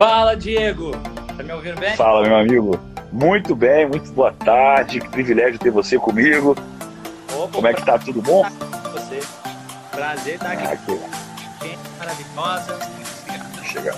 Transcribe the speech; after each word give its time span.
Fala, 0.00 0.34
Diego. 0.34 0.92
Tá 1.36 1.42
me 1.42 1.52
ouvindo 1.52 1.78
bem? 1.78 1.94
Fala, 1.94 2.26
meu 2.26 2.34
amigo. 2.34 2.80
Muito 3.12 3.54
bem, 3.54 3.86
muito 3.86 4.10
boa 4.12 4.32
tarde. 4.32 4.98
Que 4.98 5.06
privilégio 5.10 5.58
ter 5.58 5.70
você 5.70 5.98
comigo. 5.98 6.56
Opa, 7.34 7.52
Como 7.52 7.66
é 7.66 7.74
que 7.74 7.84
tá? 7.84 7.98
Tudo 7.98 8.22
bom? 8.22 8.42
Você. 8.94 9.20
Prazer 9.90 10.36
estar 10.36 10.52
aqui. 10.52 10.64
Ah, 10.66 10.76
que... 11.60 11.78
Maravilhosa. 11.98 12.78
Chegar. 13.62 13.94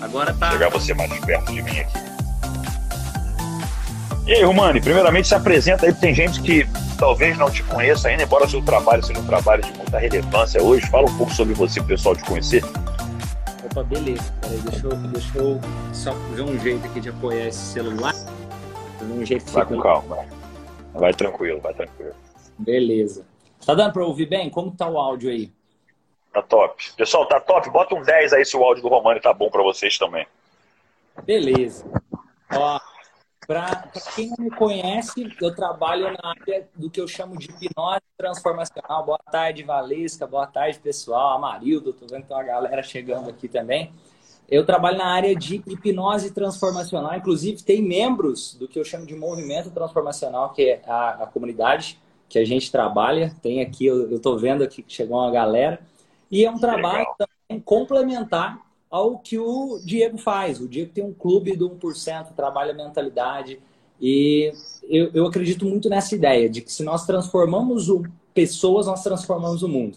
Agora 0.00 0.34
tá. 0.34 0.50
Chegar 0.50 0.68
você 0.70 0.92
mais 0.94 1.16
perto 1.20 1.52
de 1.52 1.62
mim 1.62 1.78
aqui. 1.78 1.98
E 4.26 4.32
aí, 4.32 4.42
Romani, 4.42 4.80
primeiramente 4.80 5.28
se 5.28 5.34
apresenta 5.36 5.86
aí, 5.86 5.94
tem 5.94 6.12
gente 6.12 6.42
que 6.42 6.66
talvez 6.98 7.38
não 7.38 7.48
te 7.48 7.62
conheça 7.62 8.08
ainda, 8.08 8.24
embora 8.24 8.48
seu 8.48 8.60
trabalho 8.62 9.04
seja 9.04 9.20
um 9.20 9.26
trabalho 9.26 9.62
de 9.62 9.72
muita 9.74 10.00
relevância 10.00 10.60
hoje. 10.60 10.84
Fala 10.88 11.08
um 11.08 11.16
pouco 11.16 11.32
sobre 11.32 11.54
você, 11.54 11.80
pessoal 11.80 12.16
te 12.16 12.24
conhecer. 12.24 12.64
Opa, 13.72 13.82
beleza. 13.84 14.34
Peraí, 14.42 14.58
deixa 14.58 14.86
eu, 14.86 14.96
deixa 14.96 15.38
eu 15.38 15.60
só 15.94 16.12
ver 16.34 16.42
um 16.42 16.58
jeito 16.58 16.84
aqui 16.86 17.00
de 17.00 17.08
apoiar 17.08 17.46
esse 17.46 17.72
celular. 17.72 18.12
Um 19.00 19.24
jeito 19.24 19.50
vai 19.50 19.64
com 19.64 19.80
calma, 19.80 20.26
vai. 20.92 21.14
Tranquilo, 21.14 21.58
vai 21.58 21.72
tranquilo. 21.72 22.14
Beleza. 22.58 23.26
Tá 23.64 23.74
dando 23.74 23.94
para 23.94 24.04
ouvir 24.04 24.26
bem? 24.26 24.50
Como 24.50 24.70
tá 24.70 24.86
o 24.86 24.98
áudio 24.98 25.30
aí? 25.30 25.50
Tá 26.34 26.42
top. 26.42 26.92
Pessoal, 26.98 27.26
tá 27.26 27.40
top? 27.40 27.70
Bota 27.70 27.94
um 27.94 28.02
10 28.02 28.34
aí 28.34 28.44
se 28.44 28.54
o 28.56 28.62
áudio 28.62 28.82
do 28.82 28.90
Romani 28.90 29.20
tá 29.20 29.32
bom 29.32 29.48
para 29.48 29.62
vocês 29.62 29.96
também. 29.96 30.26
Beleza. 31.24 31.86
Ó, 32.54 32.78
para 33.46 33.90
quem 34.14 34.28
não 34.30 34.44
me 34.44 34.50
conhece, 34.50 35.28
eu 35.40 35.54
trabalho 35.54 36.12
na 36.12 36.30
área 36.30 36.68
do 36.76 36.88
que 36.88 37.00
eu 37.00 37.08
chamo 37.08 37.36
de 37.36 37.48
hipnose 37.50 38.00
transformacional. 38.16 39.04
Boa 39.04 39.18
tarde, 39.30 39.62
Valesca. 39.62 40.26
Boa 40.26 40.46
tarde, 40.46 40.78
pessoal. 40.78 41.36
Amarildo, 41.36 41.92
tô 41.92 42.06
vendo 42.06 42.22
que 42.22 42.28
tem 42.28 42.36
uma 42.36 42.44
galera 42.44 42.82
chegando 42.82 43.28
aqui 43.28 43.48
também. 43.48 43.92
Eu 44.48 44.64
trabalho 44.64 44.98
na 44.98 45.06
área 45.06 45.34
de 45.34 45.56
hipnose 45.66 46.30
transformacional. 46.32 47.16
Inclusive, 47.16 47.62
tem 47.62 47.82
membros 47.82 48.54
do 48.54 48.68
que 48.68 48.78
eu 48.78 48.84
chamo 48.84 49.06
de 49.06 49.14
movimento 49.14 49.70
transformacional, 49.70 50.52
que 50.52 50.62
é 50.62 50.82
a, 50.86 51.24
a 51.24 51.26
comunidade 51.26 51.98
que 52.28 52.38
a 52.38 52.44
gente 52.44 52.70
trabalha. 52.70 53.34
Tem 53.42 53.60
aqui, 53.60 53.86
eu 53.86 54.14
estou 54.16 54.38
vendo 54.38 54.62
aqui 54.62 54.82
que 54.82 54.92
chegou 54.92 55.18
uma 55.18 55.30
galera. 55.30 55.80
E 56.30 56.44
é 56.44 56.50
um 56.50 56.58
trabalho 56.58 57.06
também 57.18 57.60
complementar 57.60 58.60
ao 58.92 59.18
que 59.18 59.38
o 59.38 59.80
Diego 59.82 60.18
faz. 60.18 60.60
O 60.60 60.68
Diego 60.68 60.92
tem 60.92 61.02
um 61.02 61.14
clube 61.14 61.56
do 61.56 61.70
1%, 61.70 62.34
trabalha 62.36 62.74
mentalidade. 62.74 63.58
E 63.98 64.52
eu, 64.86 65.10
eu 65.14 65.26
acredito 65.26 65.64
muito 65.64 65.88
nessa 65.88 66.14
ideia 66.14 66.46
de 66.46 66.60
que 66.60 66.70
se 66.70 66.84
nós 66.84 67.06
transformamos 67.06 67.88
o, 67.88 68.02
pessoas, 68.34 68.86
nós 68.86 69.02
transformamos 69.02 69.62
o 69.62 69.68
mundo. 69.68 69.96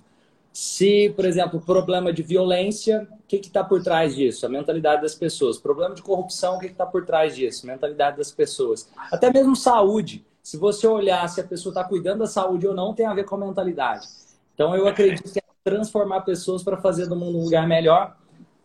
Se, 0.53 1.09
por 1.09 1.25
exemplo, 1.25 1.59
problema 1.59 2.13
de 2.13 2.23
violência, 2.23 3.05
o 3.11 3.27
que 3.27 3.35
está 3.35 3.61
por 3.61 3.83
trás 3.83 4.15
disso? 4.15 4.45
A 4.45 4.49
mentalidade 4.49 5.01
das 5.01 5.13
pessoas. 5.13 5.57
Problema 5.57 5.93
de 5.93 6.01
corrupção, 6.01 6.55
o 6.55 6.59
que 6.59 6.67
está 6.67 6.85
por 6.85 7.05
trás 7.05 7.35
disso? 7.35 7.67
Mentalidade 7.67 8.15
das 8.15 8.31
pessoas. 8.31 8.87
Até 9.11 9.29
mesmo 9.29 9.57
saúde. 9.57 10.25
Se 10.41 10.55
você 10.55 10.87
olhar 10.87 11.27
se 11.27 11.41
a 11.41 11.43
pessoa 11.43 11.71
está 11.71 11.83
cuidando 11.83 12.19
da 12.19 12.27
saúde 12.27 12.65
ou 12.65 12.73
não, 12.73 12.93
tem 12.93 13.05
a 13.05 13.13
ver 13.13 13.25
com 13.25 13.35
a 13.35 13.39
mentalidade. 13.39 14.07
Então, 14.53 14.73
eu 14.73 14.87
acredito 14.87 15.29
que 15.29 15.39
é 15.39 15.43
transformar 15.65 16.21
pessoas 16.21 16.63
para 16.63 16.77
fazer 16.77 17.07
do 17.07 17.15
mundo 17.15 17.37
um 17.39 17.43
lugar 17.43 17.67
melhor 17.67 18.15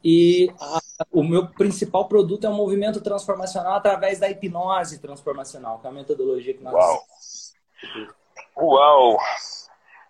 e 0.02 0.50
a, 0.60 0.80
o 1.10 1.22
meu 1.22 1.46
principal 1.46 2.06
produto 2.06 2.46
é 2.46 2.50
um 2.50 2.54
movimento 2.54 3.00
transformacional 3.00 3.74
através 3.74 4.18
da 4.18 4.28
hipnose 4.30 4.98
transformacional, 4.98 5.78
que 5.78 5.86
é 5.86 5.90
a 5.90 5.92
metodologia 5.92 6.54
que 6.54 6.62
nós. 6.62 6.74
Uau! 6.74 7.04
Uau! 8.56 9.18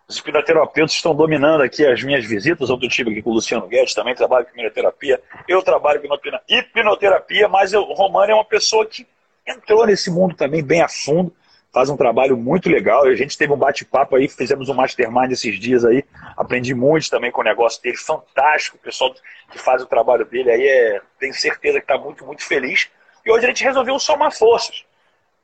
Os 0.08 0.18
hipnoterapeutas 0.18 0.92
estão 0.92 1.14
dominando 1.14 1.62
aqui 1.62 1.86
as 1.86 2.02
minhas 2.02 2.24
visitas. 2.24 2.68
Eu 2.68 2.78
tive 2.80 3.10
aqui 3.10 3.22
com 3.22 3.30
o 3.30 3.34
Luciano 3.34 3.68
Guedes, 3.68 3.94
também 3.94 4.14
trabalho 4.14 4.44
com 4.46 4.52
hipnoterapia. 4.52 5.22
Eu 5.46 5.62
trabalho 5.62 6.00
com 6.00 6.08
hipnoterapia, 6.48 7.48
mas 7.48 7.72
o 7.72 7.82
Romano 7.92 8.32
é 8.32 8.34
uma 8.34 8.44
pessoa 8.44 8.84
que 8.86 9.06
entrou 9.46 9.86
nesse 9.86 10.10
mundo 10.10 10.34
também 10.34 10.62
bem 10.62 10.82
a 10.82 10.88
fundo 10.88 11.32
faz 11.72 11.88
um 11.88 11.96
trabalho 11.96 12.36
muito 12.36 12.68
legal. 12.68 13.04
A 13.04 13.14
gente 13.14 13.36
teve 13.36 13.52
um 13.52 13.56
bate-papo 13.56 14.16
aí, 14.16 14.28
fizemos 14.28 14.68
um 14.68 14.74
mastermind 14.74 15.30
esses 15.30 15.58
dias 15.58 15.84
aí. 15.84 16.04
Aprendi 16.36 16.74
muito 16.74 17.08
também 17.08 17.30
com 17.30 17.40
o 17.40 17.44
negócio 17.44 17.82
dele, 17.82 17.96
fantástico. 17.96 18.76
O 18.76 18.80
pessoal 18.80 19.14
que 19.50 19.58
faz 19.58 19.82
o 19.82 19.86
trabalho 19.86 20.24
dele 20.24 20.50
aí 20.50 20.66
é, 20.66 21.00
tenho 21.18 21.34
certeza 21.34 21.78
que 21.78 21.84
está 21.84 21.98
muito, 21.98 22.24
muito 22.24 22.44
feliz. 22.44 22.88
E 23.24 23.30
hoje 23.30 23.44
a 23.44 23.48
gente 23.48 23.64
resolveu 23.64 23.98
somar 23.98 24.32
forças. 24.32 24.84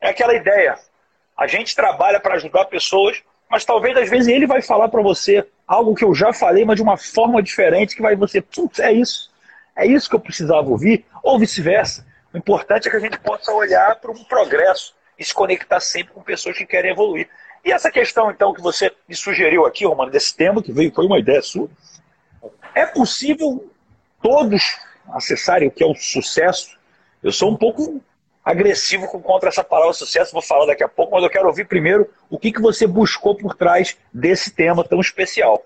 É 0.00 0.10
aquela 0.10 0.34
ideia. 0.34 0.78
A 1.36 1.46
gente 1.46 1.74
trabalha 1.74 2.18
para 2.18 2.34
ajudar 2.34 2.64
pessoas, 2.64 3.22
mas 3.48 3.64
talvez 3.64 3.96
às 3.96 4.10
vezes 4.10 4.28
ele 4.28 4.46
vai 4.46 4.62
falar 4.62 4.88
para 4.88 5.02
você 5.02 5.46
algo 5.66 5.94
que 5.94 6.04
eu 6.04 6.14
já 6.14 6.32
falei, 6.32 6.64
mas 6.64 6.76
de 6.76 6.82
uma 6.82 6.96
forma 6.96 7.42
diferente, 7.42 7.94
que 7.94 8.02
vai 8.02 8.16
você, 8.16 8.40
putz, 8.40 8.78
é 8.78 8.92
isso. 8.92 9.30
É 9.76 9.86
isso 9.86 10.08
que 10.08 10.16
eu 10.16 10.20
precisava 10.20 10.68
ouvir, 10.68 11.04
ou 11.22 11.38
vice-versa. 11.38 12.06
O 12.32 12.38
importante 12.38 12.88
é 12.88 12.90
que 12.90 12.96
a 12.96 13.00
gente 13.00 13.18
possa 13.18 13.52
olhar 13.52 13.96
para 13.96 14.10
um 14.10 14.24
progresso 14.24 14.95
e 15.18 15.24
se 15.24 15.34
conectar 15.34 15.80
sempre 15.80 16.12
com 16.12 16.22
pessoas 16.22 16.56
que 16.56 16.66
querem 16.66 16.90
evoluir. 16.90 17.28
E 17.64 17.72
essa 17.72 17.90
questão, 17.90 18.30
então, 18.30 18.54
que 18.54 18.60
você 18.60 18.92
me 19.08 19.14
sugeriu 19.14 19.66
aqui, 19.66 19.84
Romano, 19.84 20.10
desse 20.10 20.36
tema, 20.36 20.62
que 20.62 20.72
veio, 20.72 20.92
foi 20.92 21.06
uma 21.06 21.18
ideia 21.18 21.42
sua, 21.42 21.68
é 22.74 22.86
possível 22.86 23.68
todos 24.22 24.78
acessarem 25.08 25.68
o 25.68 25.70
que 25.70 25.82
é 25.82 25.86
o 25.86 25.94
sucesso? 25.94 26.76
Eu 27.22 27.32
sou 27.32 27.50
um 27.50 27.56
pouco 27.56 28.00
agressivo 28.44 29.08
contra 29.08 29.48
essa 29.48 29.64
palavra 29.64 29.92
sucesso, 29.92 30.32
vou 30.32 30.42
falar 30.42 30.66
daqui 30.66 30.84
a 30.84 30.88
pouco, 30.88 31.12
mas 31.12 31.24
eu 31.24 31.30
quero 31.30 31.48
ouvir 31.48 31.66
primeiro 31.66 32.08
o 32.30 32.38
que, 32.38 32.52
que 32.52 32.60
você 32.60 32.86
buscou 32.86 33.34
por 33.34 33.56
trás 33.56 33.96
desse 34.12 34.52
tema 34.52 34.84
tão 34.84 35.00
especial. 35.00 35.64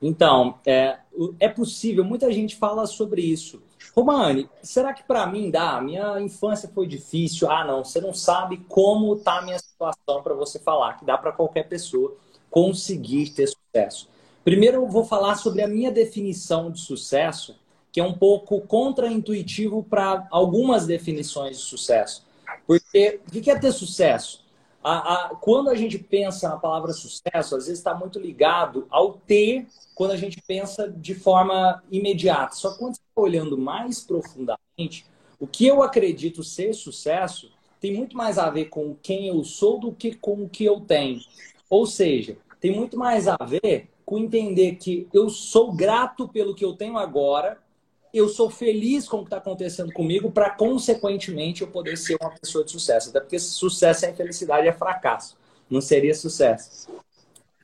Então, 0.00 0.60
é, 0.64 0.98
é 1.40 1.48
possível, 1.48 2.04
muita 2.04 2.32
gente 2.32 2.54
fala 2.54 2.86
sobre 2.86 3.22
isso. 3.22 3.60
Romani, 3.94 4.48
será 4.62 4.92
que 4.92 5.02
para 5.02 5.26
mim 5.26 5.50
dá? 5.50 5.80
Minha 5.80 6.20
infância 6.20 6.70
foi 6.72 6.86
difícil. 6.86 7.50
Ah, 7.50 7.64
não, 7.64 7.84
você 7.84 8.00
não 8.00 8.14
sabe 8.14 8.58
como 8.68 9.16
tá 9.16 9.38
a 9.38 9.42
minha 9.42 9.58
situação 9.58 10.22
para 10.22 10.34
você 10.34 10.58
falar 10.58 10.94
que 10.94 11.04
dá 11.04 11.18
para 11.18 11.32
qualquer 11.32 11.68
pessoa 11.68 12.16
conseguir 12.50 13.30
ter 13.30 13.48
sucesso. 13.48 14.08
Primeiro 14.44 14.78
eu 14.78 14.86
vou 14.86 15.04
falar 15.04 15.36
sobre 15.36 15.62
a 15.62 15.68
minha 15.68 15.90
definição 15.90 16.70
de 16.70 16.80
sucesso, 16.80 17.56
que 17.92 18.00
é 18.00 18.04
um 18.04 18.14
pouco 18.14 18.60
contraintuitivo 18.62 19.82
para 19.82 20.26
algumas 20.30 20.86
definições 20.86 21.58
de 21.58 21.64
sucesso. 21.64 22.24
Porque 22.66 23.20
o 23.26 23.30
que 23.30 23.50
é 23.50 23.58
ter 23.58 23.72
sucesso? 23.72 24.39
A, 24.82 25.14
a, 25.14 25.28
quando 25.36 25.68
a 25.68 25.74
gente 25.74 25.98
pensa 25.98 26.48
na 26.48 26.56
palavra 26.56 26.92
sucesso, 26.92 27.56
às 27.56 27.66
vezes 27.66 27.78
está 27.78 27.94
muito 27.94 28.18
ligado 28.18 28.86
ao 28.90 29.12
ter, 29.12 29.66
quando 29.94 30.12
a 30.12 30.16
gente 30.16 30.40
pensa 30.46 30.88
de 30.88 31.14
forma 31.14 31.82
imediata. 31.90 32.54
Só 32.54 32.72
que 32.72 32.78
quando 32.78 32.94
você 32.94 33.02
está 33.02 33.20
olhando 33.20 33.58
mais 33.58 34.00
profundamente, 34.00 35.04
o 35.38 35.46
que 35.46 35.66
eu 35.66 35.82
acredito 35.82 36.42
ser 36.42 36.72
sucesso 36.72 37.50
tem 37.80 37.94
muito 37.94 38.16
mais 38.16 38.38
a 38.38 38.48
ver 38.50 38.66
com 38.66 38.94
quem 39.02 39.28
eu 39.28 39.42
sou 39.44 39.78
do 39.78 39.92
que 39.92 40.14
com 40.14 40.44
o 40.44 40.48
que 40.48 40.64
eu 40.64 40.80
tenho. 40.80 41.20
Ou 41.68 41.86
seja, 41.86 42.36
tem 42.58 42.74
muito 42.74 42.96
mais 42.96 43.26
a 43.28 43.36
ver 43.36 43.88
com 44.04 44.18
entender 44.18 44.76
que 44.76 45.06
eu 45.12 45.30
sou 45.30 45.72
grato 45.72 46.28
pelo 46.28 46.54
que 46.54 46.64
eu 46.64 46.74
tenho 46.74 46.98
agora 46.98 47.58
eu 48.12 48.28
sou 48.28 48.50
feliz 48.50 49.08
com 49.08 49.18
o 49.18 49.20
que 49.20 49.26
está 49.26 49.36
acontecendo 49.36 49.92
comigo 49.92 50.30
para, 50.30 50.50
consequentemente, 50.50 51.62
eu 51.62 51.68
poder 51.68 51.96
ser 51.96 52.16
uma 52.20 52.30
pessoa 52.30 52.64
de 52.64 52.72
sucesso. 52.72 53.10
Até 53.10 53.20
porque 53.20 53.38
sucesso 53.38 54.06
é 54.06 54.10
infelicidade, 54.10 54.66
é 54.66 54.72
fracasso. 54.72 55.36
Não 55.68 55.80
seria 55.80 56.14
sucesso. 56.14 56.88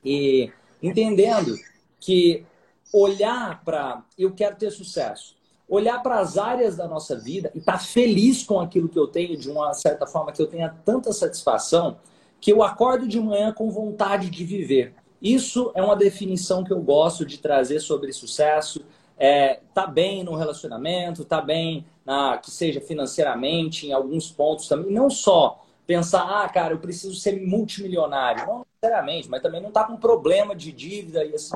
E 0.03 0.51
entendendo 0.81 1.55
que 1.99 2.45
olhar 2.93 3.61
para 3.63 4.03
eu 4.17 4.33
quero 4.33 4.55
ter 4.55 4.71
sucesso, 4.71 5.35
olhar 5.67 6.01
para 6.01 6.19
as 6.19 6.37
áreas 6.37 6.77
da 6.77 6.87
nossa 6.87 7.17
vida 7.17 7.51
e 7.53 7.59
estar 7.59 7.73
tá 7.73 7.79
feliz 7.79 8.43
com 8.43 8.59
aquilo 8.59 8.87
que 8.87 8.97
eu 8.97 9.07
tenho, 9.07 9.37
de 9.37 9.49
uma 9.49 9.73
certa 9.73 10.07
forma 10.07 10.31
que 10.31 10.41
eu 10.41 10.47
tenha 10.47 10.69
tanta 10.85 11.11
satisfação, 11.11 11.97
que 12.39 12.51
eu 12.51 12.63
acordo 12.63 13.07
de 13.07 13.19
manhã 13.19 13.51
com 13.51 13.69
vontade 13.69 14.29
de 14.29 14.45
viver. 14.45 14.93
Isso 15.21 15.71
é 15.75 15.81
uma 15.81 15.95
definição 15.95 16.63
que 16.63 16.71
eu 16.71 16.81
gosto 16.81 17.25
de 17.25 17.39
trazer 17.39 17.79
sobre 17.79 18.13
sucesso 18.13 18.85
é, 19.17 19.59
tá 19.73 19.87
bem 19.87 20.23
no 20.23 20.35
relacionamento, 20.35 21.25
tá 21.25 21.41
bem 21.41 21.85
na 22.05 22.37
que 22.37 22.51
seja 22.51 22.79
financeiramente, 22.79 23.87
em 23.87 23.93
alguns 23.93 24.31
pontos 24.31 24.67
também. 24.67 24.91
Não 24.91 25.09
só 25.09 25.63
pensar, 25.85 26.43
ah, 26.43 26.47
cara, 26.49 26.73
eu 26.73 26.79
preciso 26.79 27.15
ser 27.15 27.41
multimilionário. 27.45 28.45
Não 28.45 28.65
necessariamente, 28.81 29.29
mas 29.29 29.41
também 29.41 29.61
não 29.61 29.71
tá 29.71 29.85
com 29.85 29.97
problema 29.97 30.55
de 30.55 30.71
dívida 30.71 31.25
e 31.25 31.33
assim. 31.33 31.55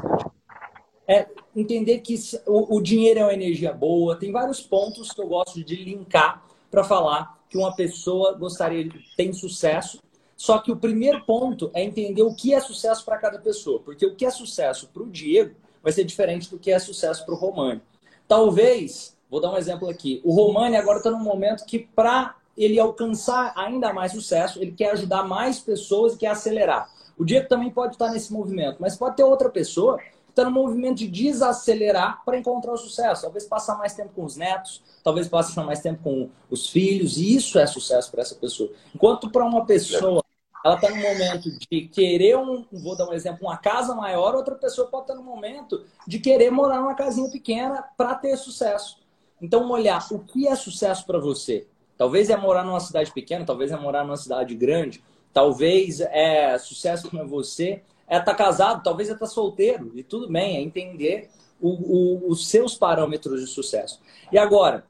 É 1.07 1.27
entender 1.55 1.99
que 1.99 2.15
o, 2.47 2.77
o 2.77 2.81
dinheiro 2.81 3.19
é 3.19 3.23
uma 3.23 3.33
energia 3.33 3.73
boa. 3.73 4.15
Tem 4.15 4.31
vários 4.31 4.61
pontos 4.61 5.11
que 5.11 5.21
eu 5.21 5.27
gosto 5.27 5.63
de 5.63 5.75
linkar 5.75 6.43
para 6.69 6.83
falar 6.83 7.37
que 7.49 7.57
uma 7.57 7.75
pessoa 7.75 8.33
gostaria 8.33 8.85
de 8.85 8.97
ter 9.15 9.33
sucesso. 9.33 10.01
Só 10.37 10.57
que 10.57 10.71
o 10.71 10.77
primeiro 10.77 11.23
ponto 11.25 11.69
é 11.73 11.83
entender 11.83 12.23
o 12.23 12.33
que 12.33 12.53
é 12.53 12.61
sucesso 12.61 13.03
para 13.03 13.17
cada 13.17 13.37
pessoa. 13.39 13.81
Porque 13.81 14.05
o 14.05 14.15
que 14.15 14.25
é 14.25 14.31
sucesso 14.31 14.89
para 14.91 15.03
o 15.03 15.09
Diego 15.09 15.55
vai 15.83 15.91
ser 15.91 16.03
diferente 16.03 16.49
do 16.49 16.59
que 16.59 16.71
é 16.71 16.79
sucesso 16.79 17.25
para 17.25 17.33
o 17.33 17.37
Romani. 17.37 17.81
Talvez, 18.27 19.17
vou 19.29 19.41
dar 19.41 19.51
um 19.51 19.57
exemplo 19.57 19.89
aqui, 19.89 20.21
o 20.23 20.33
Romani 20.33 20.75
agora 20.75 20.97
está 20.97 21.11
num 21.11 21.19
momento 21.19 21.65
que 21.65 21.79
para 21.79 22.35
ele 22.57 22.79
alcançar 22.79 23.53
ainda 23.55 23.93
mais 23.93 24.11
sucesso, 24.11 24.61
ele 24.61 24.71
quer 24.71 24.91
ajudar 24.91 25.23
mais 25.23 25.59
pessoas 25.59 26.13
e 26.13 26.17
quer 26.17 26.27
acelerar. 26.27 26.89
O 27.17 27.25
Diego 27.25 27.47
também 27.47 27.69
pode 27.69 27.93
estar 27.93 28.11
nesse 28.11 28.31
movimento, 28.31 28.77
mas 28.79 28.95
pode 28.95 29.15
ter 29.15 29.23
outra 29.23 29.49
pessoa 29.49 29.99
está 30.31 30.45
no 30.45 30.51
movimento 30.51 30.97
de 30.97 31.07
desacelerar 31.07 32.23
para 32.25 32.37
encontrar 32.37 32.73
o 32.73 32.77
sucesso. 32.77 33.23
Talvez 33.23 33.45
passar 33.45 33.77
mais 33.77 33.93
tempo 33.93 34.11
com 34.15 34.23
os 34.23 34.35
netos, 34.35 34.81
talvez 35.03 35.27
passar 35.27 35.63
mais 35.63 35.81
tempo 35.81 36.01
com 36.03 36.29
os 36.49 36.69
filhos, 36.69 37.17
e 37.17 37.35
isso 37.35 37.59
é 37.59 37.67
sucesso 37.67 38.09
para 38.09 38.21
essa 38.21 38.35
pessoa. 38.35 38.71
Enquanto 38.95 39.29
para 39.29 39.45
uma 39.45 39.65
pessoa 39.65 40.23
ela 40.63 40.75
está 40.75 40.89
no 40.89 40.97
momento 40.97 41.49
de 41.49 41.81
querer 41.87 42.37
um, 42.37 42.65
vou 42.71 42.95
dar 42.95 43.07
um 43.07 43.13
exemplo, 43.13 43.47
uma 43.47 43.57
casa 43.57 43.95
maior, 43.95 44.35
outra 44.35 44.55
pessoa 44.55 44.87
pode 44.87 45.03
estar 45.03 45.15
no 45.15 45.23
momento 45.23 45.83
de 46.07 46.19
querer 46.19 46.51
morar 46.51 46.79
numa 46.79 46.95
casinha 46.95 47.29
pequena 47.29 47.83
para 47.97 48.15
ter 48.15 48.37
sucesso. 48.37 48.99
Então, 49.41 49.69
olhar 49.71 50.05
o 50.11 50.19
que 50.19 50.47
é 50.47 50.55
sucesso 50.55 51.05
para 51.05 51.19
você. 51.19 51.67
Talvez 51.97 52.29
é 52.29 52.37
morar 52.37 52.63
numa 52.63 52.79
cidade 52.79 53.11
pequena, 53.11 53.45
talvez 53.45 53.71
é 53.71 53.77
morar 53.77 54.03
numa 54.03 54.17
cidade 54.17 54.53
grande, 54.55 55.03
talvez 55.33 55.99
é 55.99 56.57
sucesso 56.57 57.09
para 57.09 57.23
você 57.23 57.81
é 58.11 58.17
estar 58.17 58.33
tá 58.33 58.35
casado, 58.35 58.83
talvez 58.83 59.07
é 59.07 59.13
estar 59.13 59.25
tá 59.25 59.31
solteiro, 59.31 59.89
e 59.95 60.03
tudo 60.03 60.29
bem, 60.29 60.57
é 60.57 60.61
entender 60.61 61.29
o, 61.61 61.69
o, 61.69 62.29
os 62.29 62.49
seus 62.49 62.75
parâmetros 62.75 63.39
de 63.39 63.47
sucesso. 63.47 64.01
E 64.29 64.37
agora, 64.37 64.83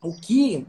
o 0.00 0.14
que 0.14 0.64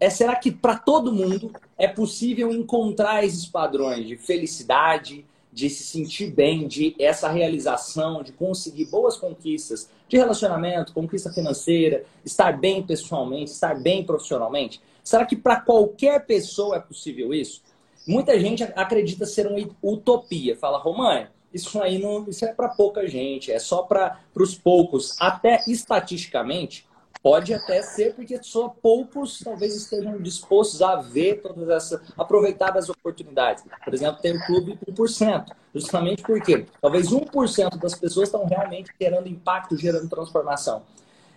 é 0.00 0.10
será 0.10 0.36
que 0.36 0.50
para 0.50 0.76
todo 0.76 1.12
mundo 1.12 1.52
é 1.76 1.88
possível 1.88 2.52
encontrar 2.52 3.24
esses 3.24 3.46
padrões 3.46 4.06
de 4.06 4.16
felicidade, 4.16 5.24
de 5.52 5.70
se 5.70 5.84
sentir 5.84 6.32
bem, 6.32 6.66
de 6.66 6.96
essa 6.98 7.28
realização, 7.28 8.22
de 8.22 8.32
conseguir 8.32 8.86
boas 8.86 9.16
conquistas 9.16 9.88
de 10.08 10.16
relacionamento, 10.16 10.92
conquista 10.92 11.32
financeira, 11.32 12.04
estar 12.24 12.58
bem 12.58 12.82
pessoalmente, 12.82 13.52
estar 13.52 13.80
bem 13.80 14.04
profissionalmente? 14.04 14.80
Será 15.02 15.24
que 15.24 15.36
para 15.36 15.60
qualquer 15.60 16.26
pessoa 16.26 16.76
é 16.76 16.80
possível 16.80 17.32
isso? 17.32 17.62
Muita 18.06 18.38
gente 18.38 18.62
acredita 18.62 19.24
ser 19.24 19.46
uma 19.46 19.58
utopia. 19.82 20.56
Fala, 20.56 20.78
România, 20.78 21.30
isso 21.52 21.80
aí 21.80 21.98
não, 21.98 22.28
isso 22.28 22.44
é 22.44 22.52
para 22.52 22.68
pouca 22.68 23.06
gente, 23.06 23.52
é 23.52 23.58
só 23.60 23.82
para 23.82 24.18
os 24.34 24.56
poucos. 24.56 25.14
Até 25.20 25.62
estatisticamente, 25.68 26.84
Pode 27.24 27.54
até 27.54 27.80
ser 27.80 28.14
porque 28.14 28.38
só 28.42 28.68
poucos 28.68 29.38
talvez 29.42 29.74
estejam 29.74 30.18
dispostos 30.18 30.82
a 30.82 30.96
ver 30.96 31.40
todas 31.40 31.70
essas, 31.70 32.02
aproveitar 32.18 32.76
as 32.76 32.90
oportunidades. 32.90 33.64
Por 33.82 33.94
exemplo, 33.94 34.20
tem 34.20 34.36
o 34.36 34.44
clube 34.44 34.78
1%, 34.86 35.46
justamente 35.74 36.22
porque 36.22 36.66
talvez 36.82 37.08
1% 37.08 37.78
das 37.78 37.94
pessoas 37.94 38.28
estão 38.28 38.44
realmente 38.44 38.92
gerando 39.00 39.26
impacto, 39.26 39.74
gerando 39.74 40.06
transformação. 40.06 40.82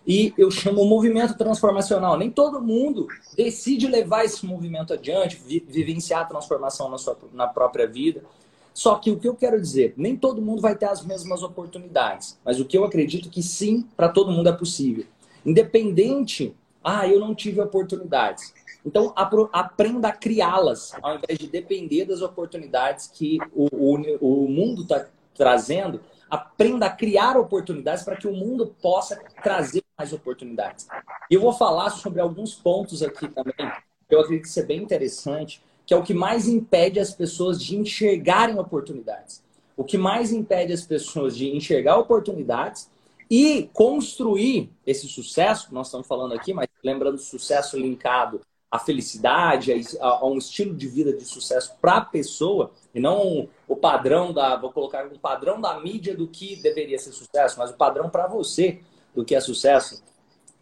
E 0.05 0.33
eu 0.37 0.51
chamo 0.51 0.83
movimento 0.83 1.37
transformacional. 1.37 2.17
Nem 2.17 2.29
todo 2.29 2.61
mundo 2.61 3.07
decide 3.37 3.87
levar 3.87 4.25
esse 4.25 4.45
movimento 4.45 4.91
adiante, 4.91 5.41
vi, 5.41 5.65
vivenciar 5.65 6.23
a 6.23 6.25
transformação 6.25 6.89
na, 6.89 6.97
sua, 6.97 7.17
na 7.31 7.47
própria 7.47 7.87
vida. 7.87 8.25
Só 8.73 8.95
que 8.95 9.09
o 9.09 9.17
que 9.17 9.27
eu 9.29 9.35
quero 9.35 9.59
dizer, 9.59 9.93
nem 9.95 10.17
todo 10.17 10.41
mundo 10.41 10.61
vai 10.61 10.75
ter 10.75 10.87
as 10.87 11.01
mesmas 11.05 11.43
oportunidades, 11.43 12.37
mas 12.43 12.59
o 12.59 12.65
que 12.65 12.77
eu 12.77 12.83
acredito 12.83 13.29
que 13.29 13.41
sim, 13.41 13.87
para 13.95 14.09
todo 14.09 14.33
mundo 14.33 14.49
é 14.49 14.51
possível. 14.51 15.05
Independente, 15.47 16.53
ah, 16.83 17.07
eu 17.07 17.21
não 17.21 17.33
tive 17.33 17.61
oportunidades. 17.61 18.53
Então, 18.85 19.13
aprenda 19.15 20.09
a 20.09 20.11
criá-las, 20.11 20.93
ao 21.01 21.15
invés 21.15 21.39
de 21.39 21.47
depender 21.47 22.03
das 22.03 22.21
oportunidades 22.21 23.07
que 23.07 23.37
o, 23.53 23.67
o, 23.71 24.43
o 24.45 24.49
mundo 24.49 24.81
está 24.81 25.07
trazendo. 25.33 26.01
Aprenda 26.29 26.87
a 26.87 26.89
criar 26.89 27.37
oportunidades 27.37 28.03
para 28.03 28.17
que 28.17 28.27
o 28.27 28.33
mundo 28.33 28.75
possa 28.81 29.17
trazer 29.41 29.81
mais 29.97 30.11
oportunidades. 30.11 30.85
E 31.31 31.35
eu 31.35 31.41
vou 31.41 31.53
falar 31.53 31.91
sobre 31.91 32.19
alguns 32.19 32.53
pontos 32.53 33.01
aqui 33.01 33.29
também, 33.29 33.55
que 33.55 34.13
eu 34.13 34.19
acredito 34.19 34.49
ser 34.49 34.65
bem 34.65 34.83
interessante, 34.83 35.63
que 35.85 35.93
é 35.93 35.97
o 35.97 36.03
que 36.03 36.13
mais 36.13 36.45
impede 36.45 36.99
as 36.99 37.13
pessoas 37.13 37.63
de 37.63 37.77
enxergarem 37.77 38.59
oportunidades. 38.59 39.41
O 39.77 39.83
que 39.85 39.97
mais 39.97 40.33
impede 40.33 40.73
as 40.73 40.81
pessoas 40.81 41.37
de 41.37 41.55
enxergar 41.55 41.97
oportunidades 41.97 42.89
e 43.29 43.69
construir 43.73 44.71
esse 44.85 45.07
sucesso, 45.07 45.67
que 45.67 45.73
nós 45.73 45.87
estamos 45.87 46.07
falando 46.07 46.33
aqui, 46.33 46.53
mas 46.53 46.67
lembrando 46.83 47.17
sucesso 47.17 47.77
linkado 47.77 48.41
à 48.71 48.79
felicidade, 48.79 49.73
a, 49.99 50.07
a 50.07 50.25
um 50.25 50.37
estilo 50.37 50.75
de 50.75 50.87
vida 50.87 51.13
de 51.13 51.25
sucesso 51.25 51.75
para 51.81 51.97
a 51.97 52.01
pessoa, 52.01 52.71
e 52.93 52.99
não 52.99 53.47
o 53.67 53.75
padrão 53.75 54.33
da, 54.33 54.55
vou 54.55 54.71
colocar 54.71 55.05
um 55.05 55.17
padrão 55.17 55.59
da 55.59 55.79
mídia 55.79 56.15
do 56.15 56.27
que 56.27 56.55
deveria 56.61 56.97
ser 56.97 57.11
sucesso, 57.11 57.59
mas 57.59 57.71
o 57.71 57.75
padrão 57.75 58.09
para 58.09 58.27
você 58.27 58.79
do 59.13 59.25
que 59.25 59.35
é 59.35 59.39
sucesso, 59.39 60.03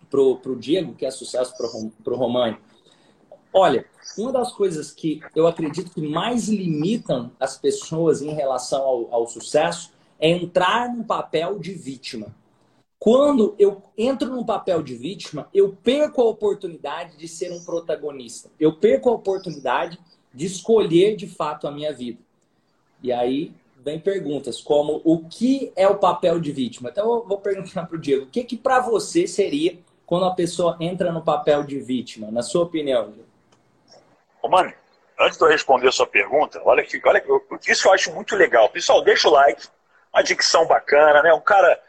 para 0.10 0.22
o 0.22 0.56
Diego, 0.56 0.96
que 0.96 1.06
é 1.06 1.12
sucesso 1.12 1.54
para 1.58 2.14
o 2.14 2.18
Romani. 2.18 2.58
Olha, 3.54 3.86
uma 4.18 4.32
das 4.32 4.52
coisas 4.52 4.92
que 4.92 5.22
eu 5.36 5.48
acredito 5.48 5.92
que 5.92 6.02
mais 6.02 6.48
limitam 6.48 7.32
as 7.40 7.58
pessoas 7.58 8.22
em 8.22 8.34
relação 8.34 8.82
ao, 8.82 9.14
ao 9.14 9.28
sucesso 9.28 9.92
é 10.20 10.30
entrar 10.30 10.94
no 10.94 11.04
papel 11.04 11.60
de 11.60 11.74
vítima. 11.74 12.34
Quando 13.00 13.56
eu 13.60 13.84
entro 13.98 14.30
num 14.30 14.44
papel 14.44 14.82
de 14.82 14.96
vítima, 14.96 15.50
eu 15.54 15.76
perco 15.84 16.22
a 16.22 16.26
oportunidade 16.26 17.18
de 17.18 17.28
ser 17.28 17.52
um 17.52 17.64
protagonista. 17.64 18.50
Eu 18.60 18.74
perco 18.74 19.10
a 19.10 19.14
oportunidade 19.14 20.00
de 20.34 20.46
escolher 20.46 21.16
de 21.16 21.28
fato 21.28 21.68
a 21.68 21.72
minha 21.72 21.94
vida. 21.94 22.20
E 23.02 23.12
aí 23.12 23.54
vem 23.84 24.00
perguntas 24.00 24.60
como 24.60 25.02
o 25.06 25.30
que 25.30 25.72
é 25.76 25.88
o 25.88 25.98
papel 25.98 26.40
de 26.40 26.52
vítima? 26.52 26.90
Então 26.90 27.14
eu 27.14 27.28
vou 27.28 27.38
perguntar 27.40 27.86
para 27.86 27.96
o 27.96 28.00
Diego, 28.00 28.26
o 28.26 28.30
que 28.30 28.44
que 28.44 28.58
para 28.58 28.80
você 28.80 29.28
seria 29.28 29.78
quando 30.06 30.26
a 30.26 30.34
pessoa 30.34 30.76
entra 30.80 31.12
no 31.12 31.22
papel 31.22 31.64
de 31.64 31.80
vítima, 31.80 32.32
na 32.32 32.42
sua 32.42 32.64
opinião? 32.64 33.14
Ô, 34.42 34.50
mano, 34.50 34.74
antes 35.20 35.38
de 35.38 35.44
eu 35.44 35.50
responder 35.50 35.88
a 35.88 35.92
sua 35.92 36.08
pergunta, 36.08 36.62
olha 36.66 36.84
que, 36.84 37.00
olha 37.06 37.24
isso 37.68 37.88
eu 37.88 37.94
acho 37.94 38.14
muito 38.14 38.36
legal. 38.36 38.70
Pessoal, 38.70 39.04
deixa 39.04 39.28
o 39.28 39.32
like, 39.32 39.68
uma 40.12 40.24
dicção 40.24 40.66
bacana, 40.66 41.22
né? 41.22 41.34
Um 41.34 41.42
cara 41.42 41.80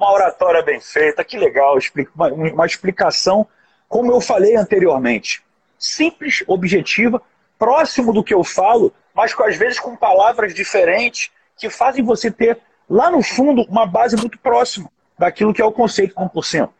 uma 0.00 0.12
oratória 0.12 0.62
bem 0.62 0.80
feita, 0.80 1.22
que 1.22 1.36
legal, 1.36 1.76
uma, 2.54 2.64
explicação, 2.64 3.46
como 3.86 4.10
eu 4.10 4.20
falei 4.20 4.56
anteriormente. 4.56 5.42
Simples, 5.78 6.42
objetiva, 6.46 7.20
próximo 7.58 8.10
do 8.10 8.24
que 8.24 8.32
eu 8.32 8.42
falo, 8.42 8.94
mas 9.14 9.34
às 9.38 9.56
vezes 9.56 9.78
com 9.78 9.94
palavras 9.94 10.54
diferentes 10.54 11.30
que 11.54 11.68
fazem 11.68 12.02
você 12.02 12.30
ter, 12.30 12.58
lá 12.88 13.10
no 13.10 13.22
fundo, 13.22 13.66
uma 13.68 13.84
base 13.84 14.16
muito 14.16 14.38
próxima 14.38 14.90
daquilo 15.18 15.52
que 15.52 15.60
é 15.60 15.64
o 15.64 15.72
conceito 15.72 16.14
1%. 16.14 16.70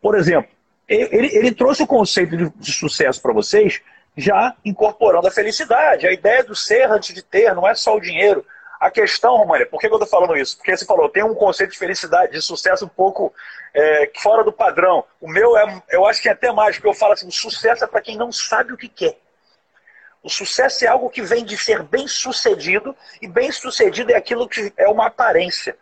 Por 0.00 0.16
exemplo, 0.16 0.50
ele, 0.88 1.36
ele 1.36 1.52
trouxe 1.52 1.82
o 1.82 1.86
conceito 1.86 2.34
de, 2.34 2.50
de 2.56 2.72
sucesso 2.72 3.20
para 3.20 3.34
vocês, 3.34 3.82
já 4.16 4.56
incorporando 4.64 5.28
a 5.28 5.30
felicidade, 5.30 6.06
a 6.06 6.12
ideia 6.12 6.42
do 6.42 6.56
ser 6.56 6.90
antes 6.90 7.14
de 7.14 7.22
ter, 7.22 7.54
não 7.54 7.68
é 7.68 7.74
só 7.74 7.94
o 7.94 8.00
dinheiro, 8.00 8.44
a 8.80 8.90
questão, 8.90 9.36
România, 9.36 9.66
por 9.66 9.78
que 9.78 9.86
eu 9.86 9.92
estou 9.92 10.06
falando 10.06 10.34
isso? 10.34 10.56
Porque 10.56 10.74
você 10.74 10.86
falou, 10.86 11.06
tem 11.10 11.22
um 11.22 11.34
conceito 11.34 11.72
de 11.72 11.78
felicidade, 11.78 12.32
de 12.32 12.40
sucesso 12.40 12.86
um 12.86 12.88
pouco 12.88 13.30
é, 13.74 14.10
fora 14.16 14.42
do 14.42 14.50
padrão. 14.50 15.04
O 15.20 15.28
meu, 15.28 15.54
é, 15.58 15.82
eu 15.90 16.06
acho 16.06 16.22
que 16.22 16.30
é 16.30 16.32
até 16.32 16.50
mais, 16.50 16.76
porque 16.76 16.88
eu 16.88 16.94
falo 16.94 17.12
assim, 17.12 17.28
o 17.28 17.32
sucesso 17.32 17.84
é 17.84 17.86
para 17.86 18.00
quem 18.00 18.16
não 18.16 18.32
sabe 18.32 18.72
o 18.72 18.78
que 18.78 18.88
quer. 18.88 19.18
O 20.22 20.30
sucesso 20.30 20.82
é 20.82 20.88
algo 20.88 21.10
que 21.10 21.20
vem 21.20 21.44
de 21.44 21.58
ser 21.58 21.82
bem 21.82 22.08
sucedido, 22.08 22.96
e 23.20 23.28
bem 23.28 23.52
sucedido 23.52 24.12
é 24.12 24.16
aquilo 24.16 24.48
que 24.48 24.72
é 24.78 24.88
uma 24.88 25.08
aparência. 25.08 25.76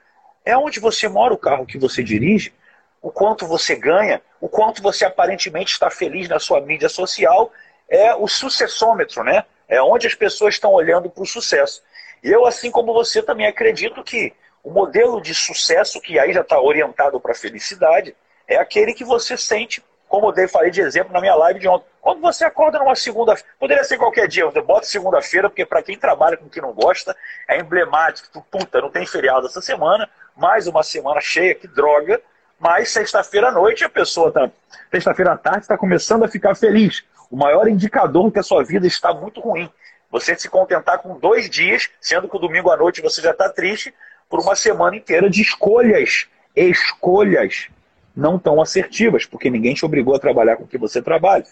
É 0.45 0.57
onde 0.57 0.81
você 0.81 1.07
mora, 1.09 1.33
o 1.33 1.39
carro 1.39 1.67
que 1.67 1.79
você 1.79 2.03
dirige, 2.03 2.53
o 3.01 3.13
quanto 3.13 3.47
você 3.47 3.77
ganha, 3.77 4.21
o 4.41 4.49
quanto 4.49 4.83
você 4.83 5.05
aparentemente 5.05 5.73
está 5.73 5.89
feliz 5.89 6.29
na 6.29 6.41
sua 6.41 6.61
mídia 6.61 6.89
social, 6.89 7.53
é 7.89 8.13
o 8.15 8.27
sucessômetro, 8.27 9.23
né? 9.23 9.45
É 9.69 9.81
onde 9.81 10.07
as 10.07 10.15
pessoas 10.15 10.55
estão 10.55 10.73
olhando 10.73 11.09
para 11.09 11.23
o 11.23 11.27
sucesso. 11.27 11.83
Eu, 12.23 12.47
assim 12.47 12.71
como 12.71 12.93
você, 12.93 13.23
também 13.23 13.47
acredito 13.47 14.03
que 14.03 14.33
o 14.63 14.71
modelo 14.71 15.21
de 15.21 15.35
sucesso, 15.35 16.01
que 16.01 16.19
aí 16.19 16.33
já 16.33 16.41
está 16.41 16.61
orientado 16.61 17.21
para 17.21 17.33
a 17.33 17.35
felicidade, 17.35 18.15
é 18.47 18.57
aquele 18.57 18.93
que 18.93 19.05
você 19.05 19.37
sente, 19.37 19.83
como 20.09 20.33
eu 20.35 20.49
falei 20.49 20.71
de 20.71 20.81
exemplo 20.81 21.13
na 21.13 21.21
minha 21.21 21.35
live 21.35 21.61
de 21.61 21.69
ontem. 21.69 21.87
Quando 22.01 22.21
você 22.21 22.45
acorda 22.45 22.79
numa 22.79 22.95
segunda 22.95 23.37
poderia 23.61 23.85
ser 23.85 23.99
qualquer 23.99 24.27
dia, 24.27 24.43
eu 24.43 24.65
boto 24.65 24.87
segunda-feira, 24.87 25.51
porque 25.51 25.67
para 25.67 25.83
quem 25.83 25.99
trabalha 25.99 26.37
com 26.37 26.49
quem 26.49 26.63
não 26.63 26.73
gosta, 26.73 27.15
é 27.47 27.59
emblemático. 27.61 28.45
Puta, 28.51 28.81
não 28.81 28.91
tem 28.91 29.07
feriado 29.07 29.47
essa 29.47 29.61
semana, 29.61 30.09
mais 30.35 30.67
uma 30.67 30.83
semana 30.83 31.21
cheia, 31.21 31.55
que 31.55 31.69
droga. 31.69 32.21
Mas 32.59 32.91
sexta-feira 32.91 33.49
à 33.49 33.53
noite 33.53 33.85
a 33.85 33.89
pessoa 33.89 34.29
está. 34.29 34.51
Sexta-feira 34.91 35.33
à 35.33 35.37
tarde 35.37 35.61
está 35.61 35.77
começando 35.77 36.25
a 36.25 36.29
ficar 36.29 36.55
feliz. 36.57 37.05
O 37.31 37.37
maior 37.37 37.69
indicador 37.69 38.33
que 38.33 38.39
a 38.39 38.43
sua 38.43 38.65
vida 38.65 38.87
está 38.87 39.13
muito 39.13 39.41
ruim. 39.41 39.71
Você 40.11 40.37
se 40.37 40.49
contentar 40.49 40.99
com 40.99 41.19
dois 41.19 41.49
dias, 41.51 41.91
sendo 42.01 42.29
que 42.29 42.37
o 42.37 42.41
domingo 42.41 42.71
à 42.71 42.77
noite 42.77 43.03
você 43.03 43.21
já 43.21 43.33
está 43.33 43.49
triste, 43.49 43.93
por 44.29 44.41
uma 44.41 44.55
semana 44.55 44.97
inteira 44.97 45.29
de 45.29 45.43
escolhas. 45.43 46.27
Escolhas 46.57 47.69
não 48.17 48.39
tão 48.39 48.61
assertivas, 48.61 49.25
porque 49.25 49.51
ninguém 49.51 49.75
te 49.75 49.85
obrigou 49.85 50.15
a 50.15 50.19
trabalhar 50.19 50.57
com 50.57 50.65
o 50.65 50.69
que 50.69 50.79
você 50.79 51.01
trabalha. 51.01 51.45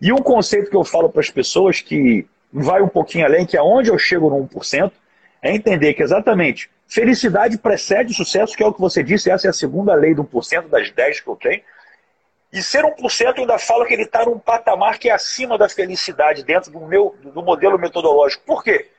E 0.00 0.12
um 0.12 0.18
conceito 0.18 0.70
que 0.70 0.76
eu 0.76 0.84
falo 0.84 1.08
para 1.08 1.20
as 1.20 1.30
pessoas 1.30 1.80
que 1.80 2.26
vai 2.52 2.82
um 2.82 2.88
pouquinho 2.88 3.24
além, 3.24 3.46
que 3.46 3.56
é 3.56 3.62
onde 3.62 3.90
eu 3.90 3.98
chego 3.98 4.28
no 4.28 4.46
1%, 4.48 4.92
é 5.42 5.54
entender 5.54 5.94
que 5.94 6.02
exatamente 6.02 6.70
felicidade 6.86 7.56
precede 7.56 8.12
sucesso, 8.12 8.56
que 8.56 8.62
é 8.62 8.66
o 8.66 8.72
que 8.72 8.80
você 8.80 9.02
disse, 9.02 9.30
essa 9.30 9.46
é 9.46 9.50
a 9.50 9.52
segunda 9.52 9.94
lei 9.94 10.12
do 10.12 10.24
1% 10.24 10.68
das 10.68 10.90
10 10.90 11.20
que 11.20 11.28
eu 11.28 11.36
tenho. 11.36 11.62
E 12.52 12.62
ser 12.62 12.84
1% 12.84 13.38
ainda 13.38 13.58
fala 13.58 13.86
que 13.86 13.94
ele 13.94 14.02
está 14.02 14.24
num 14.24 14.38
patamar 14.38 14.98
que 14.98 15.08
é 15.08 15.12
acima 15.12 15.56
da 15.56 15.68
felicidade 15.68 16.42
dentro 16.42 16.70
do 16.70 16.80
meu 16.80 17.16
do 17.22 17.42
modelo 17.42 17.78
metodológico. 17.78 18.42
Por 18.44 18.64
quê? 18.64 18.90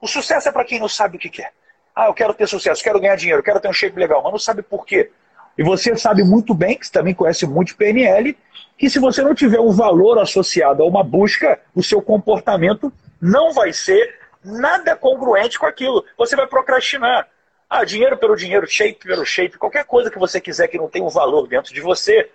O 0.00 0.06
sucesso 0.06 0.48
é 0.48 0.52
para 0.52 0.64
quem 0.64 0.78
não 0.78 0.88
sabe 0.88 1.16
o 1.16 1.20
que 1.20 1.28
quer. 1.28 1.52
Ah, 1.94 2.06
eu 2.06 2.14
quero 2.14 2.32
ter 2.32 2.46
sucesso, 2.46 2.82
quero 2.82 3.00
ganhar 3.00 3.16
dinheiro, 3.16 3.42
quero 3.42 3.60
ter 3.60 3.68
um 3.68 3.72
shape 3.72 3.98
legal, 3.98 4.22
mas 4.22 4.32
não 4.32 4.38
sabe 4.38 4.62
por 4.62 4.86
quê. 4.86 5.10
E 5.58 5.62
você 5.62 5.96
sabe 5.96 6.22
muito 6.22 6.54
bem, 6.54 6.78
que 6.78 6.86
você 6.86 6.92
também 6.92 7.12
conhece 7.12 7.46
muito 7.46 7.76
PNL, 7.76 8.38
que 8.78 8.88
se 8.88 8.98
você 8.98 9.22
não 9.22 9.34
tiver 9.34 9.60
um 9.60 9.72
valor 9.72 10.18
associado 10.18 10.82
a 10.82 10.86
uma 10.86 11.02
busca, 11.02 11.60
o 11.74 11.82
seu 11.82 12.00
comportamento 12.00 12.92
não 13.20 13.52
vai 13.52 13.72
ser 13.72 14.18
nada 14.42 14.96
congruente 14.96 15.58
com 15.58 15.66
aquilo. 15.66 16.04
Você 16.16 16.34
vai 16.36 16.46
procrastinar. 16.46 17.28
Ah, 17.68 17.84
dinheiro 17.84 18.16
pelo 18.16 18.34
dinheiro, 18.34 18.66
shape 18.66 19.04
pelo 19.04 19.24
shape, 19.24 19.58
qualquer 19.58 19.84
coisa 19.84 20.10
que 20.10 20.18
você 20.18 20.40
quiser 20.40 20.66
que 20.68 20.78
não 20.78 20.88
tenha 20.88 21.04
um 21.04 21.10
valor 21.10 21.46
dentro 21.46 21.72
de 21.72 21.80
você, 21.80 22.28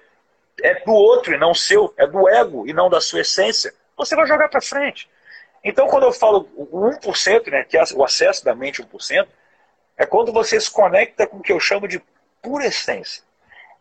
é 0.61 0.83
do 0.83 0.91
outro 0.91 1.33
e 1.33 1.37
não 1.37 1.53
seu, 1.53 1.93
é 1.97 2.07
do 2.07 2.27
ego 2.29 2.67
e 2.67 2.73
não 2.73 2.89
da 2.89 3.01
sua 3.01 3.21
essência, 3.21 3.73
você 3.97 4.15
vai 4.15 4.25
jogar 4.25 4.49
para 4.49 4.61
frente. 4.61 5.09
Então, 5.63 5.87
quando 5.87 6.03
eu 6.03 6.11
falo 6.11 6.47
o 6.55 6.89
1%, 6.91 7.49
né, 7.49 7.63
que 7.63 7.77
é 7.77 7.83
o 7.95 8.03
acesso 8.03 8.45
da 8.45 8.53
mente 8.53 8.83
1%, 8.83 9.27
é 9.97 10.05
quando 10.05 10.31
você 10.31 10.59
se 10.59 10.69
conecta 10.69 11.25
com 11.25 11.37
o 11.37 11.41
que 11.41 11.51
eu 11.51 11.59
chamo 11.59 11.87
de 11.87 12.01
pura 12.41 12.67
essência. 12.67 13.23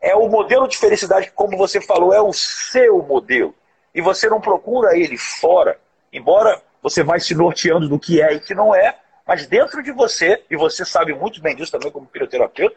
É 0.01 0.15
o 0.15 0.29
modelo 0.29 0.67
de 0.67 0.79
felicidade 0.79 1.31
como 1.35 1.57
você 1.57 1.81
falou, 1.81 2.13
é 2.13 2.21
o 2.21 2.33
seu 2.33 3.03
modelo. 3.03 3.55
E 3.95 4.01
você 4.01 4.29
não 4.29 4.41
procura 4.41 4.97
ele 4.97 5.17
fora, 5.19 5.79
embora 6.13 6.61
você 6.83 7.03
vai 7.03 7.21
se 7.21 7.35
norteando 7.35 7.89
do 7.89 7.99
que 7.99 8.21
é 8.21 8.35
e 8.35 8.41
que 8.41 8.55
não 8.55 8.75
é, 8.75 8.97
mas 9.27 9.47
dentro 9.47 9.83
de 9.83 9.91
você, 9.93 10.43
e 10.51 10.57
você 10.57 10.85
sabe 10.85 11.15
muito 11.15 11.41
bem 11.41 11.57
disso 11.57 11.73
também 11.73 11.91
como 11.91 12.07
piroterapeuta, 12.07 12.77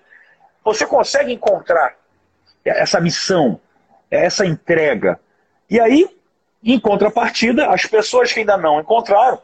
você 0.64 0.86
consegue 0.86 1.32
encontrar 1.34 1.96
essa 2.64 3.00
missão, 3.00 3.60
essa 4.10 4.46
entrega. 4.46 5.20
E 5.70 5.80
aí, 5.80 6.10
em 6.64 6.80
contrapartida, 6.80 7.70
as 7.70 7.86
pessoas 7.86 8.32
que 8.32 8.40
ainda 8.40 8.58
não 8.58 8.80
encontraram, 8.80 9.42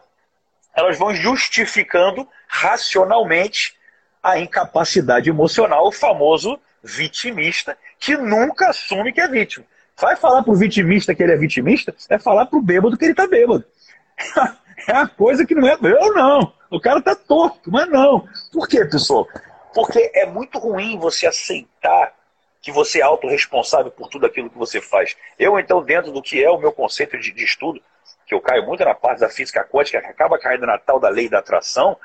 elas 0.75 0.97
vão 0.97 1.13
justificando 1.13 2.27
racionalmente 2.47 3.75
a 4.21 4.39
incapacidade 4.39 5.29
emocional, 5.29 5.87
o 5.87 5.91
famoso 5.91 6.59
vitimista, 6.81 7.77
que 7.99 8.15
nunca 8.17 8.69
assume 8.69 9.11
que 9.11 9.21
é 9.21 9.27
vítima. 9.27 9.65
Vai 9.99 10.15
falar 10.15 10.43
pro 10.43 10.55
vitimista 10.55 11.13
que 11.13 11.21
ele 11.21 11.33
é 11.33 11.37
vitimista, 11.37 11.93
é 12.09 12.17
falar 12.17 12.45
pro 12.45 12.61
bêbado 12.61 12.97
que 12.97 13.05
ele 13.05 13.13
tá 13.13 13.27
bêbado. 13.27 13.63
É 14.85 14.91
a 14.91 15.07
coisa 15.07 15.45
que 15.45 15.55
não 15.55 15.65
é 15.65 15.77
eu, 15.81 16.13
não. 16.13 16.53
O 16.69 16.79
cara 16.79 17.01
tá 17.01 17.15
torto, 17.15 17.71
mas 17.71 17.89
não. 17.89 18.27
Por 18.51 18.67
quê, 18.67 18.83
pessoal? 18.83 19.25
Porque 19.73 20.11
é 20.13 20.25
muito 20.25 20.59
ruim 20.59 20.99
você 20.99 21.25
aceitar 21.25 22.13
que 22.63 22.71
você 22.71 22.99
é 22.99 23.03
autorresponsável 23.03 23.91
por 23.91 24.07
tudo 24.07 24.25
aquilo 24.25 24.49
que 24.49 24.57
você 24.57 24.79
faz. 24.79 25.17
Eu, 25.37 25.59
então, 25.59 25.83
dentro 25.83 26.13
do 26.13 26.21
que 26.21 26.41
é 26.41 26.49
o 26.49 26.57
meu 26.57 26.71
conceito 26.71 27.19
de, 27.19 27.33
de 27.33 27.43
estudo, 27.43 27.81
que 28.25 28.33
eu 28.33 28.39
caio 28.39 28.65
muito 28.65 28.85
na 28.85 28.95
parte 28.95 29.19
da 29.19 29.29
física 29.29 29.65
quântica, 29.65 29.99
que 29.99 30.07
acaba 30.07 30.39
caindo 30.39 30.65
na 30.65 30.77
tal 30.77 30.97
da 30.97 31.09
lei 31.09 31.27
da 31.27 31.39
atração, 31.39 31.97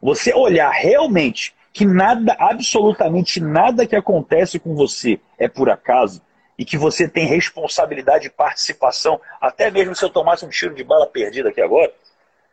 você 0.00 0.32
olhar 0.32 0.70
realmente 0.70 1.54
que 1.74 1.84
nada, 1.84 2.34
absolutamente 2.38 3.38
nada 3.38 3.86
que 3.86 3.94
acontece 3.94 4.58
com 4.58 4.74
você 4.74 5.20
é 5.38 5.46
por 5.46 5.68
acaso 5.68 6.22
e 6.56 6.64
que 6.64 6.78
você 6.78 7.06
tem 7.06 7.26
responsabilidade 7.26 8.28
e 8.28 8.30
participação, 8.30 9.20
até 9.38 9.70
mesmo 9.70 9.94
se 9.94 10.02
eu 10.02 10.10
tomasse 10.10 10.42
um 10.42 10.48
tiro 10.48 10.74
de 10.74 10.82
bala 10.82 11.06
perdida 11.06 11.50
aqui 11.50 11.60
agora, 11.60 11.92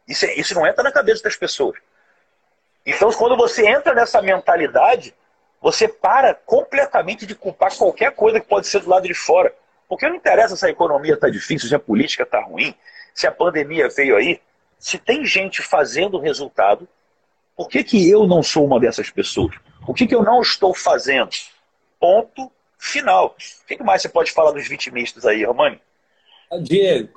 isso, 0.06 0.26
é, 0.26 0.36
isso 0.36 0.54
não 0.54 0.68
entra 0.68 0.84
na 0.84 0.92
cabeça 0.92 1.24
das 1.24 1.38
pessoas. 1.38 1.78
Então, 2.86 3.10
quando 3.14 3.38
você 3.38 3.66
entra 3.66 3.96
nessa 3.96 4.22
mentalidade, 4.22 5.16
você 5.65 5.88
para 5.88 6.36
completamente 6.36 7.25
de 7.25 7.34
culpar 7.34 7.75
qualquer 7.75 8.12
coisa 8.12 8.39
que 8.39 8.45
pode 8.45 8.67
ser 8.67 8.81
do 8.81 8.89
lado 8.91 9.07
de 9.07 9.15
fora. 9.15 9.51
Porque 9.89 10.07
não 10.07 10.15
interessa 10.15 10.55
se 10.55 10.63
a 10.63 10.69
economia 10.69 11.15
está 11.15 11.27
difícil, 11.27 11.67
se 11.67 11.74
a 11.74 11.79
política 11.79 12.22
está 12.22 12.39
ruim, 12.39 12.75
se 13.15 13.25
a 13.25 13.31
pandemia 13.31 13.89
veio 13.89 14.15
aí. 14.15 14.39
Se 14.77 15.00
tem 15.00 15.25
gente 15.25 15.63
fazendo 15.63 16.19
resultado, 16.19 16.88
por 17.57 17.67
que, 17.67 17.84
que 17.84 18.07
eu 18.07 18.27
não 18.27 18.43
sou 18.43 18.63
uma 18.63 18.79
dessas 18.79 19.10
pessoas? 19.10 19.55
O 19.88 19.91
que, 19.91 20.05
que 20.05 20.13
eu 20.13 20.22
não 20.22 20.39
estou 20.39 20.72
fazendo? 20.72 21.31
Ponto 22.00 22.51
final. 22.77 23.36
O 23.63 23.65
que, 23.65 23.75
que 23.75 23.84
mais 23.84 24.03
você 24.03 24.10
pode 24.10 24.31
falar 24.31 24.51
dos 24.51 24.67
vitimistas 24.67 25.25
aí, 25.25 25.43
Romani? 25.43 25.81
Diego, 26.62 27.10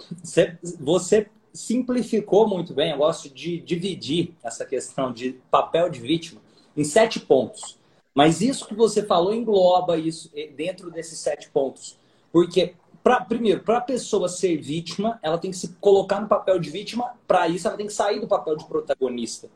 você 0.81 1.27
simplificou 1.53 2.49
muito 2.49 2.73
bem. 2.73 2.93
Eu 2.93 2.97
gosto 2.97 3.29
de 3.29 3.61
dividir 3.61 4.33
essa 4.43 4.65
questão 4.65 5.13
de 5.13 5.39
papel 5.51 5.91
de 5.91 6.01
vítima 6.01 6.41
em 6.75 6.83
sete 6.83 7.21
pontos. 7.21 7.78
Mas 8.19 8.41
isso 8.41 8.67
que 8.67 8.75
você 8.75 9.05
falou 9.05 9.33
engloba 9.33 9.97
isso 9.97 10.29
eh, 10.35 10.49
dentro 10.49 10.91
desses 10.91 11.21
sete 11.21 11.49
pontos. 11.51 11.97
Porque, 12.33 12.75
pra, 13.01 13.21
primeiro, 13.21 13.63
para 13.63 13.79
a 13.79 13.81
pessoa 13.81 14.29
ser 14.29 14.57
vítima, 14.57 15.21
ela 15.23 15.39
tem 15.39 15.53
que 15.53 15.57
se 15.57 15.69
colocar 15.81 16.21
no 16.21 16.27
papel 16.27 16.59
de 16.59 16.69
vítima. 16.69 17.15
Para 17.29 17.47
isso, 17.47 17.69
ela 17.69 17.77
tem 17.77 17.87
que 17.87 17.93
sair 17.93 18.19
do 18.19 18.27
papel 18.27 18.57
de 18.57 18.65
protagonista. 18.65 19.49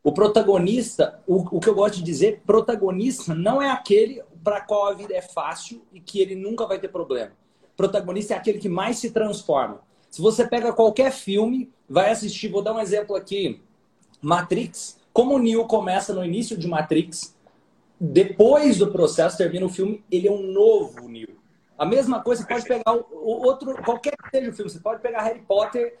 O 0.00 0.12
protagonista, 0.12 1.20
o, 1.26 1.56
o 1.56 1.58
que 1.58 1.68
eu 1.68 1.74
gosto 1.74 1.96
de 1.96 2.04
dizer, 2.04 2.40
protagonista 2.46 3.34
não 3.34 3.60
é 3.60 3.68
aquele 3.68 4.22
para 4.44 4.60
qual 4.60 4.86
a 4.86 4.94
vida 4.94 5.12
é 5.12 5.20
fácil 5.20 5.82
e 5.92 5.98
que 5.98 6.20
ele 6.20 6.36
nunca 6.36 6.68
vai 6.68 6.78
ter 6.78 6.86
problema. 6.86 7.32
Protagonista 7.76 8.34
é 8.34 8.36
aquele 8.36 8.60
que 8.60 8.68
mais 8.68 8.96
se 8.98 9.10
transforma. 9.10 9.80
Se 10.08 10.22
você 10.22 10.46
pega 10.46 10.72
qualquer 10.72 11.10
filme, 11.10 11.68
vai 11.90 12.12
assistir, 12.12 12.46
vou 12.46 12.62
dar 12.62 12.74
um 12.74 12.78
exemplo 12.78 13.16
aqui, 13.16 13.60
Matrix. 14.22 15.00
Como 15.12 15.34
o 15.34 15.38
Neo 15.40 15.66
começa 15.66 16.14
no 16.14 16.24
início 16.24 16.56
de 16.56 16.68
Matrix, 16.68 17.33
depois 18.04 18.78
do 18.78 18.92
processo 18.92 19.38
termina 19.38 19.64
o 19.64 19.70
filme, 19.70 20.04
ele 20.10 20.28
é 20.28 20.30
um 20.30 20.42
novo 20.42 21.08
Neo. 21.08 21.36
A 21.78 21.86
mesma 21.86 22.22
coisa, 22.22 22.42
você 22.42 22.48
pode 22.48 22.66
pegar 22.66 22.94
o 22.94 23.46
outro, 23.46 23.74
qualquer 23.82 24.14
que 24.16 24.30
seja 24.30 24.50
o 24.50 24.54
filme, 24.54 24.70
você 24.70 24.78
pode 24.78 25.00
pegar 25.00 25.22
Harry 25.22 25.40
Potter 25.40 25.98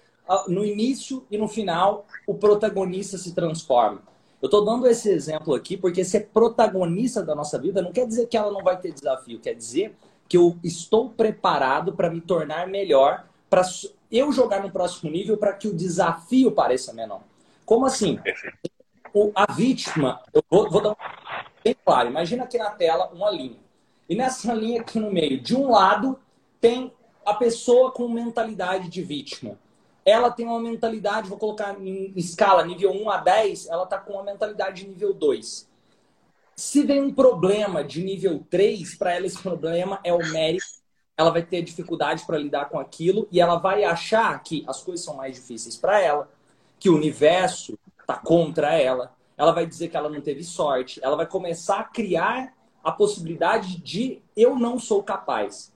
no 0.48 0.64
início 0.64 1.26
e 1.30 1.38
no 1.38 1.48
final, 1.48 2.06
o 2.26 2.34
protagonista 2.34 3.16
se 3.18 3.34
transforma. 3.34 4.02
Eu 4.40 4.46
estou 4.46 4.64
dando 4.64 4.86
esse 4.86 5.08
exemplo 5.10 5.54
aqui 5.54 5.76
porque 5.76 6.04
ser 6.04 6.28
protagonista 6.32 7.22
da 7.22 7.34
nossa 7.34 7.58
vida 7.58 7.80
não 7.80 7.92
quer 7.92 8.06
dizer 8.06 8.26
que 8.26 8.36
ela 8.36 8.52
não 8.52 8.62
vai 8.62 8.78
ter 8.78 8.92
desafio, 8.92 9.40
quer 9.40 9.54
dizer 9.54 9.96
que 10.28 10.36
eu 10.36 10.58
estou 10.62 11.08
preparado 11.08 11.94
para 11.94 12.10
me 12.10 12.20
tornar 12.20 12.66
melhor, 12.66 13.26
para 13.48 13.62
eu 14.10 14.30
jogar 14.30 14.62
no 14.62 14.70
próximo 14.70 15.10
nível 15.10 15.36
para 15.36 15.54
que 15.54 15.68
o 15.68 15.74
desafio 15.74 16.52
pareça 16.52 16.92
menor. 16.92 17.22
Como 17.64 17.86
assim? 17.86 18.18
O, 19.12 19.32
a 19.34 19.50
vítima, 19.50 20.20
eu 20.32 20.42
vou, 20.50 20.70
vou 20.70 20.82
dar 20.82 20.90
um 20.90 20.96
bem 21.64 21.76
claro. 21.84 22.10
Imagina 22.10 22.44
aqui 22.44 22.58
na 22.58 22.70
tela 22.70 23.10
uma 23.12 23.30
linha. 23.30 23.58
E 24.08 24.14
nessa 24.14 24.52
linha 24.52 24.82
aqui 24.82 25.00
no 25.00 25.10
meio, 25.10 25.40
de 25.40 25.56
um 25.56 25.70
lado, 25.70 26.18
tem 26.60 26.92
a 27.24 27.34
pessoa 27.34 27.90
com 27.90 28.06
mentalidade 28.08 28.88
de 28.88 29.02
vítima 29.02 29.58
ela 30.04 30.30
tem 30.30 30.46
uma 30.46 30.60
mentalidade, 30.60 31.28
vou 31.28 31.38
colocar 31.38 31.74
em 31.80 32.12
escala 32.14 32.64
nível 32.64 32.92
1 32.92 33.10
a 33.10 33.16
10, 33.16 33.68
ela 33.68 33.84
está 33.84 33.98
com 33.98 34.12
uma 34.12 34.22
mentalidade 34.22 34.82
de 34.82 34.88
nível 34.88 35.14
2. 35.14 35.68
Se 36.54 36.82
vem 36.82 37.02
um 37.02 37.12
problema 37.12 37.82
de 37.82 38.02
nível 38.02 38.44
3, 38.50 38.94
para 38.96 39.14
ela 39.14 39.26
esse 39.26 39.42
problema 39.42 39.98
é 40.04 40.12
o 40.12 40.18
mérito, 40.18 40.66
ela 41.16 41.30
vai 41.30 41.42
ter 41.42 41.62
dificuldade 41.62 42.24
para 42.26 42.38
lidar 42.38 42.68
com 42.68 42.78
aquilo 42.78 43.26
e 43.32 43.40
ela 43.40 43.56
vai 43.56 43.84
achar 43.84 44.40
que 44.42 44.64
as 44.66 44.82
coisas 44.82 45.04
são 45.04 45.16
mais 45.16 45.36
difíceis 45.36 45.76
para 45.76 46.00
ela, 46.00 46.30
que 46.78 46.90
o 46.90 46.96
universo 46.96 47.78
está 47.98 48.16
contra 48.16 48.74
ela, 48.74 49.13
ela 49.36 49.52
vai 49.52 49.66
dizer 49.66 49.88
que 49.88 49.96
ela 49.96 50.08
não 50.08 50.20
teve 50.20 50.44
sorte, 50.44 51.00
ela 51.02 51.16
vai 51.16 51.26
começar 51.26 51.80
a 51.80 51.84
criar 51.84 52.54
a 52.82 52.92
possibilidade 52.92 53.78
de 53.80 54.20
eu 54.36 54.56
não 54.56 54.78
sou 54.78 55.02
capaz. 55.02 55.72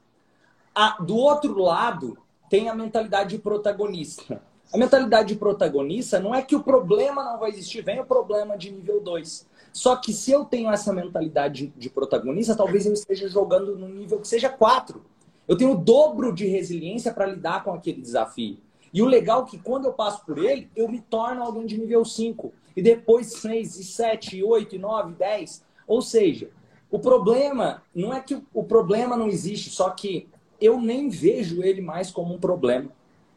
A, 0.75 1.03
do 1.03 1.17
outro 1.17 1.59
lado, 1.59 2.19
tem 2.49 2.69
a 2.69 2.75
mentalidade 2.75 3.31
de 3.31 3.39
protagonista. 3.39 4.41
A 4.73 4.77
mentalidade 4.77 5.29
de 5.29 5.37
protagonista 5.37 6.21
não 6.21 6.35
é 6.35 6.43
que 6.43 6.55
o 6.55 6.63
problema 6.63 7.25
não 7.25 7.39
vai 7.39 7.51
existir, 7.51 7.83
vem 7.83 8.01
o 8.01 8.05
problema 8.05 8.57
de 8.57 8.71
nível 8.71 9.01
2. 9.01 9.47
Só 9.73 9.97
que 9.97 10.13
se 10.13 10.31
eu 10.31 10.45
tenho 10.45 10.71
essa 10.71 10.93
mentalidade 10.93 11.73
de 11.77 11.89
protagonista, 11.89 12.55
talvez 12.55 12.85
eu 12.85 12.93
esteja 12.93 13.29
jogando 13.29 13.77
no 13.77 13.89
nível 13.89 14.21
que 14.21 14.29
seja 14.29 14.49
4. 14.51 15.03
Eu 15.47 15.57
tenho 15.57 15.73
o 15.73 15.77
dobro 15.77 16.35
de 16.35 16.47
resiliência 16.47 17.13
para 17.13 17.27
lidar 17.27 17.65
com 17.65 17.73
aquele 17.73 18.03
desafio. 18.03 18.59
E 18.93 19.01
o 19.01 19.07
legal 19.07 19.45
é 19.45 19.47
que 19.47 19.59
quando 19.59 19.87
eu 19.87 19.93
passo 19.93 20.25
por 20.25 20.39
ele, 20.39 20.71
eu 20.77 20.89
me 20.89 21.01
torno 21.01 21.43
alguém 21.43 21.67
de 21.67 21.79
nível 21.79 22.05
5. 22.05 22.53
E 22.79 22.83
depois 22.83 23.33
6, 23.33 23.81
e 23.81 23.83
7, 23.83 24.41
8, 24.41 24.77
e 24.77 24.79
9, 24.79 25.15
10. 25.15 25.65
Ou 25.85 26.01
seja, 26.01 26.49
o 26.89 27.01
problema 27.01 27.83
não 27.93 28.15
é 28.15 28.21
que 28.21 28.41
o 28.55 28.63
problema 28.63 29.17
não 29.17 29.27
existe, 29.27 29.69
só 29.69 29.91
que 29.91 30.29
eu 30.61 30.81
nem 30.81 31.09
vejo 31.09 31.61
ele 31.61 31.81
mais 31.81 32.13
como 32.13 32.33
um 32.33 32.39
problema. 32.39 32.89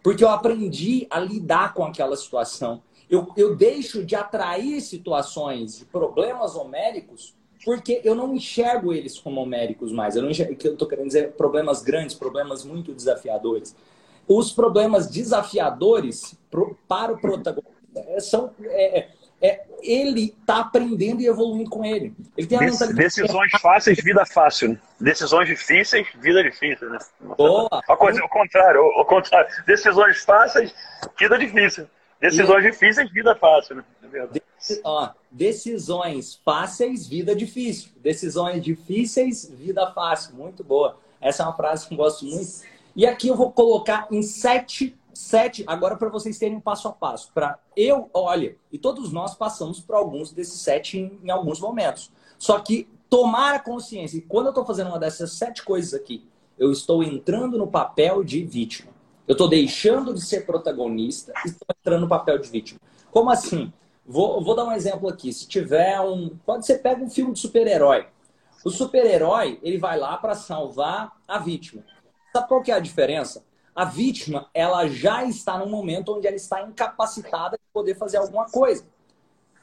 Porque 0.04 0.24
eu 0.24 0.30
aprendi 0.30 1.08
a 1.10 1.20
lidar 1.20 1.74
com 1.74 1.84
aquela 1.84 2.16
situação. 2.16 2.84
Eu, 3.10 3.30
eu 3.36 3.56
deixo 3.56 4.06
de 4.06 4.16
atrair 4.16 4.80
situações 4.80 5.80
de 5.80 5.86
problemas 5.86 6.56
homéricos 6.56 7.34
porque 7.66 8.00
eu 8.04 8.14
não 8.14 8.36
enxergo 8.36 8.94
eles 8.94 9.20
como 9.20 9.42
homéricos 9.42 9.92
mais. 9.92 10.16
Eu 10.16 10.22
não 10.22 10.30
enxergo, 10.30 10.56
eu 10.64 10.74
estou 10.74 10.88
querendo 10.88 11.08
dizer 11.08 11.32
problemas 11.32 11.82
grandes, 11.82 12.16
problemas 12.16 12.64
muito 12.64 12.94
desafiadores. 12.94 13.76
Os 14.28 14.52
problemas 14.52 15.08
desafiadores 15.08 16.38
pro, 16.52 16.78
para 16.88 17.12
o 17.12 17.20
protagonista 17.20 18.20
são. 18.20 18.52
É, 18.66 19.10
é, 19.42 19.62
ele 19.82 20.36
está 20.40 20.60
aprendendo 20.60 21.22
e 21.22 21.28
evoluindo 21.28 21.70
com 21.70 21.84
ele. 21.84 22.14
ele 22.38 22.48
Decisões 22.94 23.52
fáceis, 23.60 23.98
vida 24.04 24.26
fácil. 24.26 24.78
Decisões 25.00 25.48
difíceis, 25.48 26.08
vida 26.16 26.44
difícil. 26.44 26.90
Né? 26.90 27.00
Boa. 27.38 27.68
A 27.72 27.98
coisa, 27.98 28.24
o 28.24 28.30
contrário, 28.30 28.82
o, 28.82 29.06
contrário. 29.06 29.50
Decisões 29.66 30.24
fáceis, 30.24 30.74
vida 31.18 31.38
difícil. 31.40 31.88
Decisões 32.20 32.64
e... 32.64 32.72
difíceis, 32.72 33.12
vida 33.12 33.36
fácil. 33.36 33.78
Né? 33.78 33.84
É 34.14 34.42
ó, 34.84 35.10
decisões 35.32 36.40
fáceis, 36.46 37.08
vida 37.08 37.36
difícil. 37.36 37.90
Decisões 37.98 38.64
difíceis, 38.64 39.50
vida 39.50 39.92
fácil. 39.92 40.36
Muito 40.36 40.64
boa. 40.64 41.00
Essa 41.20 41.44
é 41.44 41.46
uma 41.48 41.56
frase 41.56 41.88
que 41.88 41.94
eu 41.96 41.98
gosto 41.98 42.26
muito. 42.26 42.62
E 42.96 43.06
aqui 43.08 43.30
eu 43.30 43.36
vou 43.36 43.52
colocar 43.52 44.08
em 44.12 44.22
sete, 44.22 44.96
sete 45.14 45.64
agora 45.68 45.96
para 45.96 46.10
vocês 46.10 46.38
terem 46.38 46.58
um 46.58 46.62
passo 46.62 46.88
a 46.88 46.92
passo. 46.92 47.32
Para 47.34 47.60
eu, 47.76 48.10
olha, 48.14 48.56
e 48.72 48.78
todos 48.78 49.12
nós 49.12 49.36
passamos 49.36 49.80
por 49.80 49.96
alguns 49.96 50.32
desses 50.32 50.62
sete 50.62 51.00
em, 51.00 51.20
em 51.24 51.30
alguns 51.30 51.60
momentos. 51.60 52.12
Só 52.38 52.60
que 52.60 52.88
tomar 53.10 53.56
a 53.56 53.60
consciência, 53.60 54.18
e 54.18 54.22
quando 54.22 54.48
eu 54.48 54.52
estou 54.52 54.66
fazendo 54.66 54.88
uma 54.88 55.00
dessas 55.00 55.34
sete 55.34 55.64
coisas 55.64 55.94
aqui, 55.94 56.26
eu 56.58 56.72
estou 56.72 57.04
entrando 57.04 57.58
no 57.58 57.68
papel 57.68 58.24
de 58.24 58.44
vítima. 58.44 58.92
Eu 59.28 59.34
estou 59.34 59.48
deixando 59.48 60.14
de 60.14 60.22
ser 60.22 60.46
protagonista 60.46 61.34
e 61.46 61.50
estou 61.50 61.68
entrando 61.80 62.02
no 62.02 62.08
papel 62.08 62.38
de 62.38 62.50
vítima. 62.50 62.80
Como 63.12 63.30
assim? 63.30 63.72
Vou, 64.06 64.44
vou 64.44 64.56
dar 64.56 64.66
um 64.66 64.72
exemplo 64.72 65.08
aqui. 65.08 65.32
Se 65.32 65.48
tiver 65.48 66.00
um. 66.02 66.36
Pode 66.46 66.66
ser, 66.66 66.80
pega 66.80 67.04
um 67.04 67.10
filme 67.10 67.34
de 67.34 67.40
super-herói. 67.40 68.08
O 68.64 68.70
super-herói, 68.70 69.60
ele 69.64 69.78
vai 69.78 69.98
lá 69.98 70.18
para 70.18 70.36
salvar 70.36 71.14
a 71.28 71.38
vítima. 71.40 71.84
Sabe 72.34 72.48
qual 72.48 72.62
que 72.62 72.72
é 72.72 72.76
a 72.76 72.80
diferença? 72.80 73.44
A 73.76 73.86
vítima, 73.86 74.50
ela 74.54 74.88
já 74.88 75.24
está 75.24 75.58
num 75.58 75.70
momento 75.70 76.14
onde 76.14 76.28
ela 76.28 76.36
está 76.36 76.62
incapacitada 76.62 77.58
de 77.58 77.64
poder 77.74 77.96
fazer 77.96 78.18
alguma 78.18 78.46
coisa. 78.46 78.86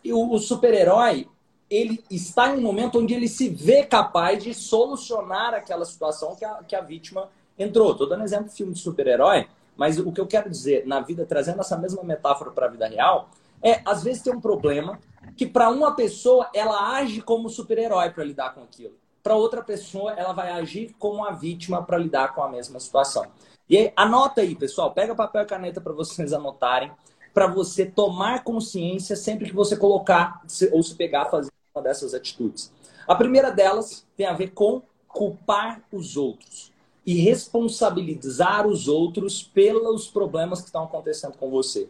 E 0.03 0.13
o, 0.13 0.33
o 0.33 0.39
super-herói, 0.39 1.29
ele 1.69 2.03
está 2.11 2.55
em 2.55 2.59
um 2.59 2.63
momento 2.63 2.99
onde 2.99 3.13
ele 3.13 3.29
se 3.29 3.49
vê 3.49 3.85
capaz 3.85 4.43
de 4.43 4.55
solucionar 4.55 5.53
aquela 5.53 5.85
situação 5.85 6.35
que 6.35 6.45
a, 6.45 6.55
que 6.63 6.75
a 6.75 6.81
vítima 6.81 7.29
entrou. 7.59 7.93
Estou 7.93 8.09
dando 8.09 8.25
exemplo 8.25 8.49
de 8.49 8.55
filme 8.55 8.73
de 8.73 8.79
super-herói, 8.79 9.47
mas 9.77 9.99
o 9.99 10.11
que 10.11 10.21
eu 10.21 10.27
quero 10.27 10.49
dizer 10.49 10.87
na 10.87 11.01
vida, 11.01 11.27
trazendo 11.27 11.61
essa 11.61 11.77
mesma 11.77 12.03
metáfora 12.03 12.51
para 12.51 12.67
a 12.67 12.71
vida 12.71 12.89
real, 12.89 13.29
é, 13.63 13.83
às 13.85 14.03
vezes 14.03 14.23
tem 14.23 14.33
um 14.33 14.41
problema 14.41 14.99
que 15.37 15.47
para 15.47 15.69
uma 15.69 15.95
pessoa 15.95 16.49
ela 16.55 16.97
age 16.97 17.21
como 17.21 17.51
super-herói 17.51 18.11
para 18.11 18.25
lidar 18.25 18.55
com 18.55 18.63
aquilo. 18.63 18.95
Para 19.23 19.35
outra 19.35 19.63
pessoa, 19.63 20.13
ela 20.13 20.33
vai 20.33 20.51
agir 20.51 20.95
como 20.99 21.25
a 21.25 21.33
vítima 21.33 21.83
para 21.83 21.99
lidar 21.99 22.35
com 22.35 22.43
a 22.43 22.49
mesma 22.49 22.81
situação. 22.81 23.27
E 23.69 23.77
aí, 23.77 23.93
anota 23.95 24.41
aí, 24.41 24.55
pessoal, 24.55 24.93
pega 24.93 25.15
papel 25.15 25.43
e 25.43 25.47
caneta 25.47 25.81
para 25.81 25.93
vocês 25.93 26.33
anotarem, 26.33 26.91
para 27.35 27.47
você 27.47 27.85
tomar 27.85 28.43
consciência 28.43 29.15
sempre 29.15 29.47
que 29.47 29.55
você 29.55 29.77
colocar 29.77 30.43
ou 30.73 30.83
se 30.83 30.95
pegar 30.95 31.27
fazer 31.27 31.53
uma 31.75 31.83
dessas 31.83 32.15
atitudes. 32.15 32.73
A 33.07 33.15
primeira 33.15 33.51
delas 33.51 34.07
tem 34.17 34.27
a 34.27 34.33
ver 34.33 34.53
com 34.53 34.83
culpar 35.07 35.83
os 35.93 36.17
outros 36.17 36.73
e 37.05 37.15
responsabilizar 37.15 38.67
os 38.67 38.89
outros 38.89 39.43
pelos 39.43 40.09
problemas 40.09 40.61
que 40.61 40.67
estão 40.67 40.85
acontecendo 40.85 41.37
com 41.37 41.51
você. 41.51 41.89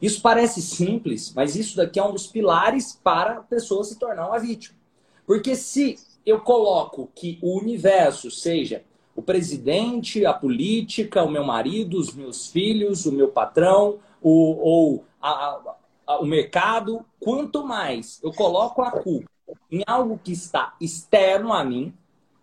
Isso 0.00 0.20
parece 0.20 0.60
simples, 0.60 1.32
mas 1.34 1.54
isso 1.54 1.76
daqui 1.76 2.00
é 2.00 2.04
um 2.04 2.12
dos 2.12 2.26
pilares 2.26 2.98
para 3.02 3.34
a 3.34 3.42
pessoa 3.42 3.84
se 3.84 3.96
tornar 3.96 4.26
uma 4.26 4.38
vítima. 4.38 4.76
Porque 5.24 5.54
se 5.54 5.96
eu 6.26 6.40
coloco 6.40 7.08
que 7.14 7.38
o 7.40 7.58
universo 7.58 8.30
seja 8.30 8.84
o 9.14 9.22
presidente, 9.22 10.24
a 10.24 10.32
política, 10.32 11.22
o 11.22 11.30
meu 11.30 11.44
marido, 11.44 11.98
os 11.98 12.14
meus 12.14 12.48
filhos, 12.48 13.06
o 13.06 13.12
meu 13.12 13.28
patrão, 13.28 13.98
o, 14.20 14.30
ou 14.30 15.04
a, 15.20 15.60
a, 16.06 16.18
o 16.20 16.24
mercado, 16.24 17.04
quanto 17.20 17.64
mais 17.64 18.20
eu 18.22 18.32
coloco 18.32 18.82
a 18.82 18.90
culpa 18.90 19.30
em 19.70 19.82
algo 19.86 20.18
que 20.22 20.32
está 20.32 20.74
externo 20.80 21.52
a 21.52 21.62
mim, 21.62 21.92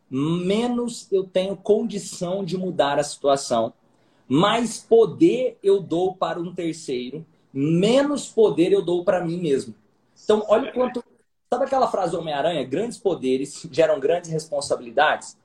menos 0.10 1.12
eu 1.12 1.24
tenho 1.24 1.56
condição 1.56 2.44
de 2.44 2.58
mudar 2.58 3.00
a 3.00 3.04
situação, 3.04 3.74
mais 4.28 4.80
poder 4.80 5.58
eu 5.64 5.82
dou 5.82 6.16
para 6.16 6.40
um 6.40 6.54
terceiro 6.54 7.26
menos 7.54 8.28
poder 8.28 8.72
eu 8.72 8.82
dou 8.82 9.04
para 9.04 9.24
mim 9.24 9.40
mesmo. 9.42 9.74
Então, 10.24 10.46
olha 10.48 10.72
quanto. 10.72 11.04
Sabe 11.52 11.66
aquela 11.66 11.88
frase 11.88 12.16
Homem-Aranha? 12.16 12.64
Grandes 12.64 13.00
poderes 13.00 13.68
geram 13.72 14.00
grandes 14.00 14.30
responsabilidades? 14.30 15.36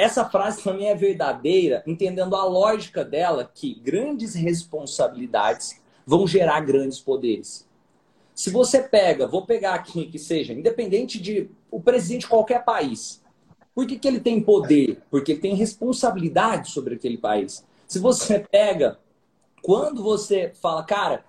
Essa 0.00 0.24
frase 0.24 0.62
também 0.62 0.88
é 0.88 0.94
verdadeira, 0.94 1.82
entendendo 1.86 2.34
a 2.34 2.42
lógica 2.42 3.04
dela, 3.04 3.44
que 3.54 3.74
grandes 3.74 4.34
responsabilidades 4.34 5.78
vão 6.06 6.26
gerar 6.26 6.60
grandes 6.60 6.98
poderes. 6.98 7.68
Se 8.34 8.48
você 8.48 8.82
pega, 8.82 9.26
vou 9.26 9.44
pegar 9.44 9.74
aqui 9.74 10.06
que 10.06 10.18
seja, 10.18 10.54
independente 10.54 11.20
de 11.20 11.50
o 11.70 11.82
presidente 11.82 12.22
de 12.22 12.28
qualquer 12.28 12.64
país, 12.64 13.22
por 13.74 13.86
que, 13.86 13.98
que 13.98 14.08
ele 14.08 14.20
tem 14.20 14.40
poder? 14.40 15.02
Porque 15.10 15.32
ele 15.32 15.40
tem 15.42 15.54
responsabilidade 15.54 16.70
sobre 16.70 16.94
aquele 16.94 17.18
país. 17.18 17.62
Se 17.86 17.98
você 17.98 18.38
pega 18.38 18.98
quando 19.60 20.02
você 20.02 20.50
fala, 20.62 20.82
cara, 20.82 21.26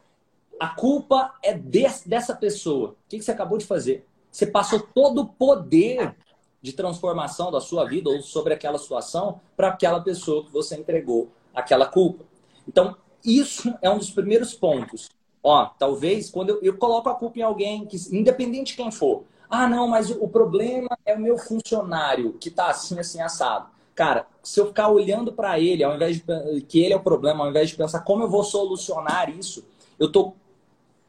a 0.58 0.70
culpa 0.70 1.36
é 1.44 1.54
desse, 1.54 2.08
dessa 2.08 2.34
pessoa, 2.34 2.92
o 2.92 2.96
que, 3.10 3.20
que 3.20 3.26
você 3.26 3.32
acabou 3.32 3.58
de 3.58 3.66
fazer? 3.66 4.06
Você 4.32 4.48
passou 4.48 4.80
todo 4.80 5.24
o 5.24 5.28
poder 5.28 6.16
de 6.62 6.74
transformação 6.74 7.52
da 7.52 7.60
sua 7.60 7.86
vida 7.86 8.10
ou 8.10 8.22
sobre 8.22 8.54
aquela 8.54 8.78
situação 8.78 9.40
para 9.58 9.70
aquela 9.70 10.00
pessoa 10.00 10.44
que 10.46 10.52
você 10.52 10.76
entregou 10.76 11.30
aquela 11.54 11.86
culpa. 11.86 12.24
Então, 12.68 12.96
isso 13.26 13.74
é 13.82 13.90
um 13.90 13.98
dos 13.98 14.12
primeiros 14.12 14.54
pontos. 14.54 15.10
Ó, 15.44 15.66
talvez 15.66 16.30
quando 16.30 16.50
eu, 16.50 16.60
eu 16.62 16.78
coloco 16.78 17.10
a 17.10 17.16
culpa 17.16 17.40
em 17.40 17.42
alguém, 17.42 17.86
que, 17.86 17.98
independente 18.16 18.72
de 18.72 18.78
quem 18.78 18.92
for, 18.92 19.24
ah, 19.50 19.68
não, 19.68 19.88
mas 19.88 20.10
o, 20.10 20.30
problema 20.30 20.98
é 21.06 21.14
o 21.14 21.20
meu 21.20 21.38
funcionário 21.38 22.34
que 22.40 22.48
está 22.48 22.70
assim, 22.70 22.98
assim, 22.98 23.22
assado. 23.22 23.68
Cara, 23.94 24.26
se 24.42 24.60
eu 24.60 24.68
ficar 24.68 24.88
olhando 24.88 25.34
para 25.34 25.60
ele, 25.60 25.84
ao 25.84 25.94
invés 25.94 26.18
de 26.18 26.62
que 26.62 26.80
ele 26.80 26.94
é 26.94 26.96
o 26.96 27.04
problema, 27.04 27.44
ao 27.44 27.50
invés 27.50 27.70
de 27.70 27.76
pensar 27.76 28.00
como 28.00 28.24
eu 28.24 28.30
vou 28.30 28.46
solucionar 28.46 29.30
isso, 29.30 29.66
eu 30.00 30.08
estou 30.08 30.38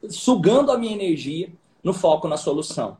sugando 0.09 0.71
a 0.71 0.77
minha 0.77 0.93
energia 0.93 1.49
no 1.81 1.93
foco 1.93 2.27
na 2.27 2.35
solução. 2.35 2.97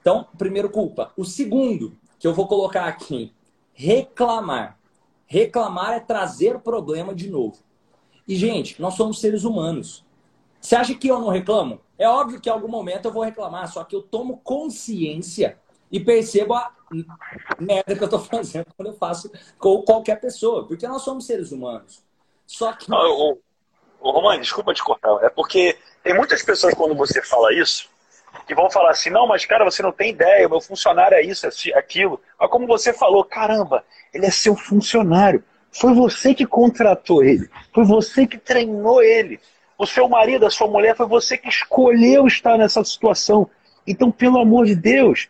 Então, 0.00 0.26
primeiro 0.38 0.70
culpa. 0.70 1.12
O 1.16 1.24
segundo 1.24 1.96
que 2.18 2.26
eu 2.26 2.34
vou 2.34 2.46
colocar 2.46 2.84
aqui, 2.86 3.32
reclamar. 3.72 4.78
Reclamar 5.26 5.92
é 5.92 6.00
trazer 6.00 6.58
problema 6.60 7.14
de 7.14 7.30
novo. 7.30 7.58
E, 8.26 8.34
gente, 8.34 8.80
nós 8.80 8.94
somos 8.94 9.20
seres 9.20 9.44
humanos. 9.44 10.04
Você 10.60 10.76
acha 10.76 10.94
que 10.94 11.08
eu 11.08 11.18
não 11.18 11.28
reclamo? 11.28 11.80
É 11.98 12.08
óbvio 12.08 12.40
que 12.40 12.48
em 12.48 12.52
algum 12.52 12.68
momento 12.68 13.06
eu 13.06 13.12
vou 13.12 13.22
reclamar, 13.22 13.70
só 13.70 13.84
que 13.84 13.94
eu 13.94 14.02
tomo 14.02 14.38
consciência 14.38 15.58
e 15.90 15.98
percebo 15.98 16.54
a 16.54 16.72
merda 17.58 17.94
que 17.94 18.02
eu 18.02 18.06
estou 18.06 18.20
fazendo 18.20 18.66
quando 18.76 18.88
eu 18.88 18.94
faço 18.94 19.30
com 19.58 19.82
qualquer 19.82 20.20
pessoa, 20.20 20.66
porque 20.66 20.86
nós 20.86 21.02
somos 21.02 21.26
seres 21.26 21.52
humanos. 21.52 22.02
Só 22.46 22.72
que. 22.72 22.90
Ô, 22.92 23.38
Romani, 24.00 24.40
desculpa 24.40 24.72
te 24.72 24.82
cortar. 24.82 25.22
É 25.22 25.28
porque 25.28 25.76
tem 26.02 26.14
muitas 26.14 26.42
pessoas, 26.42 26.74
quando 26.74 26.94
você 26.94 27.20
fala 27.22 27.52
isso, 27.52 27.89
que 28.50 28.54
vão 28.54 28.68
falar 28.68 28.90
assim: 28.90 29.10
não, 29.10 29.28
mas 29.28 29.44
cara, 29.44 29.64
você 29.64 29.80
não 29.80 29.92
tem 29.92 30.10
ideia, 30.10 30.48
meu 30.48 30.60
funcionário 30.60 31.16
é 31.16 31.22
isso, 31.22 31.46
é 31.46 31.78
aquilo. 31.78 32.20
Mas 32.38 32.50
como 32.50 32.66
você 32.66 32.92
falou, 32.92 33.24
caramba, 33.24 33.84
ele 34.12 34.26
é 34.26 34.30
seu 34.30 34.56
funcionário. 34.56 35.44
Foi 35.70 35.94
você 35.94 36.34
que 36.34 36.44
contratou 36.44 37.22
ele, 37.22 37.48
foi 37.72 37.84
você 37.84 38.26
que 38.26 38.36
treinou 38.36 39.00
ele. 39.02 39.38
O 39.78 39.86
seu 39.86 40.08
marido, 40.08 40.44
a 40.44 40.50
sua 40.50 40.66
mulher, 40.66 40.96
foi 40.96 41.06
você 41.06 41.38
que 41.38 41.48
escolheu 41.48 42.26
estar 42.26 42.58
nessa 42.58 42.82
situação. 42.84 43.48
Então, 43.86 44.10
pelo 44.10 44.40
amor 44.40 44.66
de 44.66 44.74
Deus, 44.74 45.28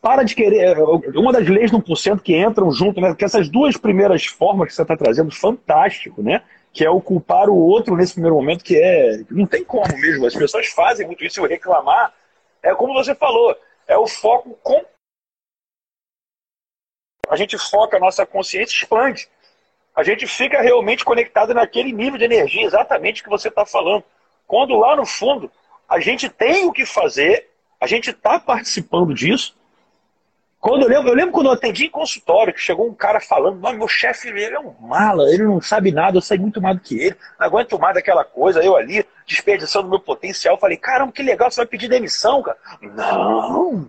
para 0.00 0.22
de 0.22 0.34
querer. 0.34 0.76
É, 0.76 0.82
uma 1.18 1.32
das 1.32 1.46
leis 1.46 1.70
do 1.70 1.78
1% 1.80 2.20
que 2.20 2.36
entram 2.36 2.72
junto, 2.72 3.00
né? 3.00 3.14
Que 3.14 3.24
essas 3.24 3.48
duas 3.48 3.76
primeiras 3.76 4.24
formas 4.24 4.68
que 4.68 4.74
você 4.74 4.82
está 4.82 4.96
trazendo, 4.96 5.30
fantástico, 5.30 6.22
né? 6.22 6.42
Que 6.72 6.84
é 6.84 6.90
o 6.90 7.00
culpar 7.00 7.48
o 7.48 7.56
outro 7.56 7.94
nesse 7.94 8.14
primeiro 8.14 8.36
momento, 8.36 8.64
que 8.64 8.76
é. 8.76 9.20
Não 9.30 9.46
tem 9.46 9.62
como 9.62 9.96
mesmo. 9.98 10.26
As 10.26 10.34
pessoas 10.34 10.66
fazem 10.68 11.06
muito 11.06 11.24
isso 11.24 11.42
o 11.42 11.46
reclamar. 11.46 12.12
É 12.64 12.74
como 12.74 12.94
você 12.94 13.14
falou, 13.14 13.54
é 13.86 13.96
o 13.98 14.06
foco 14.06 14.58
com. 14.62 14.82
A 17.28 17.36
gente 17.36 17.58
foca, 17.58 17.98
a 17.98 18.00
nossa 18.00 18.24
consciência 18.24 18.74
expande. 18.74 19.28
A 19.94 20.02
gente 20.02 20.26
fica 20.26 20.62
realmente 20.62 21.04
conectado 21.04 21.52
naquele 21.52 21.92
nível 21.92 22.18
de 22.18 22.24
energia, 22.24 22.64
exatamente 22.64 23.22
que 23.22 23.28
você 23.28 23.48
está 23.48 23.66
falando. 23.66 24.02
Quando 24.46 24.76
lá 24.76 24.96
no 24.96 25.04
fundo 25.04 25.52
a 25.86 26.00
gente 26.00 26.28
tem 26.30 26.64
o 26.64 26.72
que 26.72 26.86
fazer, 26.86 27.50
a 27.78 27.86
gente 27.86 28.10
está 28.10 28.40
participando 28.40 29.12
disso, 29.12 29.54
quando 30.58 30.84
eu 30.84 30.88
lembro, 30.88 31.10
eu 31.10 31.14
lembro 31.14 31.32
quando 31.32 31.46
eu 31.48 31.52
atendi 31.52 31.84
em 31.84 31.90
consultório, 31.90 32.54
que 32.54 32.60
chegou 32.60 32.88
um 32.88 32.94
cara 32.94 33.20
falando, 33.20 33.60
meu 33.60 33.86
chefe 33.86 34.28
ele 34.28 34.54
é 34.54 34.58
um 34.58 34.74
mala, 34.80 35.28
ele 35.28 35.42
não 35.42 35.60
sabe 35.60 35.92
nada, 35.92 36.16
eu 36.16 36.22
sei 36.22 36.38
muito 36.38 36.62
mais 36.62 36.76
do 36.76 36.82
que 36.82 36.98
ele, 36.98 37.16
não 37.38 37.46
aguento 37.46 37.78
mais 37.78 37.94
daquela 37.94 38.24
coisa, 38.24 38.64
eu 38.64 38.74
ali, 38.74 39.06
desperdiçando 39.26 39.88
meu 39.88 40.00
potencial, 40.00 40.58
falei, 40.58 40.76
caramba, 40.76 41.12
que 41.12 41.22
legal, 41.22 41.50
você 41.50 41.60
vai 41.60 41.66
pedir 41.66 41.88
demissão, 41.88 42.42
cara. 42.42 42.58
Não, 42.82 43.88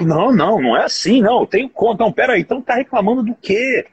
não, 0.00 0.32
não, 0.32 0.60
não 0.60 0.76
é 0.76 0.84
assim, 0.84 1.20
não, 1.20 1.40
eu 1.40 1.46
tenho 1.46 1.68
conta, 1.68 2.02
não, 2.02 2.12
peraí, 2.12 2.40
então 2.40 2.60
tá 2.60 2.74
reclamando 2.74 3.22
do 3.22 3.34
quê? 3.34 3.86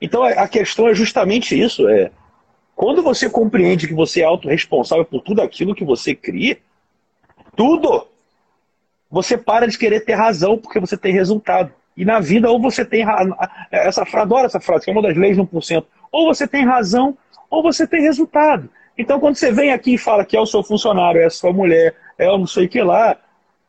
Então 0.00 0.22
a 0.22 0.46
questão 0.46 0.88
é 0.88 0.94
justamente 0.94 1.58
isso, 1.58 1.88
é, 1.88 2.10
quando 2.78 3.02
você 3.02 3.28
compreende 3.28 3.88
que 3.88 3.94
você 3.94 4.20
é 4.20 4.24
autorresponsável 4.24 5.04
por 5.04 5.20
tudo 5.20 5.42
aquilo 5.42 5.74
que 5.74 5.84
você 5.84 6.14
cria, 6.14 6.58
tudo, 7.56 8.06
você 9.10 9.36
para 9.36 9.66
de 9.66 9.76
querer 9.76 10.04
ter 10.04 10.14
razão 10.14 10.56
porque 10.56 10.78
você 10.78 10.96
tem 10.96 11.12
resultado. 11.12 11.72
E 11.96 12.04
na 12.04 12.20
vida, 12.20 12.48
ou 12.48 12.62
você 12.62 12.84
tem 12.84 13.04
essa 13.72 14.04
adoro 14.16 14.46
essa 14.46 14.60
frase, 14.60 14.84
que 14.84 14.90
é 14.90 14.92
uma 14.92 15.02
das 15.02 15.16
leis 15.16 15.36
do 15.36 15.44
1%. 15.44 15.84
Ou 16.12 16.32
você 16.32 16.46
tem 16.46 16.64
razão, 16.64 17.18
ou 17.50 17.60
você 17.60 17.84
tem 17.84 18.00
resultado. 18.00 18.70
Então, 18.98 19.20
quando 19.20 19.36
você 19.36 19.52
vem 19.52 19.72
aqui 19.72 19.94
e 19.94 19.98
fala 19.98 20.24
que 20.24 20.36
é 20.36 20.40
o 20.40 20.46
seu 20.46 20.60
funcionário, 20.60 21.20
é 21.20 21.26
a 21.26 21.30
sua 21.30 21.52
mulher, 21.52 21.94
é 22.18 22.28
o 22.28 22.36
não 22.36 22.48
sei 22.48 22.66
o 22.66 22.68
que 22.68 22.82
lá. 22.82 23.16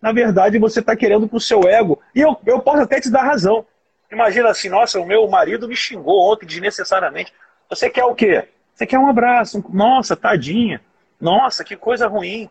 Na 0.01 0.11
verdade, 0.11 0.57
você 0.57 0.79
está 0.79 0.95
querendo 0.95 1.27
para 1.27 1.37
o 1.37 1.41
seu 1.41 1.61
ego. 1.67 2.01
E 2.15 2.21
eu, 2.21 2.35
eu 2.47 2.59
posso 2.59 2.81
até 2.81 2.99
te 2.99 3.11
dar 3.11 3.23
razão. 3.23 3.63
Imagina 4.11 4.49
assim, 4.49 4.69
nossa, 4.69 4.99
o 4.99 5.05
meu 5.05 5.27
marido 5.27 5.67
me 5.67 5.75
xingou 5.75 6.31
ontem 6.31 6.47
desnecessariamente. 6.47 7.31
Você 7.69 7.91
quer 7.91 8.05
o 8.05 8.15
quê? 8.15 8.47
Você 8.73 8.87
quer 8.87 8.97
um 8.97 9.07
abraço. 9.07 9.63
Nossa, 9.69 10.15
tadinha. 10.15 10.81
Nossa, 11.21 11.63
que 11.63 11.75
coisa 11.75 12.07
ruim. 12.07 12.49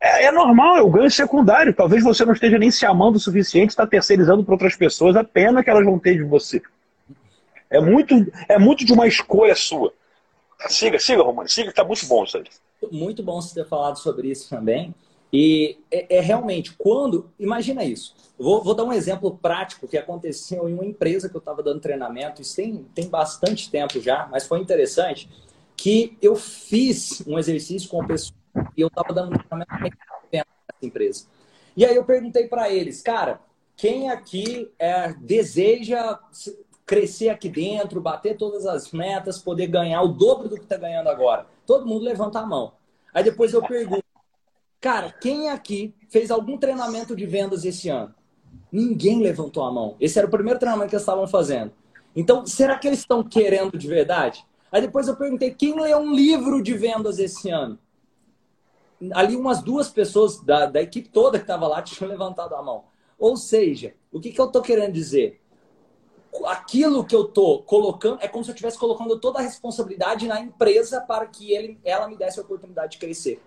É, 0.00 0.26
é 0.26 0.30
normal, 0.30 0.76
é 0.76 0.82
o 0.82 0.90
ganho 0.90 1.10
secundário. 1.10 1.74
Talvez 1.74 2.04
você 2.04 2.24
não 2.24 2.34
esteja 2.34 2.58
nem 2.58 2.70
se 2.70 2.86
amando 2.86 3.16
o 3.16 3.20
suficiente, 3.20 3.70
está 3.70 3.86
terceirizando 3.86 4.44
para 4.44 4.54
outras 4.54 4.76
pessoas 4.76 5.16
a 5.16 5.24
pena 5.24 5.64
que 5.64 5.70
elas 5.70 5.84
vão 5.84 5.98
ter 5.98 6.14
de 6.14 6.22
você. 6.22 6.62
É 7.68 7.80
muito, 7.80 8.14
é 8.48 8.56
muito 8.56 8.84
de 8.84 8.92
uma 8.92 9.08
escolha 9.08 9.56
sua. 9.56 9.92
Siga, 10.68 10.98
siga, 10.98 11.22
Romano, 11.22 11.48
siga, 11.48 11.70
está 11.70 11.84
muito 11.84 12.06
bom 12.06 12.24
isso 12.24 12.36
aí. 12.36 12.44
Muito 12.90 13.22
bom 13.22 13.40
você 13.40 13.54
ter 13.54 13.68
falado 13.68 13.98
sobre 13.98 14.28
isso 14.28 14.48
também. 14.48 14.94
E 15.32 15.78
é, 15.90 16.18
é 16.18 16.20
realmente, 16.20 16.72
quando. 16.78 17.28
Imagina 17.38 17.84
isso. 17.84 18.14
Vou, 18.38 18.62
vou, 18.62 18.74
dar 18.74 18.84
um 18.84 18.92
exemplo 18.92 19.36
prático 19.36 19.88
que 19.88 19.98
aconteceu 19.98 20.68
em 20.68 20.74
uma 20.74 20.84
empresa 20.84 21.28
que 21.28 21.34
eu 21.34 21.40
estava 21.40 21.62
dando 21.62 21.80
treinamento. 21.80 22.40
Isso 22.40 22.54
tem, 22.56 22.86
tem 22.94 23.08
bastante 23.08 23.70
tempo 23.70 24.00
já, 24.00 24.28
mas 24.30 24.46
foi 24.46 24.60
interessante. 24.60 25.28
Que 25.76 26.16
eu 26.22 26.36
fiz 26.36 27.22
um 27.26 27.38
exercício 27.38 27.88
com 27.88 28.00
a 28.00 28.06
pessoa 28.06 28.38
e 28.76 28.80
eu 28.80 28.86
estava 28.86 29.12
dando 29.12 29.36
treinamento 29.38 29.96
nessa 30.32 30.46
empresa. 30.80 31.26
E 31.76 31.84
aí 31.84 31.96
eu 31.96 32.04
perguntei 32.04 32.46
para 32.46 32.70
eles, 32.70 33.02
cara, 33.02 33.40
quem 33.76 34.10
aqui 34.10 34.70
é, 34.78 35.12
deseja 35.14 36.18
crescer 36.86 37.28
aqui 37.28 37.48
dentro, 37.48 38.00
bater 38.00 38.36
todas 38.36 38.66
as 38.66 38.92
metas, 38.92 39.38
poder 39.38 39.66
ganhar 39.66 40.02
o 40.02 40.08
dobro 40.08 40.48
do 40.48 40.56
que 40.56 40.64
está 40.64 40.76
ganhando 40.76 41.08
agora? 41.08 41.46
Todo 41.66 41.86
mundo 41.86 42.04
levanta 42.04 42.40
a 42.40 42.46
mão. 42.46 42.72
Aí 43.12 43.22
depois 43.24 43.52
eu 43.52 43.62
pergunto, 43.62 44.04
cara, 44.80 45.12
quem 45.12 45.48
aqui 45.48 45.94
fez 46.08 46.30
algum 46.30 46.58
treinamento 46.58 47.14
de 47.16 47.26
vendas 47.26 47.64
esse 47.64 47.88
ano? 47.88 48.14
Ninguém 48.70 49.22
levantou 49.22 49.64
a 49.64 49.72
mão. 49.72 49.96
Esse 50.00 50.18
era 50.18 50.26
o 50.26 50.30
primeiro 50.30 50.58
treinamento 50.58 50.90
que 50.90 50.96
eles 50.96 51.02
estavam 51.02 51.26
fazendo. 51.26 51.72
Então, 52.14 52.46
será 52.46 52.78
que 52.78 52.86
eles 52.86 53.00
estão 53.00 53.22
querendo 53.22 53.78
de 53.78 53.86
verdade? 53.88 54.44
Aí 54.70 54.80
depois 54.80 55.08
eu 55.08 55.16
perguntei, 55.16 55.52
quem 55.54 55.80
leu 55.80 55.98
um 55.98 56.12
livro 56.12 56.62
de 56.62 56.74
vendas 56.74 57.18
esse 57.18 57.50
ano? 57.50 57.78
ali 59.12 59.36
umas 59.36 59.62
duas 59.62 59.88
pessoas 59.88 60.40
da, 60.40 60.66
da 60.66 60.80
equipe 60.80 61.08
toda 61.08 61.38
que 61.38 61.44
estava 61.44 61.66
lá 61.66 61.82
tinham 61.82 62.10
levantado 62.10 62.54
a 62.54 62.62
mão. 62.62 62.84
Ou 63.18 63.36
seja, 63.36 63.94
o 64.12 64.20
que, 64.20 64.30
que 64.30 64.40
eu 64.40 64.46
estou 64.46 64.62
querendo 64.62 64.92
dizer? 64.92 65.40
Aquilo 66.46 67.04
que 67.04 67.14
eu 67.14 67.26
estou 67.26 67.62
colocando 67.62 68.18
é 68.20 68.26
como 68.26 68.44
se 68.44 68.50
eu 68.50 68.54
estivesse 68.54 68.78
colocando 68.78 69.18
toda 69.20 69.38
a 69.38 69.42
responsabilidade 69.42 70.26
na 70.26 70.40
empresa 70.40 71.00
para 71.00 71.26
que 71.26 71.52
ele, 71.52 71.78
ela 71.84 72.08
me 72.08 72.16
desse 72.16 72.40
a 72.40 72.42
oportunidade 72.42 72.92
de 72.92 72.98
crescer. 72.98 73.40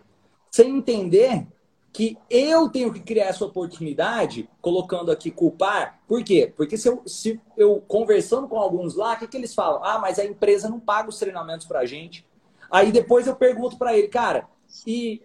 Sem 0.49 0.77
entender 0.77 1.45
que 1.91 2.17
eu 2.29 2.69
tenho 2.69 2.93
que 2.93 2.99
criar 2.99 3.25
essa 3.25 3.43
oportunidade, 3.43 4.47
colocando 4.61 5.11
aqui 5.11 5.31
culpar. 5.31 5.99
Por 6.07 6.23
quê? 6.23 6.53
Porque 6.55 6.77
se 6.77 6.87
eu, 6.87 7.01
se 7.05 7.41
eu 7.57 7.81
conversando 7.87 8.47
com 8.47 8.59
alguns 8.59 8.95
lá, 8.95 9.13
o 9.13 9.17
que, 9.17 9.27
que 9.27 9.35
eles 9.35 9.53
falam? 9.53 9.83
Ah, 9.83 9.97
mas 9.97 10.19
a 10.19 10.25
empresa 10.25 10.69
não 10.69 10.79
paga 10.79 11.09
os 11.09 11.17
treinamentos 11.17 11.65
para 11.65 11.79
a 11.79 11.85
gente. 11.85 12.23
Aí 12.69 12.91
depois 12.91 13.25
eu 13.27 13.35
pergunto 13.35 13.77
para 13.77 13.97
ele, 13.97 14.07
cara, 14.09 14.47
e 14.85 15.21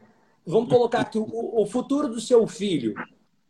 vamos 0.46 0.70
colocar 0.70 1.00
aqui 1.00 1.18
o, 1.18 1.28
o 1.62 1.66
futuro 1.66 2.08
do 2.08 2.20
seu 2.20 2.46
filho. 2.46 2.94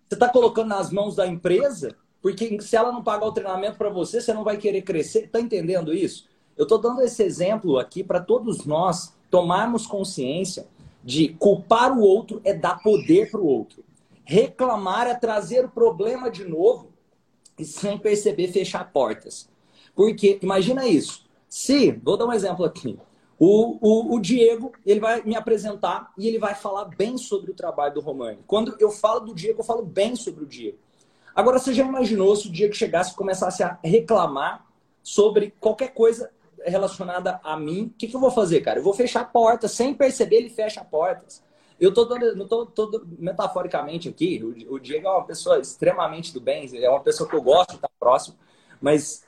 Você 0.09 0.14
está 0.14 0.29
colocando 0.29 0.68
nas 0.68 0.90
mãos 0.90 1.14
da 1.14 1.27
empresa, 1.27 1.96
porque 2.23 2.61
se 2.63 2.77
ela 2.77 2.93
não 2.93 3.03
pagar 3.03 3.27
o 3.27 3.33
treinamento 3.33 3.77
para 3.77 3.91
você, 3.91 4.21
você 4.21 4.33
não 4.33 4.45
vai 4.45 4.57
querer 4.57 4.83
crescer. 4.83 5.25
Está 5.25 5.41
entendendo 5.41 5.93
isso? 5.93 6.29
Eu 6.57 6.63
estou 6.63 6.79
dando 6.79 7.03
esse 7.03 7.23
exemplo 7.23 7.79
aqui 7.79 8.05
para 8.05 8.21
todos 8.21 8.65
nós 8.65 9.13
tomarmos 9.29 9.87
consciência 9.87 10.67
de 11.03 11.31
culpar 11.31 11.93
o 11.93 12.01
outro 12.01 12.41
é 12.45 12.55
dar 12.55 12.81
poder 12.81 13.31
para 13.31 13.41
o 13.41 13.47
outro. 13.47 13.85
Reclamar 14.25 15.09
é 15.09 15.15
trazer 15.15 15.65
o 15.65 15.69
problema 15.69 16.31
de 16.31 16.45
novo 16.45 16.93
e 17.59 17.65
sem 17.65 17.99
perceber 17.99 18.49
fechar 18.49 18.93
portas. 18.93 19.49
Porque, 19.95 20.39
imagina 20.41 20.87
isso. 20.87 21.25
Se, 21.49 21.91
vou 21.91 22.17
dar 22.17 22.27
um 22.27 22.33
exemplo 22.33 22.65
aqui. 22.65 22.99
O, 23.39 23.79
o, 23.81 24.15
o, 24.15 24.21
Diego, 24.21 24.73
ele 24.87 25.01
vai 25.01 25.23
me 25.25 25.35
apresentar 25.35 26.13
e 26.17 26.29
ele 26.29 26.39
vai 26.39 26.55
falar 26.55 26.85
bem 26.85 27.19
sobre 27.19 27.51
o 27.51 27.55
trabalho 27.55 27.95
do 27.95 28.01
Romani. 28.01 28.39
Quando 28.47 28.77
eu 28.79 28.93
falo 28.93 29.21
do 29.21 29.35
Diego, 29.35 29.61
eu 29.61 29.65
falo 29.65 29.85
bem 29.85 30.15
sobre 30.15 30.45
o 30.45 30.47
Diego. 30.47 30.79
Agora, 31.35 31.59
você 31.59 31.73
já 31.73 31.85
imaginou 31.85 32.35
se 32.37 32.49
o 32.49 32.53
Diego 32.53 32.75
chegasse 32.75 33.12
e 33.12 33.16
começasse 33.16 33.62
a 33.62 33.79
reclamar 33.83 34.66
sobre 35.03 35.55
qualquer 35.59 35.88
coisa 35.88 36.31
relacionada 36.64 37.40
a 37.42 37.57
mim? 37.57 37.85
O 37.87 37.90
que, 37.99 38.07
que 38.07 38.16
eu 38.16 38.21
vou 38.21 38.31
fazer, 38.31 38.61
cara? 38.61 38.79
Eu 38.79 38.85
vou 38.85 38.95
fechar 38.95 39.31
portas. 39.33 39.73
Sem 39.73 39.95
perceber, 39.95 40.37
ele 40.37 40.51
fecha 40.51 40.85
portas. 40.85 41.42
Eu 41.81 41.92
tô 41.92 42.05
não 42.37 42.47
tô, 42.47 42.66
tô 42.66 43.05
metaforicamente 43.18 44.09
aqui. 44.09 44.40
O, 44.42 44.75
o 44.75 44.79
Diego 44.79 45.07
é 45.07 45.11
uma 45.11 45.25
pessoa 45.25 45.59
extremamente 45.59 46.33
do 46.33 46.40
bem, 46.40 46.71
é 46.77 46.88
uma 46.88 47.01
pessoa 47.01 47.29
que 47.29 47.35
eu 47.35 47.42
gosto 47.42 47.71
de 47.71 47.77
estar 47.77 47.90
próximo, 47.99 48.37
mas 48.81 49.25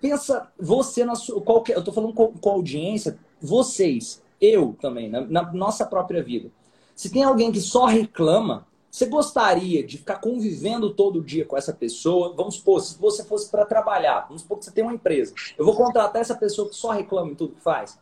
pensa 0.00 0.50
você 0.58 1.04
na 1.04 1.14
sua. 1.14 1.40
Qualquer, 1.40 1.74
eu 1.74 1.80
estou 1.80 1.94
falando 1.94 2.12
com, 2.12 2.32
com, 2.32 2.50
a 2.50 2.52
audiência, 2.54 3.18
vocês, 3.40 4.22
eu 4.40 4.76
também, 4.80 5.08
na, 5.08 5.20
na, 5.20 5.52
nossa 5.52 5.86
própria 5.86 6.22
vida. 6.22 6.50
Se 6.94 7.10
tem 7.10 7.22
alguém 7.22 7.52
que 7.52 7.60
só 7.60 7.84
reclama, 7.84 8.66
você 8.98 9.06
gostaria 9.06 9.84
de 9.84 9.98
ficar 9.98 10.16
convivendo 10.16 10.92
todo 10.92 11.22
dia 11.22 11.44
com 11.44 11.56
essa 11.56 11.72
pessoa? 11.72 12.34
Vamos 12.34 12.56
supor, 12.56 12.80
se 12.80 12.98
você 12.98 13.24
fosse 13.24 13.48
para 13.48 13.64
trabalhar, 13.64 14.26
vamos 14.26 14.42
supor 14.42 14.58
que 14.58 14.64
você 14.64 14.72
tem 14.72 14.82
uma 14.82 14.92
empresa. 14.92 15.32
Eu 15.56 15.64
vou 15.64 15.76
contratar 15.76 16.20
essa 16.20 16.34
pessoa 16.34 16.68
que 16.68 16.74
só 16.74 16.90
reclama 16.90 17.30
em 17.30 17.34
tudo 17.36 17.54
que 17.54 17.62
faz. 17.62 17.96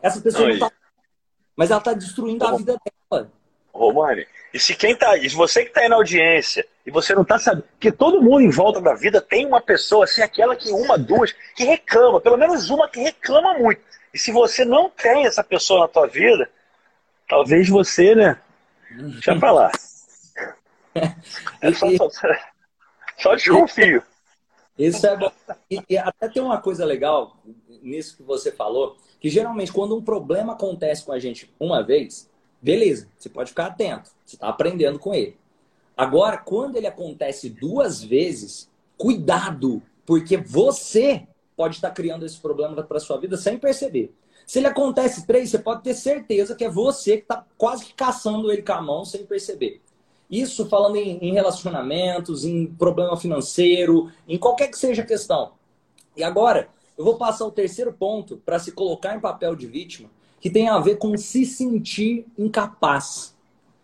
Essa 0.00 0.20
pessoa 0.20 0.48
não, 0.48 0.54
não 0.54 0.68
tá, 0.68 0.72
mas 1.54 1.70
ela 1.70 1.78
está 1.78 1.92
destruindo 1.92 2.46
a 2.46 2.56
vida 2.56 2.78
dela. 3.10 3.30
Romani, 3.72 4.26
e 4.52 4.58
se 4.58 4.74
quem 4.74 4.96
tá 4.96 5.10
aí, 5.10 5.28
se 5.28 5.36
você 5.36 5.62
que 5.62 5.68
está 5.68 5.82
aí 5.82 5.88
na 5.88 5.96
audiência 5.96 6.66
e 6.84 6.90
você 6.90 7.14
não 7.14 7.22
está 7.22 7.38
sabendo, 7.38 7.64
porque 7.72 7.92
todo 7.92 8.22
mundo 8.22 8.40
em 8.40 8.50
volta 8.50 8.80
da 8.80 8.94
vida 8.94 9.20
tem 9.20 9.46
uma 9.46 9.60
pessoa, 9.60 10.04
assim, 10.04 10.22
aquela 10.22 10.56
que 10.56 10.70
uma, 10.70 10.96
duas, 10.96 11.32
que 11.54 11.64
reclama, 11.64 12.20
pelo 12.20 12.38
menos 12.38 12.70
uma 12.70 12.88
que 12.88 13.00
reclama 13.00 13.58
muito. 13.58 13.82
E 14.12 14.18
se 14.18 14.32
você 14.32 14.64
não 14.64 14.88
tem 14.88 15.26
essa 15.26 15.44
pessoa 15.44 15.80
na 15.80 15.88
tua 15.88 16.06
vida, 16.06 16.50
talvez 17.28 17.68
você, 17.68 18.14
né? 18.14 18.38
Deixa 18.90 19.36
pra 19.38 19.52
lá. 19.52 19.70
É 21.60 21.72
só, 21.72 21.90
só, 21.96 22.08
só 23.18 23.34
desconfio. 23.34 24.02
Isso 24.78 25.06
é 25.06 25.16
bom. 25.16 25.30
E, 25.70 25.82
e 25.90 25.98
até 25.98 26.28
tem 26.28 26.42
uma 26.42 26.58
coisa 26.58 26.84
legal 26.84 27.36
nisso 27.82 28.16
que 28.16 28.22
você 28.22 28.50
falou, 28.50 28.96
que 29.18 29.28
geralmente 29.28 29.72
quando 29.72 29.96
um 29.96 30.02
problema 30.02 30.54
acontece 30.54 31.04
com 31.04 31.12
a 31.12 31.18
gente 31.18 31.52
uma 31.60 31.82
vez, 31.82 32.30
beleza, 32.60 33.08
você 33.18 33.28
pode 33.28 33.50
ficar 33.50 33.66
atento, 33.66 34.10
você 34.24 34.36
está 34.36 34.48
aprendendo 34.48 34.98
com 34.98 35.14
ele. 35.14 35.36
Agora, 35.96 36.38
quando 36.38 36.76
ele 36.76 36.86
acontece 36.86 37.50
duas 37.50 38.02
vezes, 38.02 38.70
cuidado, 38.96 39.82
porque 40.06 40.36
você 40.38 41.26
pode 41.54 41.76
estar 41.76 41.90
criando 41.90 42.24
esse 42.24 42.38
problema 42.38 42.82
para 42.82 43.00
sua 43.00 43.18
vida 43.18 43.36
sem 43.36 43.58
perceber. 43.58 44.14
Se 44.46 44.58
ele 44.58 44.66
acontece 44.66 45.26
três, 45.26 45.50
você 45.50 45.58
pode 45.58 45.82
ter 45.82 45.94
certeza 45.94 46.56
que 46.56 46.64
é 46.64 46.70
você 46.70 47.18
que 47.18 47.24
está 47.24 47.44
quase 47.58 47.84
que 47.84 47.94
caçando 47.94 48.50
ele 48.50 48.62
com 48.62 48.72
a 48.72 48.80
mão 48.80 49.04
sem 49.04 49.24
perceber. 49.26 49.80
Isso 50.30 50.66
falando 50.66 50.96
em, 50.96 51.18
em 51.18 51.32
relacionamentos, 51.32 52.44
em 52.44 52.66
problema 52.66 53.16
financeiro, 53.16 54.10
em 54.28 54.38
qualquer 54.38 54.68
que 54.68 54.78
seja 54.78 55.02
a 55.02 55.06
questão. 55.06 55.52
E 56.16 56.22
agora, 56.22 56.68
eu 56.96 57.04
vou 57.04 57.16
passar 57.16 57.46
o 57.46 57.50
terceiro 57.50 57.92
ponto 57.92 58.36
para 58.44 58.58
se 58.58 58.72
colocar 58.72 59.16
em 59.16 59.20
papel 59.20 59.56
de 59.56 59.66
vítima, 59.66 60.08
que 60.40 60.50
tem 60.50 60.68
a 60.68 60.78
ver 60.78 60.96
com 60.98 61.16
se 61.16 61.44
sentir 61.44 62.26
incapaz. 62.38 63.34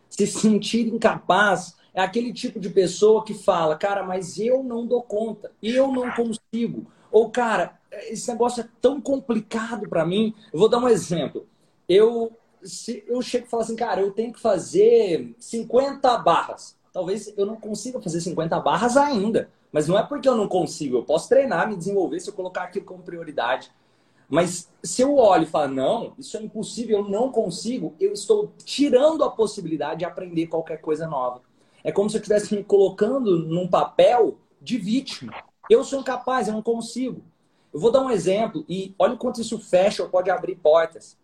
Se 0.09 0.26
sentir 0.26 0.87
incapaz 0.87 1.76
é 1.92 2.00
aquele 2.00 2.32
tipo 2.32 2.61
de 2.61 2.68
pessoa 2.70 3.24
que 3.24 3.35
fala, 3.35 3.74
cara, 3.74 4.02
mas 4.02 4.38
eu 4.38 4.62
não 4.62 4.87
dou 4.87 5.02
conta, 5.02 5.50
eu 5.62 5.90
não 5.90 6.11
consigo. 6.12 6.87
Ou, 7.11 7.30
cara, 7.30 7.78
esse 7.90 8.30
negócio 8.30 8.62
é 8.62 8.68
tão 8.80 9.00
complicado 9.00 9.88
para 9.88 10.04
mim. 10.04 10.35
Eu 10.52 10.59
vou 10.59 10.68
dar 10.68 10.78
um 10.78 10.88
exemplo. 10.88 11.46
Eu, 11.88 12.32
se, 12.68 13.05
eu 13.07 13.20
chego 13.22 13.46
e 13.46 13.48
falo 13.50 13.62
assim, 13.62 13.76
cara, 13.76 14.00
eu 14.00 14.11
tenho 14.11 14.33
que 14.33 14.40
fazer 14.40 15.35
50 15.38 16.18
barras. 16.18 16.76
Talvez 16.92 17.33
eu 17.37 17.44
não 17.44 17.57
consiga 17.57 18.00
fazer 18.00 18.20
50 18.20 18.59
barras 18.61 18.96
ainda. 18.96 19.50
Mas 19.72 19.87
não 19.87 19.98
é 19.98 20.02
porque 20.02 20.29
eu 20.29 20.35
não 20.35 20.48
consigo. 20.48 20.96
Eu 20.96 21.05
posso 21.05 21.29
treinar, 21.29 21.68
me 21.68 21.76
desenvolver 21.76 22.18
se 22.20 22.31
eu 22.31 22.35
colocar 22.35 22.62
aquilo 22.62 22.85
como 22.85 23.02
prioridade. 23.02 23.70
Mas 24.29 24.68
se 24.83 25.02
eu 25.02 25.16
olho 25.16 25.44
e 25.44 25.46
falo, 25.46 25.72
não, 25.72 26.14
isso 26.18 26.37
é 26.37 26.42
impossível, 26.42 26.98
eu 26.98 27.09
não 27.09 27.31
consigo, 27.31 27.94
eu 28.00 28.12
estou 28.12 28.52
tirando 28.64 29.22
a 29.22 29.31
possibilidade 29.31 30.00
de 30.00 30.05
aprender 30.05 30.48
qualquer 30.48 30.81
coisa 30.81 31.07
nova. 31.07 31.42
É 31.85 31.92
como 31.92 32.11
se 32.11 32.16
eu 32.16 32.20
estivesse 32.20 32.55
me 32.55 32.64
colocando 32.64 33.38
num 33.38 33.68
papel 33.68 34.38
de 34.61 34.79
vítima. 34.79 35.33
Eu 35.70 35.85
sou 35.85 36.00
incapaz, 36.00 36.48
eu 36.48 36.55
não 36.55 36.62
consigo. 36.62 37.22
Eu 37.72 37.79
vou 37.79 37.92
dar 37.92 38.00
um 38.00 38.11
exemplo 38.11 38.64
e 38.68 38.94
olha 38.98 39.14
o 39.14 39.18
quanto 39.18 39.40
isso 39.40 39.59
fecha 39.59 40.02
ou 40.02 40.09
pode 40.09 40.31
abrir 40.31 40.57
portas. 40.57 41.16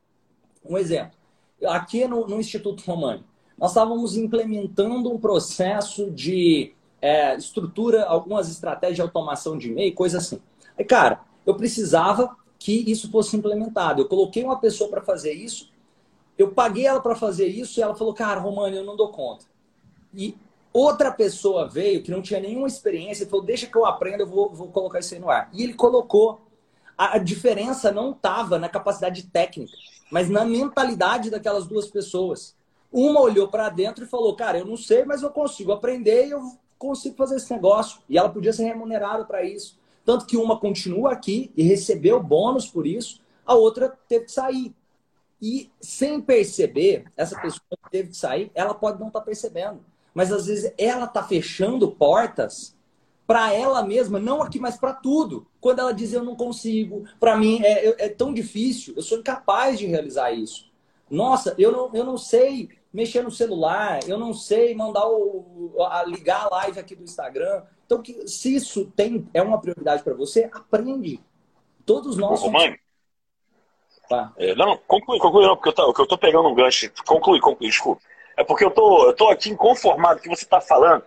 Um 0.64 0.78
exemplo. 0.78 1.18
Aqui 1.66 2.06
no, 2.06 2.26
no 2.26 2.40
Instituto 2.40 2.82
Romani, 2.84 3.24
nós 3.58 3.70
estávamos 3.70 4.16
implementando 4.16 5.12
um 5.12 5.18
processo 5.18 6.10
de 6.10 6.72
é, 7.00 7.36
estrutura, 7.36 8.04
algumas 8.04 8.50
estratégias 8.50 8.96
de 8.96 9.02
automação 9.02 9.56
de 9.56 9.68
e-mail, 9.70 9.94
coisa 9.94 10.18
assim. 10.18 10.40
Aí, 10.78 10.84
cara, 10.84 11.20
eu 11.46 11.54
precisava 11.54 12.36
que 12.58 12.90
isso 12.90 13.10
fosse 13.10 13.36
implementado. 13.36 14.02
Eu 14.02 14.08
coloquei 14.08 14.42
uma 14.42 14.58
pessoa 14.58 14.88
para 14.88 15.02
fazer 15.02 15.32
isso 15.32 15.72
eu 16.36 16.50
paguei 16.50 16.86
ela 16.86 17.00
para 17.00 17.14
fazer 17.14 17.46
isso 17.46 17.78
e 17.78 17.82
ela 17.82 17.94
falou, 17.94 18.14
cara, 18.14 18.40
Romani, 18.40 18.76
eu 18.76 18.84
não 18.84 18.96
dou 18.96 19.08
conta. 19.08 19.44
E 20.14 20.36
outra 20.72 21.10
pessoa 21.12 21.68
veio 21.68 22.02
que 22.02 22.10
não 22.10 22.22
tinha 22.22 22.40
nenhuma 22.40 22.66
experiência 22.66 23.24
e 23.24 23.26
falou, 23.26 23.44
deixa 23.44 23.66
que 23.66 23.76
eu 23.76 23.84
aprenda, 23.84 24.22
eu 24.22 24.26
vou, 24.26 24.50
vou 24.52 24.68
colocar 24.68 24.98
isso 24.98 25.14
aí 25.14 25.20
no 25.20 25.30
ar. 25.30 25.50
E 25.52 25.62
ele 25.62 25.74
colocou. 25.74 26.40
A, 26.96 27.16
a 27.16 27.18
diferença 27.18 27.90
não 27.90 28.10
estava 28.12 28.58
na 28.58 28.68
capacidade 28.68 29.22
técnica, 29.24 29.72
mas 30.12 30.28
na 30.28 30.44
mentalidade 30.44 31.30
daquelas 31.30 31.66
duas 31.66 31.86
pessoas. 31.86 32.54
Uma 32.92 33.22
olhou 33.22 33.48
para 33.48 33.70
dentro 33.70 34.04
e 34.04 34.06
falou, 34.06 34.36
cara, 34.36 34.58
eu 34.58 34.66
não 34.66 34.76
sei, 34.76 35.06
mas 35.06 35.22
eu 35.22 35.30
consigo 35.30 35.72
aprender 35.72 36.26
e 36.26 36.32
eu 36.32 36.42
consigo 36.78 37.16
fazer 37.16 37.36
esse 37.36 37.50
negócio. 37.50 38.02
E 38.10 38.18
ela 38.18 38.28
podia 38.28 38.52
ser 38.52 38.64
remunerada 38.64 39.24
para 39.24 39.42
isso. 39.42 39.80
Tanto 40.04 40.26
que 40.26 40.36
uma 40.36 40.60
continua 40.60 41.12
aqui 41.12 41.50
e 41.56 41.62
recebeu 41.62 42.22
bônus 42.22 42.66
por 42.66 42.86
isso, 42.86 43.22
a 43.46 43.54
outra 43.54 43.98
teve 44.06 44.26
que 44.26 44.32
sair. 44.32 44.74
E 45.40 45.70
sem 45.80 46.20
perceber, 46.20 47.06
essa 47.16 47.40
pessoa 47.40 47.62
que 47.82 47.90
teve 47.90 48.10
que 48.10 48.16
sair, 48.18 48.50
ela 48.54 48.74
pode 48.74 49.00
não 49.00 49.06
estar 49.06 49.20
tá 49.20 49.24
percebendo. 49.24 49.82
Mas 50.12 50.30
às 50.30 50.44
vezes 50.44 50.74
ela 50.76 51.06
está 51.06 51.22
fechando 51.22 51.90
portas 51.90 52.76
para 53.32 53.50
ela 53.54 53.82
mesma, 53.82 54.18
não 54.18 54.42
aqui, 54.42 54.60
mas 54.60 54.76
para 54.76 54.92
tudo. 54.92 55.46
Quando 55.58 55.78
ela 55.78 55.94
diz 55.94 56.12
eu 56.12 56.22
não 56.22 56.36
consigo, 56.36 57.04
para 57.18 57.34
mim 57.34 57.62
é, 57.62 58.04
é, 58.04 58.08
tão 58.10 58.30
difícil, 58.30 58.92
eu 58.94 59.00
sou 59.00 59.20
incapaz 59.20 59.78
de 59.78 59.86
realizar 59.86 60.32
isso. 60.32 60.70
Nossa, 61.10 61.54
eu 61.56 61.72
não, 61.72 61.90
eu 61.94 62.04
não 62.04 62.18
sei 62.18 62.68
mexer 62.92 63.22
no 63.22 63.30
celular, 63.30 64.00
eu 64.06 64.18
não 64.18 64.34
sei 64.34 64.74
mandar 64.74 65.08
o, 65.08 65.74
a, 65.80 66.04
ligar 66.04 66.44
a 66.44 66.56
live 66.56 66.78
aqui 66.78 66.94
do 66.94 67.04
Instagram. 67.04 67.62
Então, 67.86 68.02
que, 68.02 68.28
se 68.28 68.54
isso 68.54 68.92
tem, 68.94 69.26
é 69.32 69.40
uma 69.40 69.58
prioridade 69.58 70.02
para 70.02 70.12
você, 70.12 70.50
aprende. 70.52 71.18
Todos 71.86 72.18
nós. 72.18 72.32
Ô, 72.32 72.36
somos... 72.36 72.52
mãe. 72.52 72.78
Tá. 74.10 74.30
É, 74.36 74.54
não, 74.54 74.76
conclui, 74.86 75.18
conclui, 75.18 75.46
não, 75.46 75.56
porque 75.56 75.70
eu 75.70 75.72
tô, 75.72 75.94
eu 76.02 76.06
tô 76.06 76.18
pegando 76.18 76.50
um 76.50 76.54
gancho. 76.54 76.92
Conclui, 77.06 77.40
conclui, 77.40 77.70
desculpa. 77.70 78.02
É 78.36 78.44
porque 78.44 78.66
eu 78.66 78.70
tô, 78.70 79.06
eu 79.06 79.16
tô 79.16 79.30
aqui 79.30 79.48
inconformado 79.48 80.20
com 80.20 80.20
o 80.20 80.22
que 80.30 80.36
você 80.36 80.44
está 80.44 80.60
falando. 80.60 81.02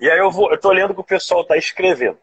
E 0.00 0.10
aí 0.10 0.18
eu 0.18 0.30
vou, 0.30 0.50
eu 0.50 0.58
tô 0.58 0.70
que 0.72 1.00
o 1.00 1.04
pessoal 1.04 1.42
está 1.42 1.56
escrevendo. 1.56 2.18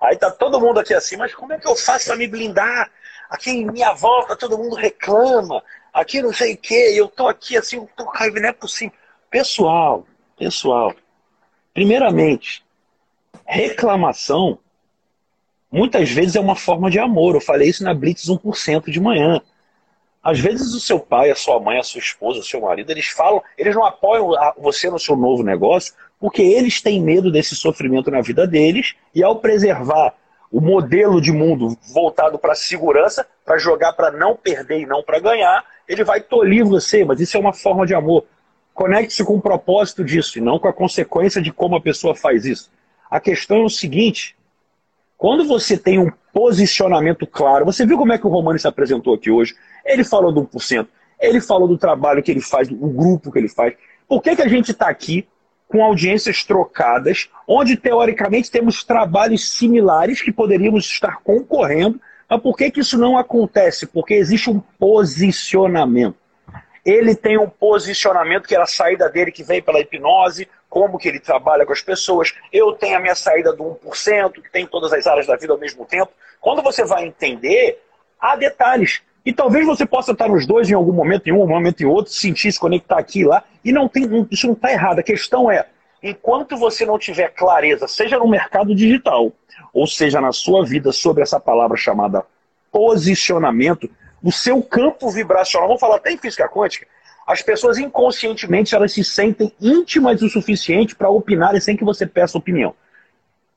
Aí 0.00 0.16
tá 0.16 0.30
todo 0.30 0.60
mundo 0.60 0.78
aqui 0.78 0.94
assim, 0.94 1.16
mas 1.16 1.34
como 1.34 1.52
é 1.52 1.58
que 1.58 1.66
eu 1.66 1.74
faço 1.74 2.06
para 2.06 2.16
me 2.16 2.28
blindar? 2.28 2.90
Aqui 3.28 3.50
em 3.50 3.66
minha 3.66 3.92
volta 3.92 4.36
todo 4.36 4.56
mundo 4.56 4.76
reclama 4.76 5.62
aqui 5.96 6.20
não 6.20 6.32
sei 6.32 6.54
o 6.54 6.58
que, 6.58 6.74
eu 6.74 7.08
tô 7.08 7.26
aqui 7.26 7.56
assim, 7.56 7.76
eu 7.76 7.88
tô 7.96 8.04
raiva, 8.04 8.38
não 8.38 8.50
é 8.50 8.52
possível. 8.52 8.96
Pessoal, 9.30 10.06
pessoal, 10.38 10.94
primeiramente, 11.72 12.64
reclamação 13.46 14.58
muitas 15.72 16.10
vezes 16.10 16.36
é 16.36 16.40
uma 16.40 16.54
forma 16.54 16.90
de 16.90 16.98
amor. 16.98 17.34
Eu 17.34 17.40
falei 17.40 17.68
isso 17.68 17.82
na 17.82 17.94
Blitz 17.94 18.26
1% 18.26 18.90
de 18.90 19.00
manhã. 19.00 19.40
Às 20.22 20.38
vezes 20.38 20.74
o 20.74 20.80
seu 20.80 21.00
pai, 21.00 21.30
a 21.30 21.36
sua 21.36 21.58
mãe, 21.58 21.78
a 21.78 21.82
sua 21.82 22.00
esposa, 22.00 22.40
o 22.40 22.44
seu 22.44 22.60
marido, 22.60 22.90
eles 22.90 23.06
falam, 23.06 23.42
eles 23.56 23.74
não 23.74 23.84
apoiam 23.84 24.32
você 24.58 24.90
no 24.90 24.98
seu 24.98 25.16
novo 25.16 25.42
negócio 25.42 25.94
porque 26.18 26.42
eles 26.42 26.80
têm 26.80 27.02
medo 27.02 27.30
desse 27.30 27.54
sofrimento 27.54 28.10
na 28.10 28.20
vida 28.20 28.46
deles 28.46 28.94
e 29.14 29.22
ao 29.22 29.36
preservar 29.36 30.14
o 30.50 30.60
modelo 30.60 31.20
de 31.20 31.32
mundo 31.32 31.76
voltado 31.92 32.38
para 32.38 32.52
a 32.52 32.56
segurança, 32.56 33.26
para 33.44 33.58
jogar 33.58 33.92
para 33.92 34.10
não 34.10 34.36
perder 34.36 34.80
e 34.80 34.86
não 34.86 35.02
para 35.02 35.18
ganhar, 35.18 35.64
ele 35.88 36.04
vai 36.04 36.20
tolir 36.20 36.64
você, 36.64 37.04
mas 37.04 37.20
isso 37.20 37.36
é 37.36 37.40
uma 37.40 37.52
forma 37.52 37.86
de 37.86 37.94
amor. 37.94 38.24
Conecte-se 38.72 39.24
com 39.24 39.36
o 39.36 39.40
propósito 39.40 40.04
disso 40.04 40.38
e 40.38 40.40
não 40.40 40.58
com 40.58 40.68
a 40.68 40.72
consequência 40.72 41.40
de 41.40 41.52
como 41.52 41.76
a 41.76 41.80
pessoa 41.80 42.14
faz 42.14 42.44
isso. 42.44 42.70
A 43.10 43.20
questão 43.20 43.58
é 43.58 43.64
o 43.64 43.70
seguinte: 43.70 44.36
quando 45.16 45.44
você 45.46 45.78
tem 45.78 45.98
um 45.98 46.10
posicionamento 46.32 47.26
claro, 47.26 47.64
você 47.64 47.86
viu 47.86 47.96
como 47.96 48.12
é 48.12 48.18
que 48.18 48.26
o 48.26 48.30
Romano 48.30 48.58
se 48.58 48.68
apresentou 48.68 49.14
aqui 49.14 49.30
hoje? 49.30 49.54
Ele 49.84 50.04
falou 50.04 50.30
do 50.30 50.44
1%, 50.44 50.86
ele 51.20 51.40
falou 51.40 51.66
do 51.66 51.78
trabalho 51.78 52.22
que 52.22 52.30
ele 52.30 52.42
faz, 52.42 52.68
do 52.68 52.76
grupo 52.76 53.32
que 53.32 53.38
ele 53.38 53.48
faz. 53.48 53.74
Por 54.06 54.22
que, 54.22 54.36
que 54.36 54.42
a 54.42 54.48
gente 54.48 54.72
está 54.72 54.88
aqui 54.88 55.26
com 55.68 55.82
audiências 55.82 56.44
trocadas, 56.44 57.28
onde 57.46 57.76
teoricamente 57.76 58.50
temos 58.50 58.84
trabalhos 58.84 59.50
similares 59.50 60.22
que 60.22 60.32
poderíamos 60.32 60.86
estar 60.86 61.20
concorrendo, 61.22 62.00
mas 62.28 62.40
por 62.40 62.56
que, 62.56 62.70
que 62.70 62.80
isso 62.80 62.98
não 62.98 63.16
acontece? 63.16 63.86
Porque 63.86 64.14
existe 64.14 64.50
um 64.50 64.60
posicionamento. 64.78 66.16
Ele 66.84 67.16
tem 67.16 67.36
um 67.36 67.48
posicionamento 67.48 68.46
que 68.46 68.54
é 68.54 68.60
a 68.60 68.66
saída 68.66 69.08
dele 69.08 69.32
que 69.32 69.42
vem 69.42 69.60
pela 69.60 69.80
hipnose, 69.80 70.48
como 70.68 70.98
que 70.98 71.08
ele 71.08 71.18
trabalha 71.18 71.66
com 71.66 71.72
as 71.72 71.82
pessoas. 71.82 72.32
Eu 72.52 72.72
tenho 72.72 72.96
a 72.96 73.00
minha 73.00 73.14
saída 73.14 73.52
do 73.52 73.64
1%, 73.84 74.32
que 74.32 74.50
tem 74.50 74.66
todas 74.66 74.92
as 74.92 75.06
áreas 75.06 75.26
da 75.26 75.36
vida 75.36 75.52
ao 75.52 75.58
mesmo 75.58 75.84
tempo. 75.84 76.12
Quando 76.40 76.62
você 76.62 76.84
vai 76.84 77.04
entender, 77.04 77.82
há 78.20 78.36
detalhes. 78.36 79.02
E 79.26 79.32
talvez 79.32 79.66
você 79.66 79.84
possa 79.84 80.12
estar 80.12 80.28
nos 80.28 80.46
dois 80.46 80.70
em 80.70 80.74
algum 80.74 80.92
momento, 80.92 81.26
em 81.26 81.32
um 81.32 81.44
momento 81.44 81.82
em 81.82 81.84
outro, 81.84 82.12
sentir 82.12 82.52
se 82.52 82.60
conectar 82.60 82.96
aqui 82.96 83.22
e 83.22 83.24
lá. 83.24 83.42
E 83.64 83.72
não 83.72 83.88
tem, 83.88 84.08
isso 84.30 84.46
não 84.46 84.54
está 84.54 84.70
errado. 84.70 85.00
A 85.00 85.02
questão 85.02 85.50
é, 85.50 85.66
enquanto 86.00 86.56
você 86.56 86.86
não 86.86 86.96
tiver 86.96 87.30
clareza, 87.30 87.88
seja 87.88 88.20
no 88.20 88.28
mercado 88.28 88.72
digital, 88.72 89.32
ou 89.74 89.84
seja 89.84 90.20
na 90.20 90.30
sua 90.30 90.64
vida, 90.64 90.92
sobre 90.92 91.24
essa 91.24 91.40
palavra 91.40 91.76
chamada 91.76 92.24
posicionamento, 92.70 93.90
o 94.22 94.30
seu 94.30 94.62
campo 94.62 95.10
vibracional, 95.10 95.66
vamos 95.66 95.80
falar 95.80 95.96
até 95.96 96.12
em 96.12 96.18
física 96.18 96.48
quântica, 96.48 96.86
as 97.26 97.42
pessoas 97.42 97.78
inconscientemente 97.78 98.76
elas 98.76 98.92
se 98.92 99.02
sentem 99.02 99.52
íntimas 99.60 100.22
o 100.22 100.28
suficiente 100.28 100.94
para 100.94 101.10
opinarem 101.10 101.60
sem 101.60 101.76
que 101.76 101.84
você 101.84 102.06
peça 102.06 102.38
opinião. 102.38 102.74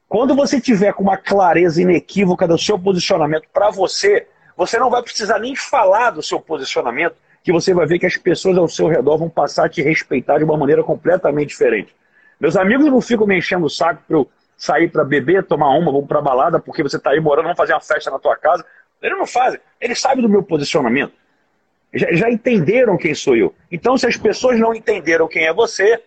Quando 0.08 0.36
você 0.36 0.60
tiver 0.60 0.94
com 0.94 1.04
uma 1.04 1.18
clareza 1.18 1.80
inequívoca 1.80 2.48
do 2.48 2.58
seu 2.58 2.80
posicionamento 2.80 3.48
para 3.54 3.70
você, 3.70 4.26
você 4.60 4.78
não 4.78 4.90
vai 4.90 5.02
precisar 5.02 5.40
nem 5.40 5.56
falar 5.56 6.10
do 6.10 6.22
seu 6.22 6.38
posicionamento, 6.38 7.16
que 7.42 7.50
você 7.50 7.74
vai 7.74 7.86
ver 7.86 7.98
que 7.98 8.06
as 8.06 8.18
pessoas 8.18 8.58
ao 8.58 8.68
seu 8.68 8.90
redor 8.90 9.18
vão 9.18 9.30
passar 9.30 9.68
a 9.68 9.70
te 9.70 9.82
respeitar 9.82 10.38
de 10.38 10.44
uma 10.44 10.58
maneira 10.58 10.84
completamente 10.84 11.48
diferente. 11.48 11.96
Meus 12.38 12.58
amigos 12.58 12.88
não 12.88 13.00
ficam 13.00 13.26
me 13.26 13.38
enchendo 13.38 13.66
o 13.66 13.70
saco 13.70 14.04
para 14.06 14.18
eu 14.18 14.30
sair 14.58 14.90
para 14.90 15.06
beber, 15.06 15.46
tomar 15.46 15.70
uma, 15.70 15.94
vamos 15.94 16.10
para 16.10 16.20
balada, 16.20 16.60
porque 16.60 16.84
você 16.84 16.98
está 16.98 17.12
aí 17.12 17.22
morando, 17.22 17.46
vamos 17.46 17.58
fazer 17.58 17.72
uma 17.72 17.80
festa 17.80 18.12
na 18.12 18.20
tua 18.20 18.36
casa. 18.36 18.66
Eles 19.02 19.18
não 19.18 19.26
fazem. 19.26 19.62
Eles 19.80 20.02
sabem 20.02 20.22
do 20.22 20.28
meu 20.28 20.44
posicionamento. 20.44 21.14
Já, 21.94 22.12
já 22.12 22.30
entenderam 22.30 22.98
quem 22.98 23.16
sou 23.16 23.38
eu. 23.38 23.56
Então, 23.72 23.98
se 23.98 24.08
as 24.08 24.18
pessoas 24.18 24.60
não 24.60 24.76
entenderam 24.76 25.30
quem 25.30 25.46
é 25.46 25.54
você, 25.54 26.04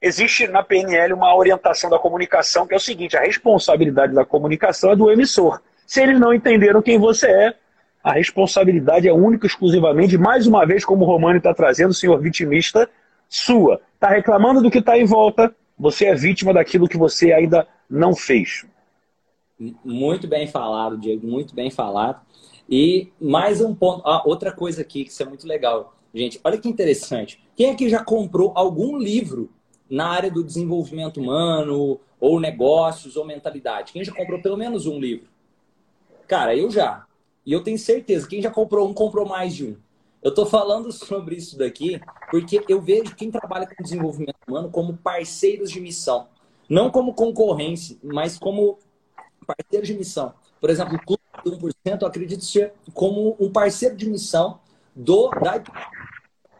existe 0.00 0.46
na 0.46 0.62
PNL 0.62 1.12
uma 1.12 1.36
orientação 1.36 1.90
da 1.90 1.98
comunicação 1.98 2.66
que 2.66 2.72
é 2.72 2.76
o 2.78 2.80
seguinte: 2.80 3.18
a 3.18 3.20
responsabilidade 3.20 4.14
da 4.14 4.24
comunicação 4.24 4.92
é 4.92 4.96
do 4.96 5.10
emissor. 5.10 5.60
Se 5.86 6.02
eles 6.02 6.18
não 6.18 6.32
entenderam 6.32 6.80
quem 6.80 6.98
você 6.98 7.26
é, 7.26 7.54
a 8.02 8.12
responsabilidade 8.12 9.08
é 9.08 9.12
única, 9.12 9.46
exclusivamente, 9.46 10.18
mais 10.18 10.46
uma 10.46 10.66
vez, 10.66 10.84
como 10.84 11.04
o 11.04 11.06
Romano 11.06 11.38
está 11.38 11.54
trazendo, 11.54 11.94
senhor 11.94 12.20
vitimista, 12.20 12.88
sua. 13.28 13.80
Está 13.94 14.08
reclamando 14.08 14.60
do 14.60 14.70
que 14.70 14.78
está 14.78 14.98
em 14.98 15.04
volta, 15.04 15.54
você 15.78 16.06
é 16.06 16.14
vítima 16.14 16.52
daquilo 16.52 16.88
que 16.88 16.96
você 16.96 17.32
ainda 17.32 17.66
não 17.88 18.14
fez. 18.14 18.66
Muito 19.84 20.26
bem 20.26 20.46
falado, 20.46 20.98
Diego, 20.98 21.26
muito 21.26 21.54
bem 21.54 21.70
falado. 21.70 22.20
E 22.68 23.12
mais 23.20 23.60
um 23.60 23.74
ponto, 23.74 24.02
ah, 24.04 24.22
outra 24.26 24.50
coisa 24.50 24.82
aqui 24.82 25.04
que 25.04 25.10
isso 25.10 25.22
é 25.22 25.26
muito 25.26 25.46
legal. 25.46 25.94
Gente, 26.12 26.40
olha 26.42 26.58
que 26.58 26.68
interessante. 26.68 27.42
Quem 27.54 27.70
aqui 27.70 27.88
já 27.88 28.02
comprou 28.02 28.52
algum 28.54 28.98
livro 28.98 29.50
na 29.88 30.08
área 30.08 30.30
do 30.30 30.42
desenvolvimento 30.42 31.20
humano, 31.20 32.00
ou 32.18 32.40
negócios, 32.40 33.16
ou 33.16 33.24
mentalidade? 33.24 33.92
Quem 33.92 34.04
já 34.04 34.12
comprou 34.12 34.40
pelo 34.40 34.56
menos 34.56 34.86
um 34.86 34.98
livro? 34.98 35.28
Cara, 36.26 36.56
eu 36.56 36.70
já. 36.70 37.04
E 37.44 37.52
eu 37.52 37.62
tenho 37.62 37.78
certeza, 37.78 38.28
quem 38.28 38.40
já 38.40 38.50
comprou 38.50 38.88
um, 38.88 38.94
comprou 38.94 39.26
mais 39.26 39.54
de 39.54 39.66
um. 39.66 39.76
Eu 40.22 40.30
estou 40.30 40.46
falando 40.46 40.92
sobre 40.92 41.36
isso 41.36 41.58
daqui 41.58 42.00
porque 42.30 42.64
eu 42.68 42.80
vejo 42.80 43.14
quem 43.16 43.30
trabalha 43.30 43.66
com 43.66 43.82
desenvolvimento 43.82 44.36
humano 44.46 44.70
como 44.70 44.96
parceiros 44.96 45.70
de 45.70 45.80
missão. 45.80 46.28
Não 46.68 46.90
como 46.90 47.14
concorrência, 47.14 47.98
mas 48.02 48.38
como 48.38 48.78
parceiros 49.46 49.88
de 49.88 49.94
missão. 49.94 50.32
Por 50.60 50.70
exemplo, 50.70 50.96
o 50.96 51.04
Clube 51.04 51.22
do 51.44 51.58
1%, 51.58 52.00
eu 52.00 52.06
acredito 52.06 52.44
ser 52.44 52.72
como 52.94 53.36
um 53.40 53.50
parceiro 53.50 53.96
de 53.96 54.08
missão 54.08 54.60
do, 54.94 55.28
da, 55.30 55.58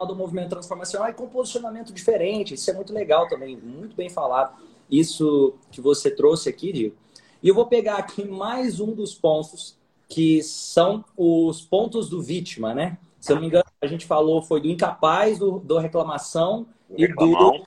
do 0.05 0.15
movimento 0.15 0.49
transformacional 0.49 1.09
e 1.09 1.13
com 1.13 1.27
posicionamento 1.29 1.93
diferente. 1.93 2.53
Isso 2.55 2.69
é 2.69 2.73
muito 2.73 2.93
legal 2.93 3.27
também, 3.27 3.55
muito 3.55 3.95
bem 3.95 4.09
falado. 4.09 4.57
Isso 4.91 5.55
que 5.71 5.79
você 5.79 6.11
trouxe 6.11 6.49
aqui, 6.49 6.73
Diego. 6.73 6.95
E 7.41 7.47
eu 7.47 7.55
vou 7.55 7.65
pegar 7.65 7.95
aqui 7.95 8.25
mais 8.25 8.79
um 8.79 8.93
dos 8.93 9.15
pontos 9.15 9.77
que 10.13 10.43
são 10.43 11.03
os 11.17 11.59
pontos 11.59 12.07
do 12.07 12.21
vítima, 12.21 12.71
né? 12.75 12.99
Se 13.19 13.31
eu 13.31 13.35
não 13.35 13.41
me 13.41 13.47
engano, 13.47 13.65
a 13.81 13.87
gente 13.87 14.05
falou 14.05 14.43
foi 14.43 14.61
do 14.61 14.69
incapaz, 14.69 15.39
do, 15.39 15.57
do 15.57 15.79
reclamação 15.79 16.67
e 16.95 17.07
do, 17.07 17.65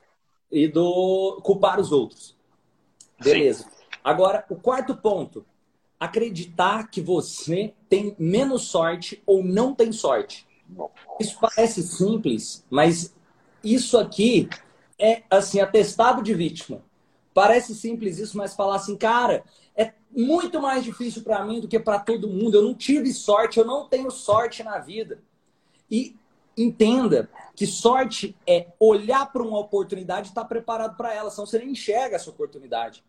e 0.49 0.65
do 0.65 1.41
culpar 1.43 1.77
os 1.77 1.91
outros. 1.91 2.37
Beleza. 3.21 3.63
Sim. 3.63 3.69
Agora, 4.01 4.45
o 4.49 4.55
quarto 4.55 4.95
ponto. 4.95 5.45
Acreditar 5.99 6.89
que 6.89 7.01
você 7.01 7.73
tem 7.89 8.15
menos 8.17 8.67
sorte 8.67 9.21
ou 9.25 9.43
não 9.43 9.73
tem 9.73 9.91
sorte. 9.91 10.47
Isso 11.19 11.37
parece 11.41 11.81
simples, 11.81 12.63
mas 12.69 13.13
isso 13.63 13.97
aqui 13.97 14.47
é 14.97 15.23
assim 15.29 15.59
atestado 15.59 16.21
de 16.21 16.33
vítima. 16.33 16.81
Parece 17.33 17.75
simples 17.75 18.19
isso, 18.19 18.37
mas 18.37 18.55
falar 18.55 18.75
assim, 18.75 18.95
cara, 18.95 19.43
é 19.77 19.93
muito 20.11 20.59
mais 20.59 20.83
difícil 20.83 21.21
para 21.23 21.45
mim 21.45 21.61
do 21.61 21.67
que 21.67 21.79
para 21.79 21.99
todo 21.99 22.27
mundo. 22.27 22.55
Eu 22.55 22.63
não 22.63 22.73
tive 22.73 23.13
sorte, 23.13 23.59
eu 23.59 23.65
não 23.65 23.87
tenho 23.87 24.09
sorte 24.09 24.63
na 24.63 24.79
vida. 24.79 25.19
E 25.89 26.15
entenda 26.57 27.29
que 27.55 27.67
sorte 27.67 28.35
é 28.45 28.67
olhar 28.79 29.31
para 29.31 29.43
uma 29.43 29.59
oportunidade 29.59 30.27
e 30.27 30.31
estar 30.31 30.41
tá 30.41 30.47
preparado 30.47 30.97
para 30.97 31.13
ela, 31.13 31.29
senão 31.29 31.45
você 31.45 31.59
nem 31.59 31.69
enxerga 31.69 32.15
essa 32.15 32.29
oportunidade. 32.29 33.03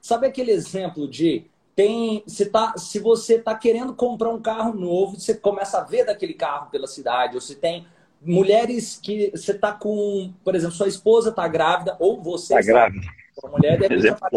Sabe 0.00 0.26
aquele 0.26 0.52
exemplo 0.52 1.08
de 1.08 1.46
tem, 1.74 2.22
se, 2.26 2.46
tá, 2.46 2.74
se 2.76 2.98
você 2.98 3.36
está 3.36 3.54
querendo 3.54 3.94
comprar 3.94 4.28
um 4.30 4.40
carro 4.40 4.74
novo, 4.74 5.18
você 5.18 5.34
começa 5.34 5.78
a 5.78 5.84
ver 5.84 6.04
daquele 6.04 6.34
carro 6.34 6.70
pela 6.70 6.86
cidade, 6.86 7.34
ou 7.34 7.40
se 7.40 7.56
tem 7.56 7.86
mulheres 8.20 9.00
que 9.02 9.30
você 9.30 9.52
está 9.52 9.72
com, 9.72 10.32
por 10.44 10.54
exemplo, 10.54 10.76
sua 10.76 10.88
esposa 10.88 11.30
está 11.30 11.48
grávida, 11.48 11.96
ou 11.98 12.22
você 12.22 12.54
tá 12.54 12.60
está 12.60 12.72
grávida. 12.72 13.06
Uma 13.42 13.52
mulher 13.52 13.78
deve 13.78 13.96
estar 13.96 14.30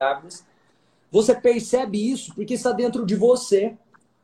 grávida. 0.00 0.28
Você 1.10 1.34
percebe 1.34 2.10
isso 2.10 2.34
porque 2.34 2.54
está 2.54 2.72
dentro 2.72 3.04
de 3.04 3.16
você. 3.16 3.76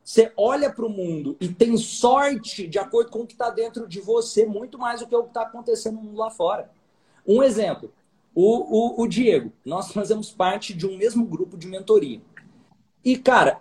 Você 0.03 0.31
olha 0.37 0.71
para 0.71 0.85
o 0.85 0.89
mundo 0.89 1.35
e 1.39 1.49
tem 1.49 1.75
sorte 1.75 2.65
de 2.65 2.79
acordo 2.79 3.11
com 3.11 3.19
o 3.19 3.27
que 3.27 3.33
está 3.33 3.49
dentro 3.49 3.87
de 3.87 3.99
você, 3.99 4.45
muito 4.45 4.79
mais 4.79 5.01
do 5.01 5.07
que 5.07 5.15
o 5.15 5.23
que 5.23 5.29
está 5.29 5.41
acontecendo 5.41 5.99
lá 6.15 6.31
fora. 6.31 6.71
Um 7.27 7.43
exemplo: 7.43 7.91
o, 8.33 9.01
o, 9.01 9.01
o 9.01 9.07
Diego. 9.07 9.51
Nós 9.65 9.91
fazemos 9.91 10.31
parte 10.31 10.73
de 10.73 10.87
um 10.87 10.95
mesmo 10.95 11.25
grupo 11.25 11.57
de 11.57 11.67
mentoria. 11.67 12.21
E, 13.03 13.17
cara, 13.17 13.59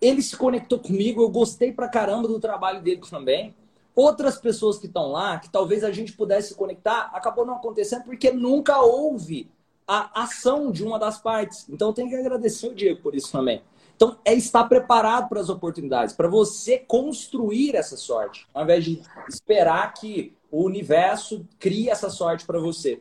ele 0.00 0.20
se 0.20 0.36
conectou 0.36 0.78
comigo, 0.78 1.22
eu 1.22 1.28
gostei 1.28 1.72
pra 1.72 1.88
caramba 1.88 2.28
do 2.28 2.40
trabalho 2.40 2.82
dele 2.82 3.00
também. 3.08 3.54
Outras 3.94 4.36
pessoas 4.38 4.78
que 4.78 4.86
estão 4.86 5.12
lá, 5.12 5.38
que 5.38 5.48
talvez 5.48 5.82
a 5.82 5.90
gente 5.90 6.12
pudesse 6.12 6.48
se 6.48 6.54
conectar, 6.54 7.10
acabou 7.14 7.46
não 7.46 7.54
acontecendo 7.54 8.04
porque 8.04 8.30
nunca 8.30 8.80
houve 8.80 9.48
a 9.86 10.22
ação 10.22 10.70
de 10.70 10.84
uma 10.84 10.98
das 10.98 11.18
partes. 11.18 11.66
Então, 11.68 11.92
tenho 11.92 12.08
que 12.08 12.16
agradecer 12.16 12.68
o 12.68 12.74
Diego 12.74 13.00
por 13.02 13.14
isso 13.14 13.30
também. 13.30 13.62
Então, 13.94 14.18
é 14.24 14.34
estar 14.34 14.64
preparado 14.64 15.28
para 15.28 15.40
as 15.40 15.48
oportunidades, 15.48 16.14
para 16.14 16.28
você 16.28 16.78
construir 16.78 17.74
essa 17.74 17.96
sorte, 17.96 18.46
ao 18.52 18.64
invés 18.64 18.84
de 18.84 19.00
esperar 19.28 19.94
que 19.94 20.34
o 20.50 20.64
universo 20.64 21.46
crie 21.58 21.88
essa 21.88 22.10
sorte 22.10 22.44
para 22.44 22.58
você. 22.58 23.00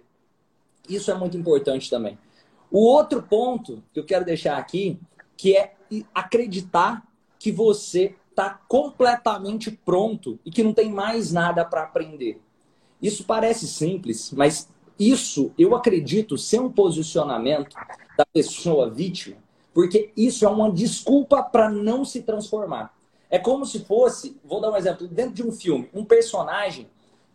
Isso 0.87 1.11
é 1.11 1.13
muito 1.13 1.35
importante 1.35 1.89
também. 1.89 2.17
O 2.71 2.79
outro 2.79 3.21
ponto 3.21 3.83
que 3.93 3.99
eu 3.99 4.05
quero 4.05 4.23
deixar 4.23 4.57
aqui, 4.57 4.99
que 5.35 5.55
é 5.55 5.75
acreditar 6.13 7.05
que 7.37 7.51
você 7.51 8.15
está 8.29 8.59
completamente 8.67 9.71
pronto 9.71 10.39
e 10.45 10.51
que 10.51 10.63
não 10.63 10.73
tem 10.73 10.91
mais 10.91 11.31
nada 11.31 11.63
para 11.63 11.83
aprender. 11.83 12.41
Isso 13.01 13.23
parece 13.23 13.67
simples, 13.67 14.31
mas 14.31 14.69
isso 14.99 15.51
eu 15.57 15.75
acredito 15.75 16.37
ser 16.37 16.59
um 16.59 16.71
posicionamento 16.71 17.75
da 18.17 18.25
pessoa 18.25 18.89
vítima 18.89 19.37
porque 19.75 20.09
isso 20.15 20.45
é 20.45 20.47
uma 20.47 20.71
desculpa 20.71 21.43
para 21.43 21.69
não 21.69 22.05
se 22.05 22.21
transformar. 22.21 22.95
É 23.29 23.37
como 23.37 23.65
se 23.65 23.79
fosse, 23.83 24.37
vou 24.41 24.61
dar 24.61 24.71
um 24.71 24.77
exemplo, 24.77 25.05
dentro 25.05 25.33
de 25.33 25.45
um 25.45 25.51
filme, 25.51 25.89
um 25.93 26.05
personagem 26.05 26.87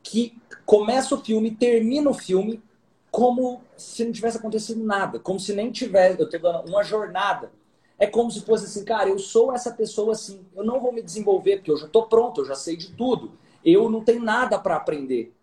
que 0.03 0.35
começa 0.65 1.15
o 1.15 1.21
filme, 1.23 1.51
termina 1.51 2.09
o 2.09 2.15
filme 2.15 2.63
como 3.11 3.61
se 3.77 4.07
não 4.07 4.13
tivesse 4.13 4.39
acontecido 4.39 4.83
nada, 4.83 5.19
como 5.19 5.39
se 5.39 5.53
nem 5.53 5.71
tivesse, 5.71 6.19
eu 6.19 6.31
tenho 6.31 6.49
uma 6.63 6.83
jornada. 6.83 7.53
É 7.99 8.07
como 8.07 8.31
se 8.31 8.41
fosse 8.41 8.65
assim, 8.65 8.87
cara, 8.87 9.11
eu 9.11 9.19
sou 9.19 9.53
essa 9.53 9.71
pessoa 9.73 10.13
assim, 10.13 10.41
eu 10.57 10.65
não 10.65 10.81
vou 10.81 10.95
me 10.95 11.03
desenvolver 11.03 11.57
porque 11.57 11.71
eu 11.71 11.77
já 11.77 11.85
estou 11.85 12.07
pronto, 12.07 12.41
eu 12.41 12.47
já 12.47 12.55
sei 12.55 12.75
de 12.75 12.93
tudo. 12.93 13.33
Eu 13.63 13.91
não 13.91 14.03
tenho 14.03 14.23
nada 14.23 14.59
para 14.59 14.77
aprender. 14.77 15.35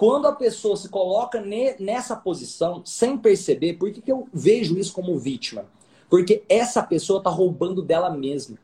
Quando 0.00 0.26
a 0.26 0.32
pessoa 0.32 0.78
se 0.78 0.88
coloca 0.88 1.44
nessa 1.78 2.16
posição, 2.16 2.82
sem 2.86 3.18
perceber, 3.18 3.74
por 3.74 3.92
que, 3.92 4.00
que 4.00 4.10
eu 4.10 4.26
vejo 4.32 4.78
isso 4.78 4.94
como 4.94 5.18
vítima? 5.18 5.66
Porque 6.08 6.42
essa 6.48 6.82
pessoa 6.82 7.18
está 7.18 7.28
roubando 7.28 7.82
dela 7.82 8.08
mesma. 8.08 8.56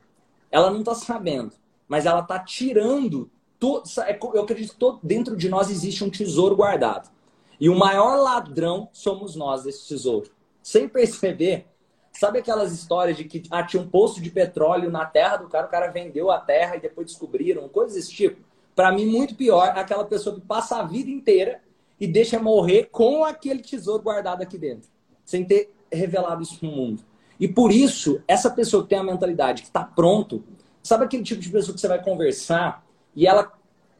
Ela 0.50 0.70
não 0.70 0.78
está 0.78 0.94
sabendo, 0.94 1.52
mas 1.86 2.06
ela 2.06 2.20
está 2.20 2.38
tirando. 2.38 3.30
Tudo, 3.58 3.82
é 4.06 4.18
eu 4.18 4.44
acredito 4.44 4.72
que 4.72 4.78
todo, 4.78 4.98
dentro 5.02 5.36
de 5.36 5.50
nós 5.50 5.68
existe 5.68 6.02
um 6.02 6.08
tesouro 6.08 6.56
guardado. 6.56 7.10
E 7.60 7.68
o 7.68 7.76
maior 7.76 8.16
ladrão 8.16 8.88
somos 8.90 9.36
nós 9.36 9.64
desse 9.64 9.86
tesouro. 9.86 10.30
Sem 10.62 10.88
perceber, 10.88 11.66
sabe 12.12 12.38
aquelas 12.38 12.72
histórias 12.72 13.14
de 13.14 13.24
que 13.24 13.42
ah, 13.50 13.62
tinha 13.62 13.82
um 13.82 13.90
poço 13.90 14.22
de 14.22 14.30
petróleo 14.30 14.90
na 14.90 15.04
terra 15.04 15.36
do 15.36 15.50
cara, 15.50 15.66
o 15.66 15.70
cara 15.70 15.88
vendeu 15.88 16.30
a 16.30 16.40
terra 16.40 16.76
e 16.76 16.80
depois 16.80 17.08
descobriram, 17.08 17.68
coisas 17.68 17.94
desse 17.94 18.10
tipo? 18.10 18.40
Para 18.76 18.92
mim, 18.92 19.06
muito 19.06 19.34
pior 19.34 19.72
aquela 19.74 20.04
pessoa 20.04 20.34
que 20.34 20.42
passa 20.42 20.76
a 20.76 20.82
vida 20.82 21.10
inteira 21.10 21.62
e 21.98 22.06
deixa 22.06 22.38
morrer 22.38 22.90
com 22.92 23.24
aquele 23.24 23.62
tesouro 23.62 24.02
guardado 24.02 24.42
aqui 24.42 24.58
dentro, 24.58 24.90
sem 25.24 25.46
ter 25.46 25.74
revelado 25.90 26.42
isso 26.42 26.62
no 26.62 26.70
mundo. 26.70 27.02
E 27.40 27.48
por 27.48 27.72
isso, 27.72 28.22
essa 28.28 28.50
pessoa 28.50 28.82
que 28.82 28.90
tem 28.90 28.98
a 28.98 29.02
mentalidade 29.02 29.62
que 29.62 29.68
está 29.68 29.82
pronto, 29.82 30.44
sabe 30.82 31.06
aquele 31.06 31.22
tipo 31.22 31.40
de 31.40 31.48
pessoa 31.48 31.74
que 31.74 31.80
você 31.80 31.88
vai 31.88 32.02
conversar 32.02 32.86
e 33.14 33.26
ela 33.26 33.50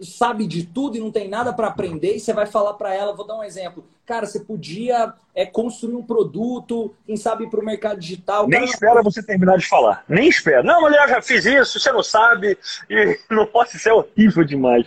sabe 0.00 0.46
de 0.46 0.64
tudo 0.64 0.96
e 0.96 1.00
não 1.00 1.10
tem 1.10 1.28
nada 1.28 1.52
para 1.52 1.68
aprender, 1.68 2.16
e 2.16 2.20
você 2.20 2.32
vai 2.32 2.46
falar 2.46 2.74
para 2.74 2.94
ela, 2.94 3.14
vou 3.14 3.26
dar 3.26 3.38
um 3.38 3.44
exemplo. 3.44 3.84
Cara, 4.04 4.26
você 4.26 4.40
podia 4.40 5.12
é, 5.34 5.44
construir 5.44 5.94
um 5.94 6.02
produto, 6.02 6.94
quem 7.06 7.16
sabe 7.16 7.48
para 7.48 7.60
o 7.60 7.64
mercado 7.64 7.98
digital. 7.98 8.46
Nem 8.46 8.60
cara... 8.60 8.70
espera 8.70 9.02
você 9.02 9.22
terminar 9.22 9.58
de 9.58 9.66
falar. 9.66 10.04
Nem 10.08 10.28
espera. 10.28 10.62
Não, 10.62 10.80
mulher, 10.80 11.08
já 11.08 11.20
fiz 11.20 11.44
isso, 11.44 11.80
você 11.80 11.90
não 11.90 12.02
sabe. 12.02 12.56
E 12.88 13.18
não 13.30 13.46
pode 13.46 13.70
ser 13.78 13.90
horrível 13.90 14.44
demais. 14.44 14.86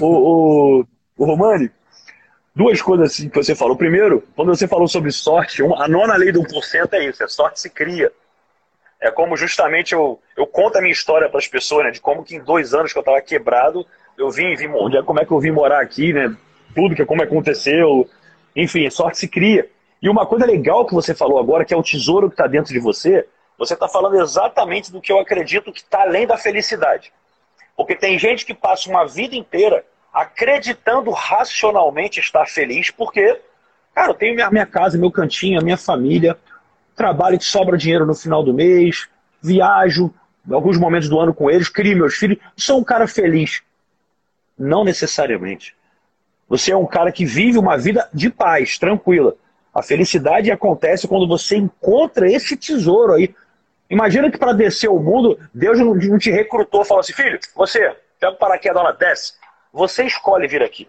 o, 0.00 0.06
o, 0.06 0.86
o 1.16 1.24
Romani, 1.24 1.70
duas 2.54 2.80
coisas 2.80 3.10
assim 3.10 3.28
que 3.28 3.36
você 3.36 3.54
falou. 3.54 3.76
Primeiro, 3.76 4.22
quando 4.36 4.54
você 4.54 4.68
falou 4.68 4.86
sobre 4.86 5.10
sorte, 5.10 5.62
a 5.62 5.88
nona 5.88 6.16
lei 6.16 6.30
do 6.30 6.42
1% 6.42 6.92
é 6.92 7.04
isso, 7.04 7.22
é 7.22 7.28
sorte 7.28 7.60
se 7.60 7.68
cria. 7.68 8.12
É 9.00 9.10
como 9.10 9.36
justamente 9.36 9.92
eu, 9.92 10.18
eu 10.36 10.46
conto 10.46 10.78
a 10.78 10.80
minha 10.80 10.92
história 10.92 11.28
para 11.28 11.38
as 11.38 11.48
pessoas, 11.48 11.84
né, 11.84 11.90
de 11.90 12.00
como 12.00 12.24
que 12.24 12.36
em 12.36 12.40
dois 12.40 12.72
anos 12.72 12.92
que 12.92 12.98
eu 12.98 13.02
estava 13.02 13.20
quebrado, 13.20 13.86
eu 14.16 14.30
vim, 14.30 14.54
vim, 14.54 14.68
como 15.04 15.20
é 15.20 15.24
que 15.24 15.32
eu 15.32 15.40
vim 15.40 15.50
morar 15.50 15.80
aqui, 15.80 16.12
né? 16.12 16.34
Tudo 16.74 16.94
que 16.94 17.04
como 17.04 17.22
aconteceu, 17.22 18.08
enfim, 18.54 18.88
sorte 18.90 19.18
se 19.18 19.28
cria. 19.28 19.68
E 20.00 20.08
uma 20.08 20.26
coisa 20.26 20.44
legal 20.44 20.84
que 20.84 20.94
você 20.94 21.14
falou 21.14 21.38
agora, 21.38 21.64
que 21.64 21.72
é 21.72 21.76
o 21.76 21.82
tesouro 21.82 22.28
que 22.28 22.34
está 22.34 22.46
dentro 22.46 22.72
de 22.72 22.78
você, 22.78 23.26
você 23.56 23.74
está 23.74 23.88
falando 23.88 24.20
exatamente 24.20 24.92
do 24.92 25.00
que 25.00 25.12
eu 25.12 25.18
acredito 25.18 25.72
que 25.72 25.80
está 25.80 26.02
além 26.02 26.26
da 26.26 26.36
felicidade. 26.36 27.12
Porque 27.76 27.94
tem 27.94 28.18
gente 28.18 28.44
que 28.44 28.54
passa 28.54 28.88
uma 28.90 29.06
vida 29.06 29.34
inteira 29.34 29.84
acreditando 30.12 31.10
racionalmente 31.10 32.20
estar 32.20 32.46
feliz, 32.46 32.90
porque, 32.90 33.40
cara, 33.94 34.10
eu 34.10 34.14
tenho 34.14 34.34
minha, 34.34 34.50
minha 34.50 34.66
casa, 34.66 34.96
meu 34.96 35.10
cantinho, 35.10 35.58
a 35.58 35.62
minha 35.62 35.76
família, 35.76 36.38
trabalho 36.94 37.38
que 37.38 37.44
sobra 37.44 37.76
dinheiro 37.76 38.06
no 38.06 38.14
final 38.14 38.42
do 38.44 38.54
mês, 38.54 39.08
viajo 39.42 40.14
alguns 40.52 40.78
momentos 40.78 41.08
do 41.08 41.18
ano 41.18 41.34
com 41.34 41.50
eles, 41.50 41.68
crio 41.68 41.96
meus 41.96 42.14
filhos, 42.14 42.38
sou 42.56 42.78
um 42.78 42.84
cara 42.84 43.08
feliz. 43.08 43.62
Não 44.58 44.84
necessariamente. 44.84 45.74
Você 46.48 46.72
é 46.72 46.76
um 46.76 46.86
cara 46.86 47.10
que 47.10 47.24
vive 47.24 47.58
uma 47.58 47.76
vida 47.76 48.08
de 48.12 48.30
paz, 48.30 48.78
tranquila. 48.78 49.34
A 49.74 49.82
felicidade 49.82 50.50
acontece 50.50 51.08
quando 51.08 51.26
você 51.26 51.56
encontra 51.56 52.30
esse 52.30 52.56
tesouro 52.56 53.14
aí. 53.14 53.34
Imagina 53.90 54.30
que 54.30 54.38
para 54.38 54.52
descer 54.52 54.88
o 54.88 54.98
mundo, 54.98 55.38
Deus 55.52 55.78
não 55.78 56.18
te 56.18 56.30
recrutou 56.30 56.84
falou 56.84 57.00
assim: 57.00 57.12
filho, 57.12 57.38
você, 57.56 57.96
pega 58.20 58.32
o 58.32 58.36
paraquedas 58.36 58.82
lá, 58.82 58.92
desce. 58.92 59.34
Você 59.72 60.04
escolhe 60.04 60.46
vir 60.46 60.62
aqui. 60.62 60.88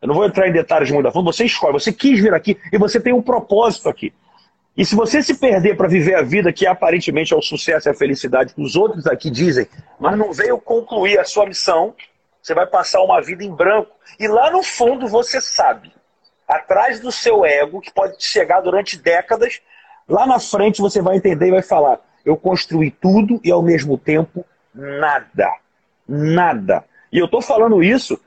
Eu 0.00 0.08
não 0.08 0.14
vou 0.14 0.24
entrar 0.24 0.48
em 0.48 0.52
detalhes 0.52 0.90
muito 0.90 1.04
da 1.04 1.12
fundo, 1.12 1.30
você 1.30 1.44
escolhe, 1.44 1.74
você 1.74 1.92
quis 1.92 2.18
vir 2.20 2.32
aqui 2.32 2.56
e 2.72 2.78
você 2.78 2.98
tem 2.98 3.12
um 3.12 3.20
propósito 3.20 3.88
aqui. 3.88 4.12
E 4.76 4.86
se 4.86 4.94
você 4.94 5.22
se 5.22 5.34
perder 5.34 5.76
para 5.76 5.88
viver 5.88 6.14
a 6.14 6.22
vida 6.22 6.52
que 6.52 6.66
aparentemente 6.66 7.34
é 7.34 7.36
o 7.36 7.42
sucesso 7.42 7.88
e 7.88 7.90
a 7.90 7.94
felicidade 7.94 8.54
que 8.54 8.62
os 8.62 8.76
outros 8.76 9.06
aqui 9.06 9.28
dizem, 9.28 9.68
mas 9.98 10.16
não 10.16 10.32
veio 10.32 10.56
concluir 10.58 11.18
a 11.18 11.24
sua 11.24 11.44
missão, 11.44 11.94
você 12.42 12.54
vai 12.54 12.66
passar 12.66 13.02
uma 13.02 13.20
vida 13.20 13.44
em 13.44 13.54
branco. 13.54 13.94
E 14.18 14.26
lá 14.26 14.50
no 14.50 14.62
fundo 14.62 15.06
você 15.06 15.40
sabe, 15.40 15.92
atrás 16.46 17.00
do 17.00 17.12
seu 17.12 17.44
ego, 17.44 17.80
que 17.80 17.92
pode 17.92 18.22
chegar 18.22 18.60
durante 18.60 18.96
décadas, 18.96 19.60
lá 20.08 20.26
na 20.26 20.38
frente 20.38 20.80
você 20.80 21.00
vai 21.00 21.16
entender 21.16 21.48
e 21.48 21.52
vai 21.52 21.62
falar: 21.62 22.00
eu 22.24 22.36
construí 22.36 22.90
tudo 22.90 23.40
e 23.44 23.50
ao 23.50 23.62
mesmo 23.62 23.96
tempo 23.96 24.44
nada. 24.74 25.52
Nada. 26.08 26.84
E 27.12 27.18
eu 27.18 27.26
estou 27.26 27.40
falando 27.40 27.82
isso 27.82 28.20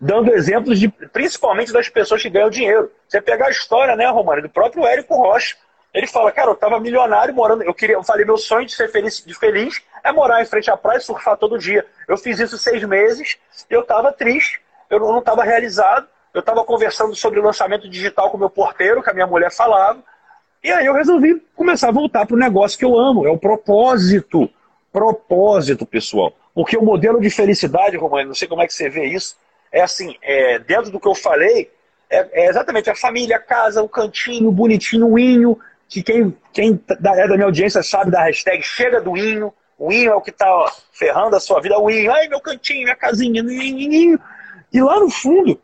dando 0.00 0.32
exemplos 0.32 0.80
de, 0.80 0.88
principalmente 0.88 1.72
das 1.72 1.88
pessoas 1.88 2.22
que 2.22 2.30
ganham 2.30 2.48
dinheiro. 2.48 2.90
Você 3.06 3.20
pegar 3.20 3.46
a 3.46 3.50
história, 3.50 3.94
né, 3.94 4.08
Romano, 4.08 4.42
do 4.42 4.48
próprio 4.48 4.86
Érico 4.86 5.14
Rocha. 5.14 5.56
Ele 5.92 6.06
fala, 6.06 6.30
cara, 6.30 6.50
eu 6.50 6.54
estava 6.54 6.78
milionário 6.78 7.34
morando, 7.34 7.62
eu 7.62 7.74
queria, 7.74 7.96
eu 7.96 8.04
falei, 8.04 8.24
meu 8.24 8.36
sonho 8.36 8.64
de 8.64 8.72
ser 8.72 8.88
feliz, 8.90 9.24
de 9.24 9.34
feliz 9.34 9.82
é 10.04 10.12
morar 10.12 10.40
em 10.40 10.46
frente 10.46 10.70
à 10.70 10.76
praia 10.76 10.98
e 10.98 11.00
surfar 11.00 11.36
todo 11.36 11.58
dia. 11.58 11.84
Eu 12.06 12.16
fiz 12.16 12.38
isso 12.38 12.56
seis 12.56 12.82
meses, 12.84 13.38
eu 13.68 13.80
estava 13.80 14.12
triste, 14.12 14.60
eu 14.88 15.00
não 15.00 15.18
estava 15.18 15.42
realizado, 15.42 16.06
eu 16.32 16.40
estava 16.40 16.64
conversando 16.64 17.14
sobre 17.16 17.40
o 17.40 17.42
lançamento 17.42 17.88
digital 17.88 18.30
com 18.30 18.38
meu 18.38 18.50
porteiro, 18.50 19.02
que 19.02 19.10
a 19.10 19.14
minha 19.14 19.26
mulher 19.26 19.50
falava, 19.50 20.02
e 20.62 20.70
aí 20.70 20.86
eu 20.86 20.94
resolvi 20.94 21.42
começar 21.56 21.88
a 21.88 21.92
voltar 21.92 22.26
para 22.26 22.36
o 22.36 22.38
negócio 22.38 22.78
que 22.78 22.84
eu 22.84 22.96
amo, 22.96 23.26
é 23.26 23.30
o 23.30 23.38
propósito. 23.38 24.48
Propósito, 24.92 25.86
pessoal. 25.86 26.34
Porque 26.54 26.76
o 26.76 26.82
modelo 26.82 27.20
de 27.20 27.30
felicidade, 27.30 27.96
Romano, 27.96 28.28
não 28.28 28.34
sei 28.34 28.46
como 28.46 28.60
é 28.60 28.66
que 28.66 28.74
você 28.74 28.88
vê 28.88 29.06
isso, 29.06 29.36
é 29.72 29.80
assim, 29.80 30.16
é, 30.20 30.58
dentro 30.58 30.90
do 30.90 31.00
que 31.00 31.08
eu 31.08 31.14
falei, 31.14 31.70
é, 32.10 32.44
é 32.44 32.48
exatamente 32.48 32.90
a 32.90 32.94
família, 32.94 33.36
a 33.36 33.40
casa, 33.40 33.82
o 33.82 33.88
cantinho, 33.88 34.50
bonitinho, 34.50 35.06
o 35.06 35.18
inho, 35.18 35.58
que 35.90 36.04
quem, 36.04 36.36
quem 36.52 36.80
é 36.88 37.28
da 37.28 37.34
minha 37.34 37.46
audiência 37.46 37.82
sabe 37.82 38.12
da 38.12 38.22
hashtag 38.22 38.62
Chega 38.62 39.00
do 39.00 39.16
Inho, 39.16 39.52
O 39.76 39.90
inho 39.90 40.12
é 40.12 40.14
o 40.14 40.20
que 40.20 40.30
está 40.30 40.46
ferrando 40.92 41.34
a 41.34 41.40
sua 41.40 41.60
vida. 41.60 41.76
O 41.78 41.90
inho, 41.90 42.12
ai, 42.12 42.28
meu 42.28 42.40
cantinho, 42.40 42.84
minha 42.84 42.94
casinha. 42.94 43.42
E 44.72 44.80
lá 44.80 45.00
no 45.00 45.10
fundo, 45.10 45.60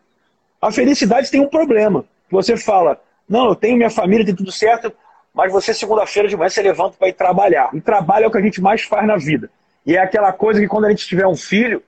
a 0.61 0.72
felicidade 0.72 1.31
tem 1.31 1.41
um 1.41 1.49
problema. 1.49 2.05
Você 2.29 2.57
fala, 2.57 3.01
não, 3.29 3.51
eu 3.51 3.55
tenho 3.55 3.77
minha 3.77 3.89
família, 3.89 4.27
tem 4.27 4.35
tudo 4.35 4.51
certo, 4.51 4.93
mas 5.33 5.53
você, 5.53 5.72
segunda-feira 5.72 6.29
de 6.29 6.37
manhã, 6.37 6.49
você 6.49 6.61
levanta 6.61 6.97
para 6.99 7.09
ir 7.09 7.12
trabalhar. 7.12 7.70
E 7.72 7.81
trabalho 7.81 8.24
é 8.24 8.27
o 8.27 8.31
que 8.31 8.39
a 8.39 8.43
gente 8.43 8.61
mais 8.61 8.83
faz 8.83 9.07
na 9.07 9.16
vida. 9.16 9.49
E 9.85 9.97
é 9.97 10.01
aquela 10.01 10.33
coisa 10.33 10.59
que 10.61 10.66
quando 10.66 10.87
a 10.87 10.91
gente 10.91 11.07
tiver 11.07 11.27
um 11.27 11.37
filho, 11.37 11.81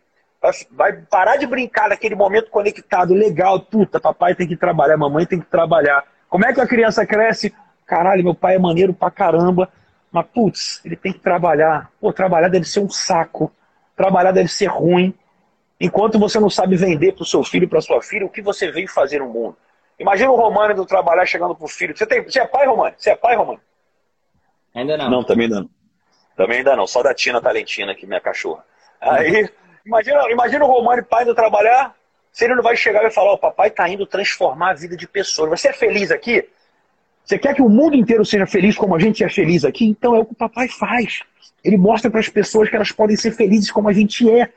vai 0.71 0.93
parar 0.93 1.37
de 1.37 1.47
brincar 1.47 1.89
naquele 1.89 2.15
momento 2.15 2.51
conectado, 2.51 3.15
legal, 3.15 3.59
puta, 3.59 3.99
papai 3.99 4.37
tem 4.37 4.47
que 4.47 4.57
trabalhar, 4.57 4.97
mamãe 4.97 5.27
tem 5.27 5.41
que 5.41 5.47
trabalhar. 5.47 6.05
Como 6.29 6.47
é 6.47 6.53
que 6.53 6.61
a 6.61 6.67
criança 6.69 7.05
cresce? 7.05 7.53
Caralho, 7.89 8.23
meu 8.23 8.35
pai 8.35 8.57
é 8.57 8.59
maneiro 8.59 8.93
pra 8.93 9.11
caramba, 9.11 9.71
mas 10.13 10.27
putz, 10.27 10.85
ele 10.85 10.95
tem 10.95 11.11
que 11.11 11.21
trabalhar. 11.21 11.91
Pô, 11.99 12.13
trabalhar 12.13 12.49
deve 12.49 12.67
ser 12.67 12.81
um 12.81 12.91
saco. 12.91 13.51
Trabalhar 13.97 14.31
deve 14.31 14.49
ser 14.49 14.67
ruim. 14.67 15.15
Enquanto 15.81 16.19
você 16.19 16.39
não 16.39 16.51
sabe 16.51 16.77
vender 16.77 17.15
pro 17.15 17.25
seu 17.25 17.43
filho 17.43 17.65
e 17.65 17.67
pra 17.67 17.81
sua 17.81 18.03
filha 18.03 18.27
o 18.27 18.29
que 18.29 18.43
você 18.43 18.71
veio 18.71 18.87
fazer 18.89 19.21
no 19.21 19.29
mundo. 19.29 19.57
Imagina 19.99 20.31
o 20.31 20.37
Romano 20.37 20.75
do 20.75 20.85
trabalhar 20.85 21.25
chegando 21.25 21.55
pro 21.55 21.67
filho. 21.67 21.97
Você, 21.97 22.07
tem, 22.07 22.23
você 22.23 22.41
é 22.41 22.47
pai, 22.47 22.67
Romano? 22.67 22.95
Você 22.99 23.11
é 23.11 23.17
pai, 23.17 23.35
Romano? 23.35 23.61
Ainda 24.75 24.99
não. 24.99 25.11
Não, 25.11 25.25
também 25.25 25.47
ainda 25.47 25.61
não. 25.61 25.71
Também 26.37 26.59
ainda 26.59 26.77
não. 26.77 26.87
Só 26.87 27.03
da 27.03 27.15
Tina 27.15 27.41
Talentina, 27.41 27.95
que 27.95 28.07
minha 28.07 28.21
cachorra. 28.21 28.65
Aí, 29.01 29.49
imagina, 29.85 30.31
imagina 30.31 30.65
o 30.67 30.69
Romano 30.69 31.03
pai 31.07 31.23
indo 31.25 31.35
trabalhar. 31.35 31.95
Se 32.31 32.45
ele 32.45 32.55
não 32.55 32.63
vai 32.63 32.77
chegar 32.77 32.99
e 32.99 33.05
vai 33.05 33.11
falar, 33.11 33.33
o 33.33 33.39
papai 33.39 33.69
está 33.69 33.89
indo 33.89 34.07
transformar 34.07 34.73
a 34.73 34.75
vida 34.75 34.95
de 34.95 35.09
pessoas. 35.09 35.49
Você 35.49 35.69
é 35.69 35.73
feliz 35.73 36.11
aqui? 36.11 36.47
Você 37.29 37.39
quer 37.39 37.55
que 37.55 37.61
o 37.61 37.69
mundo 37.69 37.95
inteiro 37.95 38.25
seja 38.25 38.47
feliz 38.47 38.75
como 38.75 38.97
a 38.97 38.99
gente 38.99 39.23
é 39.23 39.29
feliz 39.29 39.63
aqui? 39.63 39.85
Então 39.85 40.17
é 40.17 40.19
o 40.19 40.25
que 40.25 40.33
o 40.33 40.35
papai 40.35 40.67
faz. 40.67 41.21
Ele 41.63 41.77
mostra 41.77 42.11
para 42.11 42.21
as 42.21 42.29
pessoas 42.31 42.71
que 42.71 42.75
elas 42.75 42.91
podem 42.91 43.17
ser 43.17 43.33
felizes 43.33 43.71
como 43.71 43.87
a 43.87 43.93
gente 43.93 44.31
é. 44.31 44.51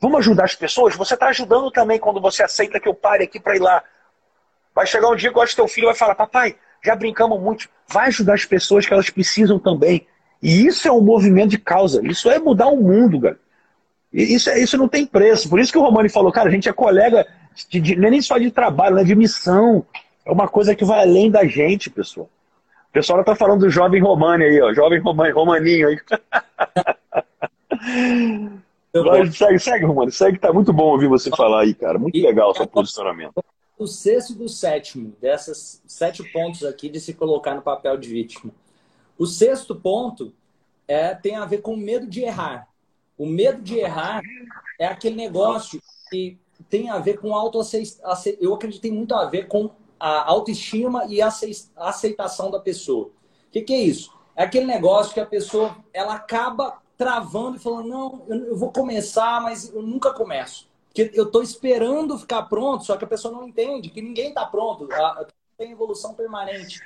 Vamos 0.00 0.20
ajudar 0.20 0.44
as 0.44 0.54
pessoas? 0.54 0.94
Você 0.94 1.14
está 1.14 1.26
ajudando 1.26 1.72
também 1.72 1.98
quando 1.98 2.20
você 2.20 2.44
aceita 2.44 2.78
que 2.78 2.86
eu 2.86 2.94
pare 2.94 3.24
aqui 3.24 3.40
para 3.40 3.56
ir 3.56 3.58
lá. 3.58 3.82
Vai 4.72 4.86
chegar 4.86 5.08
um 5.08 5.16
dia 5.16 5.32
que 5.32 5.44
que 5.44 5.56
teu 5.56 5.66
filho 5.66 5.88
vai 5.88 5.96
falar, 5.96 6.14
papai, 6.14 6.54
já 6.84 6.94
brincamos 6.94 7.40
muito. 7.40 7.68
Vai 7.88 8.06
ajudar 8.06 8.34
as 8.34 8.44
pessoas 8.44 8.86
que 8.86 8.92
elas 8.92 9.10
precisam 9.10 9.58
também. 9.58 10.06
E 10.40 10.66
isso 10.68 10.86
é 10.86 10.92
um 10.92 11.00
movimento 11.00 11.50
de 11.50 11.58
causa. 11.58 12.00
Isso 12.06 12.30
é 12.30 12.38
mudar 12.38 12.68
o 12.68 12.76
mundo, 12.76 13.20
cara. 13.22 13.40
Isso, 14.12 14.50
é, 14.50 14.60
isso 14.60 14.78
não 14.78 14.86
tem 14.86 15.04
preço. 15.04 15.48
Por 15.48 15.58
isso 15.58 15.72
que 15.72 15.78
o 15.78 15.82
Romani 15.82 16.08
falou, 16.08 16.30
cara, 16.30 16.48
a 16.48 16.52
gente 16.52 16.68
é 16.68 16.72
colega, 16.72 17.26
de, 17.68 17.80
de, 17.80 17.94
é 17.94 18.10
nem 18.10 18.22
só 18.22 18.38
de 18.38 18.52
trabalho, 18.52 18.98
é 18.98 19.02
de 19.02 19.16
missão. 19.16 19.84
É 20.24 20.32
uma 20.32 20.48
coisa 20.48 20.74
que 20.74 20.84
vai 20.84 21.00
além 21.00 21.30
da 21.30 21.44
gente, 21.46 21.90
pessoal. 21.90 22.28
O 22.88 22.92
pessoal 22.92 23.20
está 23.20 23.34
falando 23.34 23.60
do 23.60 23.70
jovem 23.70 24.00
Romani 24.00 24.44
aí, 24.44 24.60
ó. 24.60 24.72
Jovem 24.72 25.00
Romani, 25.00 25.32
Romaninho 25.32 25.88
aí. 25.88 26.00
Mas, 28.94 29.36
segue, 29.36 29.58
segue, 29.58 29.84
Romani. 29.84 30.12
Segue, 30.12 30.38
tá 30.38 30.52
muito 30.52 30.72
bom 30.72 30.92
ouvir 30.92 31.08
você 31.08 31.28
falar 31.30 31.62
aí, 31.62 31.74
cara. 31.74 31.98
Muito 31.98 32.16
legal 32.16 32.50
o 32.50 32.54
seu 32.54 32.66
posicionamento. 32.66 33.44
O 33.76 33.86
sexto 33.88 34.32
e 34.32 34.36
do 34.36 34.48
sétimo, 34.48 35.12
dessas 35.20 35.82
sete 35.86 36.22
pontos 36.32 36.64
aqui 36.64 36.88
de 36.88 37.00
se 37.00 37.12
colocar 37.12 37.54
no 37.54 37.62
papel 37.62 37.96
de 37.96 38.08
vítima. 38.08 38.52
O 39.18 39.26
sexto 39.26 39.74
ponto 39.74 40.32
é, 40.86 41.14
tem 41.14 41.34
a 41.34 41.44
ver 41.44 41.58
com 41.60 41.76
medo 41.76 42.06
de 42.06 42.22
errar. 42.22 42.68
O 43.18 43.26
medo 43.26 43.60
de 43.60 43.78
errar 43.78 44.22
é 44.78 44.86
aquele 44.86 45.16
negócio 45.16 45.80
que 46.10 46.38
tem 46.70 46.88
a 46.88 46.98
ver 46.98 47.18
com 47.18 47.34
autoaceitação. 47.34 48.32
Eu 48.40 48.54
acredito 48.54 48.80
que 48.80 48.88
tem 48.88 48.96
muito 48.96 49.14
a 49.14 49.24
ver 49.24 49.48
com 49.48 49.70
a 50.04 50.30
autoestima 50.30 51.06
e 51.06 51.22
a 51.22 51.32
aceitação 51.76 52.50
da 52.50 52.60
pessoa. 52.60 53.06
O 53.06 53.50
que, 53.50 53.62
que, 53.62 53.72
é 53.72 53.80
isso? 53.80 54.12
É 54.36 54.44
aquele 54.44 54.66
negócio 54.66 55.14
que 55.14 55.20
a 55.20 55.24
pessoa 55.24 55.76
ela 55.94 56.14
acaba 56.14 56.78
travando 56.98 57.56
e 57.56 57.60
falando: 57.60 57.88
não, 57.88 58.22
eu 58.28 58.56
vou 58.56 58.70
começar, 58.70 59.40
mas 59.40 59.72
eu 59.72 59.80
nunca 59.80 60.12
começo. 60.12 60.68
Porque 60.88 61.10
eu 61.14 61.24
estou 61.24 61.42
esperando 61.42 62.18
ficar 62.18 62.42
pronto, 62.42 62.84
só 62.84 62.96
que 62.96 63.04
a 63.04 63.08
pessoa 63.08 63.32
não 63.32 63.48
entende 63.48 63.88
que 63.88 64.02
ninguém 64.02 64.28
está 64.28 64.44
pronto. 64.44 64.88
Tem 65.56 65.72
evolução 65.72 66.12
permanente 66.12 66.80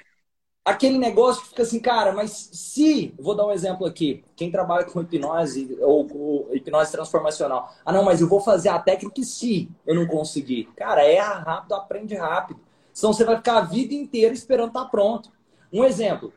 aquele 0.68 0.98
negócio 0.98 1.42
que 1.42 1.48
fica 1.48 1.62
assim, 1.62 1.80
cara, 1.80 2.12
mas 2.12 2.50
se, 2.52 3.14
vou 3.18 3.34
dar 3.34 3.46
um 3.46 3.52
exemplo 3.52 3.86
aqui, 3.86 4.22
quem 4.36 4.50
trabalha 4.50 4.84
com 4.84 5.00
hipnose 5.00 5.78
ou, 5.80 6.06
ou 6.14 6.54
hipnose 6.54 6.92
transformacional, 6.92 7.72
ah 7.84 7.92
não, 7.92 8.04
mas 8.04 8.20
eu 8.20 8.28
vou 8.28 8.40
fazer 8.40 8.68
a 8.68 8.78
técnica 8.78 9.22
se 9.22 9.70
eu 9.86 9.94
não 9.94 10.06
conseguir. 10.06 10.68
Cara, 10.76 11.02
erra 11.02 11.38
rápido, 11.38 11.74
aprende 11.74 12.14
rápido. 12.14 12.60
Senão 12.98 13.12
você 13.12 13.24
vai 13.24 13.36
ficar 13.36 13.58
a 13.58 13.60
vida 13.60 13.94
inteira 13.94 14.34
esperando 14.34 14.70
estar 14.70 14.82
tá 14.82 14.88
pronto. 14.90 15.30
Um 15.72 15.84
exemplo, 15.84 16.32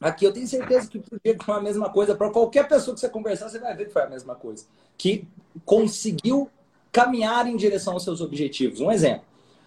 aqui 0.00 0.24
eu 0.24 0.32
tenho 0.32 0.46
certeza 0.46 0.88
que 0.88 0.96
o 0.96 1.02
Diego 1.24 1.42
foi 1.42 1.56
a 1.56 1.60
mesma 1.60 1.90
coisa, 1.90 2.14
para 2.14 2.30
qualquer 2.30 2.68
pessoa 2.68 2.94
que 2.94 3.00
você 3.00 3.08
conversar, 3.08 3.48
você 3.48 3.58
vai 3.58 3.74
ver 3.74 3.86
que 3.86 3.92
foi 3.92 4.02
a 4.02 4.08
mesma 4.08 4.36
coisa. 4.36 4.64
Que 4.96 5.26
conseguiu 5.64 6.48
caminhar 6.92 7.48
em 7.48 7.56
direção 7.56 7.94
aos 7.94 8.04
seus 8.04 8.20
objetivos. 8.20 8.80
Um 8.80 8.92
exemplo, 8.92 9.24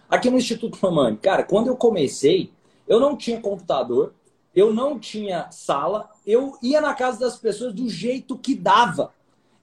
aqui 0.09 0.29
no 0.29 0.37
Instituto 0.37 0.77
Romani, 0.77 1.17
cara, 1.17 1.43
quando 1.43 1.67
eu 1.67 1.75
comecei, 1.75 2.49
eu 2.87 2.97
não 2.97 3.17
tinha 3.17 3.41
computador, 3.41 4.13
eu 4.55 4.73
não 4.73 4.97
tinha 4.97 5.51
sala, 5.51 6.09
eu 6.25 6.57
ia 6.63 6.79
na 6.79 6.93
casa 6.93 7.19
das 7.19 7.37
pessoas 7.37 7.73
do 7.73 7.89
jeito 7.89 8.37
que 8.37 8.55
dava. 8.55 9.13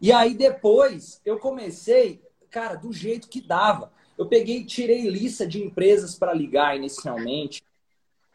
E 0.03 0.13
aí 0.13 0.35
depois 0.35 1.19
eu 1.25 1.39
comecei, 1.39 2.21
cara, 2.51 2.75
do 2.75 2.93
jeito 2.93 3.27
que 3.27 3.41
dava. 3.41 3.91
Eu 4.19 4.27
peguei, 4.27 4.65
tirei 4.65 5.09
lista 5.09 5.47
de 5.47 5.63
empresas 5.63 6.15
para 6.15 6.35
ligar 6.35 6.77
inicialmente. 6.77 7.63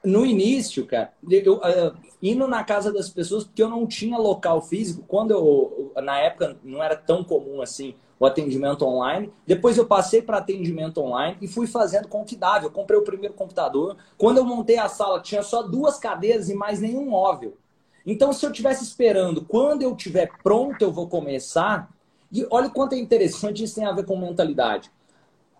No 0.03 0.25
início, 0.25 0.85
cara, 0.85 1.13
eu 1.29 1.57
uh, 1.57 1.97
indo 2.21 2.47
na 2.47 2.63
casa 2.63 2.91
das 2.91 3.09
pessoas 3.09 3.43
porque 3.43 3.61
eu 3.61 3.69
não 3.69 3.85
tinha 3.85 4.17
local 4.17 4.61
físico. 4.61 5.03
Quando 5.07 5.31
eu, 5.31 5.91
na 6.01 6.19
época, 6.19 6.57
não 6.63 6.81
era 6.81 6.95
tão 6.95 7.23
comum 7.23 7.61
assim 7.61 7.95
o 8.19 8.25
atendimento 8.25 8.85
online. 8.85 9.33
Depois 9.45 9.77
eu 9.77 9.85
passei 9.85 10.21
para 10.21 10.37
atendimento 10.37 11.01
online 11.01 11.37
e 11.41 11.47
fui 11.47 11.67
fazendo 11.67 12.07
com 12.07 12.23
que 12.23 12.37
dava. 12.37 12.65
Eu 12.65 12.71
comprei 12.71 12.97
o 12.97 13.03
primeiro 13.03 13.33
computador. 13.33 13.97
Quando 14.17 14.37
eu 14.37 14.45
montei 14.45 14.77
a 14.77 14.87
sala, 14.87 15.21
tinha 15.21 15.43
só 15.43 15.61
duas 15.63 15.97
cadeiras 15.97 16.49
e 16.49 16.53
mais 16.53 16.79
nenhum 16.79 17.09
móvel. 17.09 17.57
Então, 18.05 18.31
se 18.31 18.45
eu 18.45 18.51
tivesse 18.51 18.83
esperando, 18.83 19.43
quando 19.43 19.81
eu 19.81 19.93
estiver 19.93 20.29
pronto, 20.41 20.81
eu 20.81 20.91
vou 20.91 21.07
começar. 21.07 21.89
E 22.31 22.47
olha 22.49 22.69
quanto 22.69 22.93
é 22.93 22.97
interessante, 22.97 23.63
isso 23.63 23.75
tem 23.75 23.85
a 23.85 23.91
ver 23.91 24.05
com 24.05 24.17
mentalidade. 24.17 24.89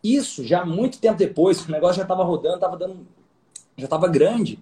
Isso, 0.03 0.43
já 0.43 0.65
muito 0.65 0.99
tempo 0.99 1.17
depois, 1.17 1.65
o 1.65 1.71
negócio 1.71 1.95
já 1.95 2.01
estava 2.01 2.23
rodando, 2.23 2.59
tava 2.59 2.75
dando, 2.75 3.07
já 3.77 3.85
estava 3.85 4.07
grande. 4.07 4.59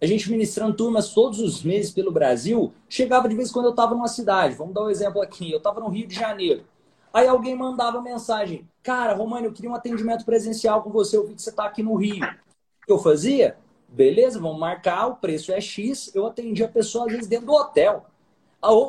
A 0.00 0.06
gente 0.06 0.30
ministrando 0.30 0.74
turmas 0.74 1.12
todos 1.12 1.40
os 1.40 1.62
meses 1.62 1.90
pelo 1.90 2.12
Brasil, 2.12 2.72
chegava 2.88 3.28
de 3.28 3.34
vez 3.34 3.50
em 3.50 3.52
quando 3.52 3.66
eu 3.66 3.70
estava 3.70 3.94
numa 3.94 4.08
cidade. 4.08 4.54
Vamos 4.54 4.74
dar 4.74 4.84
um 4.84 4.90
exemplo 4.90 5.22
aqui. 5.22 5.50
Eu 5.50 5.58
estava 5.58 5.80
no 5.80 5.88
Rio 5.88 6.06
de 6.06 6.14
Janeiro. 6.14 6.64
Aí 7.12 7.26
alguém 7.26 7.56
mandava 7.56 8.00
mensagem: 8.02 8.68
Cara, 8.82 9.14
Romano, 9.14 9.46
eu 9.46 9.52
queria 9.52 9.70
um 9.70 9.74
atendimento 9.74 10.24
presencial 10.24 10.82
com 10.82 10.90
você. 10.90 11.16
Eu 11.16 11.26
vi 11.26 11.34
que 11.34 11.42
você 11.42 11.50
está 11.50 11.64
aqui 11.64 11.82
no 11.82 11.94
Rio. 11.94 12.24
O 12.24 12.86
que 12.86 12.92
eu 12.92 12.98
fazia? 12.98 13.56
Beleza, 13.88 14.38
vamos 14.38 14.60
marcar, 14.60 15.06
o 15.06 15.16
preço 15.16 15.50
é 15.50 15.60
X. 15.60 16.14
Eu 16.14 16.26
atendia 16.26 16.66
a 16.66 16.68
pessoa, 16.68 17.06
às 17.06 17.12
vezes, 17.12 17.26
dentro 17.26 17.46
do 17.46 17.54
hotel. 17.54 18.06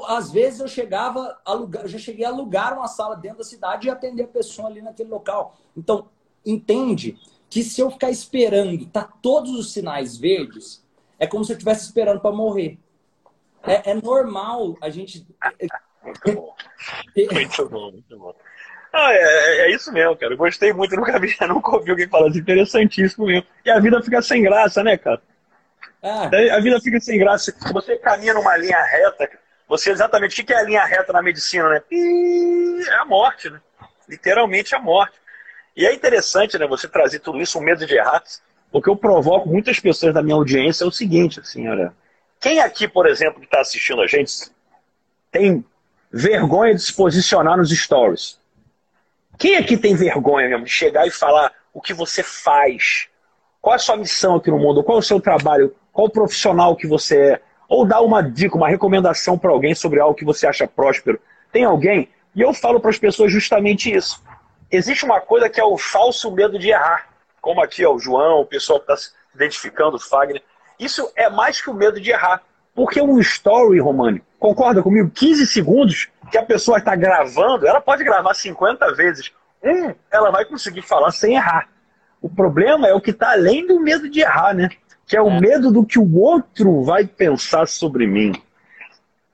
Às 0.07 0.31
vezes 0.31 0.59
eu 0.59 0.67
chegava, 0.67 1.39
alugar, 1.45 1.83
eu 1.83 1.87
já 1.87 1.97
cheguei 1.99 2.25
a 2.25 2.29
alugar 2.29 2.77
uma 2.77 2.87
sala 2.87 3.15
dentro 3.15 3.39
da 3.39 3.43
cidade 3.43 3.87
e 3.87 3.89
atender 3.89 4.23
a 4.23 4.27
pessoa 4.27 4.67
ali 4.67 4.81
naquele 4.81 5.09
local. 5.09 5.57
Então, 5.75 6.09
entende 6.45 7.17
que 7.49 7.63
se 7.63 7.81
eu 7.81 7.91
ficar 7.91 8.09
esperando, 8.09 8.85
tá 8.87 9.03
todos 9.21 9.51
os 9.51 9.71
sinais 9.71 10.17
verdes, 10.17 10.85
é 11.19 11.27
como 11.27 11.43
se 11.43 11.51
eu 11.51 11.55
estivesse 11.55 11.85
esperando 11.85 12.19
para 12.19 12.35
morrer. 12.35 12.77
É, 13.63 13.91
é, 13.91 13.93
normal 13.93 14.77
a 14.81 14.89
gente. 14.89 15.25
Muito 16.03 16.33
bom. 16.33 16.55
muito 17.33 17.69
bom, 17.69 17.91
muito 17.91 18.17
bom. 18.17 18.35
Ah, 18.93 19.13
é, 19.13 19.17
é, 19.17 19.59
é, 19.61 19.75
isso 19.75 19.91
mesmo, 19.91 20.15
cara. 20.15 20.33
Eu 20.33 20.37
gostei 20.37 20.71
muito, 20.73 20.95
nunca 20.95 21.19
vi, 21.19 21.35
nunca 21.47 21.75
ouvi 21.75 21.91
alguém 21.91 22.07
falar 22.07 22.29
assim, 22.29 22.39
interessantíssimo 22.39 23.25
mesmo. 23.25 23.45
E 23.65 23.69
a 23.69 23.79
vida 23.79 24.01
fica 24.01 24.21
sem 24.21 24.41
graça, 24.41 24.83
né, 24.83 24.97
cara? 24.97 25.21
Ah. 26.01 26.29
A 26.55 26.59
vida 26.61 26.79
fica 26.79 26.99
sem 26.99 27.19
graça. 27.19 27.53
Você 27.73 27.97
caminha 27.97 28.33
numa 28.33 28.55
linha 28.57 28.81
reta, 28.83 29.29
você 29.67 29.91
exatamente 29.91 30.41
o 30.41 30.45
que 30.45 30.53
é 30.53 30.57
a 30.57 30.63
linha 30.63 30.85
reta 30.85 31.11
na 31.11 31.21
medicina, 31.21 31.69
né? 31.69 31.81
É 32.87 32.93
a 32.95 33.05
morte, 33.05 33.49
né? 33.49 33.59
Literalmente 34.07 34.75
a 34.75 34.79
morte. 34.79 35.19
E 35.75 35.85
é 35.85 35.93
interessante, 35.93 36.57
né, 36.57 36.65
você 36.65 36.87
trazer 36.87 37.19
tudo 37.19 37.39
isso, 37.39 37.59
o 37.59 37.61
medo 37.61 37.85
de 37.85 37.95
errar, 37.95 38.23
porque 38.71 38.89
eu 38.89 38.95
provoco 38.95 39.47
muitas 39.47 39.79
pessoas 39.79 40.13
da 40.13 40.23
minha 40.23 40.35
audiência 40.35 40.83
é 40.83 40.87
o 40.87 40.91
seguinte, 40.91 41.39
assim, 41.39 41.67
olha. 41.67 41.93
Quem 42.39 42.59
aqui, 42.59 42.87
por 42.87 43.07
exemplo, 43.07 43.39
que 43.39 43.45
está 43.45 43.61
assistindo 43.61 44.01
a 44.01 44.07
gente, 44.07 44.31
tem 45.31 45.63
vergonha 46.11 46.73
de 46.73 46.81
se 46.81 46.93
posicionar 46.93 47.57
nos 47.57 47.69
stories. 47.69 48.39
Quem 49.37 49.55
aqui 49.55 49.77
tem 49.77 49.95
vergonha 49.95 50.47
mesmo 50.47 50.65
de 50.65 50.71
chegar 50.71 51.05
e 51.05 51.11
falar 51.11 51.51
o 51.73 51.81
que 51.81 51.93
você 51.93 52.23
faz? 52.23 53.07
Qual 53.61 53.73
é 53.73 53.75
a 53.75 53.79
sua 53.79 53.97
missão 53.97 54.35
aqui 54.35 54.49
no 54.49 54.57
mundo? 54.57 54.83
Qual 54.83 54.97
é 54.97 54.99
o 54.99 55.03
seu 55.03 55.19
trabalho? 55.19 55.75
Qual 55.91 56.07
o 56.07 56.11
profissional 56.11 56.75
que 56.75 56.87
você 56.87 57.33
é? 57.33 57.41
Ou 57.67 57.85
dar 57.85 58.01
uma 58.01 58.21
dica, 58.21 58.55
uma 58.55 58.69
recomendação 58.69 59.37
para 59.37 59.51
alguém 59.51 59.75
sobre 59.75 59.99
algo 59.99 60.15
que 60.15 60.25
você 60.25 60.47
acha 60.47 60.67
próspero? 60.67 61.19
Tem 61.51 61.63
alguém? 61.63 62.09
E 62.35 62.41
eu 62.41 62.53
falo 62.53 62.79
para 62.79 62.89
as 62.89 62.97
pessoas 62.97 63.31
justamente 63.31 63.93
isso. 63.93 64.23
Existe 64.71 65.05
uma 65.05 65.19
coisa 65.19 65.49
que 65.49 65.59
é 65.59 65.63
o 65.63 65.77
falso 65.77 66.31
medo 66.31 66.59
de 66.59 66.69
errar. 66.69 67.07
Como 67.41 67.61
aqui 67.61 67.85
o 67.85 67.99
João, 67.99 68.41
o 68.41 68.45
pessoal 68.45 68.79
que 68.79 68.91
está 68.91 68.97
se 68.97 69.11
identificando, 69.33 69.97
o 69.97 69.99
Fagner. 69.99 70.43
Isso 70.79 71.11
é 71.15 71.29
mais 71.29 71.61
que 71.61 71.69
o 71.69 71.73
medo 71.73 71.99
de 71.99 72.11
errar. 72.11 72.41
Porque 72.75 73.01
um 73.01 73.19
story, 73.19 73.79
Romani, 73.79 74.21
concorda 74.39 74.83
comigo? 74.83 75.09
15 75.09 75.47
segundos 75.47 76.09
que 76.29 76.37
a 76.37 76.43
pessoa 76.43 76.77
está 76.77 76.95
gravando, 76.95 77.65
ela 77.65 77.81
pode 77.81 78.03
gravar 78.03 78.33
50 78.33 78.93
vezes. 78.93 79.31
Um, 79.63 79.95
ela 80.11 80.29
vai 80.29 80.45
conseguir 80.45 80.83
falar 80.83 81.11
sem 81.11 81.35
errar. 81.35 81.67
O 82.21 82.29
problema 82.29 82.87
é 82.87 82.93
o 82.93 83.01
que 83.01 83.11
está 83.11 83.31
além 83.31 83.65
do 83.65 83.79
medo 83.79 84.09
de 84.09 84.21
errar, 84.21 84.53
né? 84.53 84.69
Que 85.07 85.17
é 85.17 85.21
o 85.21 85.29
é. 85.29 85.39
medo 85.39 85.71
do 85.71 85.85
que 85.85 85.97
o 85.97 86.19
outro 86.19 86.83
vai 86.83 87.05
pensar 87.05 87.67
sobre 87.67 88.05
mim. 88.05 88.33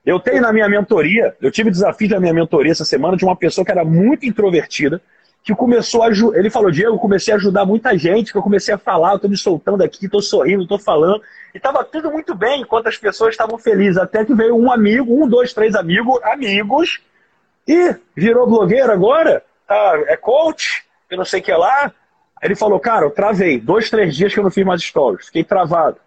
Eu 0.06 0.20
tenho 0.20 0.40
na 0.42 0.52
minha 0.52 0.68
mentoria, 0.68 1.34
eu 1.40 1.50
tive 1.50 1.70
desafio 1.70 2.08
na 2.10 2.20
minha 2.20 2.34
mentoria 2.34 2.72
essa 2.72 2.84
semana 2.84 3.16
de 3.16 3.24
uma 3.24 3.34
pessoa 3.34 3.64
que 3.64 3.70
era 3.70 3.84
muito 3.84 4.26
introvertida, 4.26 5.00
que 5.42 5.54
começou 5.54 6.02
a. 6.02 6.08
Ele 6.08 6.50
falou, 6.50 6.70
Diego, 6.70 6.94
eu 6.94 6.98
comecei 6.98 7.32
a 7.32 7.36
ajudar 7.36 7.64
muita 7.64 7.96
gente, 7.96 8.30
que 8.30 8.38
eu 8.38 8.42
comecei 8.42 8.74
a 8.74 8.78
falar, 8.78 9.12
eu 9.12 9.18
tô 9.18 9.28
me 9.28 9.36
soltando 9.36 9.82
aqui, 9.82 10.08
tô 10.08 10.20
sorrindo, 10.20 10.66
tô 10.66 10.78
falando. 10.78 11.22
E 11.54 11.60
tava 11.60 11.82
tudo 11.84 12.10
muito 12.10 12.34
bem 12.34 12.62
enquanto 12.62 12.86
as 12.86 12.98
pessoas 12.98 13.32
estavam 13.32 13.58
felizes. 13.58 13.96
Até 13.96 14.24
que 14.24 14.34
veio 14.34 14.56
um 14.56 14.70
amigo, 14.70 15.22
um, 15.22 15.28
dois, 15.28 15.54
três 15.54 15.74
amigos, 15.74 16.22
amigos, 16.22 17.00
e 17.66 17.94
virou 18.14 18.46
blogueiro 18.46 18.92
agora, 18.92 19.42
tá, 19.66 20.02
é 20.06 20.16
coach, 20.16 20.84
eu 21.10 21.16
não 21.16 21.24
sei 21.24 21.40
o 21.40 21.42
que 21.42 21.52
lá. 21.52 21.92
Ele 22.44 22.54
falou, 22.54 22.78
cara, 22.78 23.06
eu 23.06 23.10
travei. 23.10 23.58
Dois, 23.58 23.88
três 23.88 24.14
dias 24.14 24.34
que 24.34 24.38
eu 24.38 24.44
não 24.44 24.50
fiz 24.50 24.66
mais 24.66 24.82
stories. 24.82 25.26
Fiquei 25.26 25.42
travado. 25.42 25.98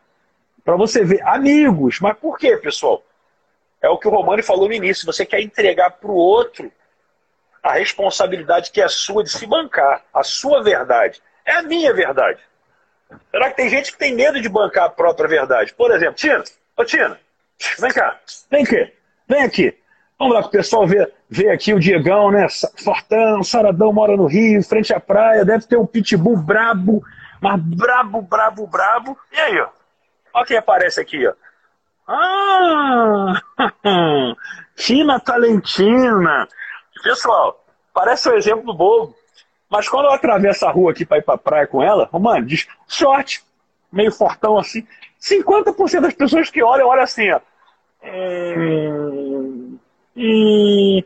Para 0.64 0.76
você 0.76 1.04
ver, 1.04 1.20
amigos. 1.24 2.00
Mas 2.00 2.16
por 2.16 2.38
quê, 2.38 2.56
pessoal? 2.56 3.04
É 3.82 3.90
o 3.90 3.98
que 3.98 4.08
o 4.08 4.12
Romani 4.12 4.44
falou 4.44 4.68
no 4.68 4.74
início. 4.74 5.08
Você 5.08 5.26
quer 5.26 5.42
entregar 5.42 5.90
para 5.90 6.12
o 6.12 6.16
outro 6.16 6.72
a 7.64 7.74
responsabilidade 7.74 8.70
que 8.70 8.80
é 8.80 8.88
sua 8.88 9.24
de 9.24 9.32
se 9.32 9.48
bancar. 9.48 10.04
A 10.14 10.24
sua 10.24 10.62
verdade. 10.62 11.24
É 11.44 11.54
a 11.54 11.64
minha 11.64 11.92
verdade. 11.92 12.40
Será 13.32 13.50
que 13.50 13.58
tem 13.58 13.70
gente 13.70 13.92
que 13.92 13.98
tem 13.98 14.14
medo 14.14 14.40
de 14.40 14.48
bancar 14.48 14.86
a 14.86 14.90
própria 14.90 15.28
verdade? 15.28 15.74
Por 15.74 15.90
exemplo, 15.90 16.14
Tina, 16.14 16.44
ô 16.76 16.86
Tina, 16.86 17.20
vem 17.80 17.92
cá, 17.92 18.20
vem 18.52 18.64
aqui, 18.64 18.94
vem 19.28 19.42
aqui. 19.44 19.78
Vamos 20.20 20.34
lá 20.34 20.48
pessoal 20.48 20.88
vê, 20.88 21.12
vê 21.30 21.52
aqui 21.52 21.74
o 21.74 21.80
Diegão, 21.80 22.32
né? 22.32 22.48
Fortão, 22.84 23.44
Saradão 23.44 23.94
mora 23.94 24.18
no 24.18 24.26
Rio, 24.26 24.64
frente 24.64 24.92
à 24.92 25.00
praia, 25.00 25.46
deve 25.46 25.68
ter 25.68 25.78
um 25.78 25.86
pitbull 25.86 26.38
brabo, 26.38 27.04
mas 27.40 27.62
brabo, 27.62 28.22
brabo, 28.24 28.66
brabo. 28.66 29.18
E 29.32 29.38
aí, 29.40 29.62
ó? 29.62 29.70
Olha 30.34 30.46
quem 30.46 30.58
aparece 30.58 31.00
aqui, 31.00 31.28
ó. 31.28 31.34
Ah! 32.08 33.42
Tina 34.76 35.20
Talentina! 35.20 36.48
Pessoal, 37.04 37.64
parece 37.94 38.28
um 38.28 38.34
exemplo 38.34 38.74
bobo, 38.74 39.16
mas 39.70 39.88
quando 39.88 40.06
eu 40.06 40.14
atravesso 40.14 40.66
a 40.66 40.72
rua 40.72 40.92
aqui 40.92 41.06
para 41.06 41.20
ir 41.20 41.24
para 41.24 41.38
praia 41.38 41.68
com 41.68 41.84
ela, 41.84 42.10
mano, 42.12 42.46
diz 42.46 42.68
short, 42.88 43.44
meio 43.92 44.12
fortão 44.12 44.58
assim, 44.58 44.88
50% 45.22 46.02
das 46.02 46.14
pessoas 46.16 46.50
que 46.50 46.64
olham, 46.64 46.88
olham 46.88 47.04
assim, 47.04 47.30
ó. 47.32 47.40
Hum, 48.04 49.37
hum. 50.18 51.02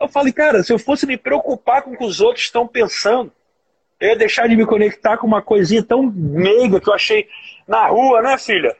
Eu 0.00 0.08
falei, 0.08 0.32
cara, 0.32 0.62
se 0.64 0.72
eu 0.72 0.78
fosse 0.78 1.06
me 1.06 1.16
preocupar 1.16 1.82
com 1.82 1.92
o 1.92 1.96
que 1.96 2.04
os 2.04 2.20
outros 2.20 2.44
estão 2.44 2.66
pensando, 2.66 3.30
eu 4.00 4.08
ia 4.08 4.16
deixar 4.16 4.48
de 4.48 4.56
me 4.56 4.66
conectar 4.66 5.16
com 5.16 5.26
uma 5.26 5.40
coisinha 5.40 5.82
tão 5.82 6.02
meiga 6.02 6.80
que 6.80 6.88
eu 6.88 6.94
achei 6.94 7.28
na 7.68 7.86
rua, 7.86 8.20
né, 8.20 8.36
filha? 8.36 8.76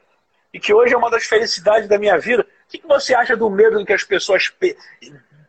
e 0.53 0.59
que 0.59 0.73
hoje 0.73 0.93
é 0.93 0.97
uma 0.97 1.09
das 1.09 1.25
felicidades 1.25 1.89
da 1.89 1.97
minha 1.97 2.17
vida. 2.19 2.43
O 2.43 2.71
que 2.71 2.87
você 2.87 3.15
acha 3.15 3.35
do 3.35 3.49
medo 3.49 3.83
que 3.83 3.91
as 3.91 4.03
pessoas. 4.03 4.53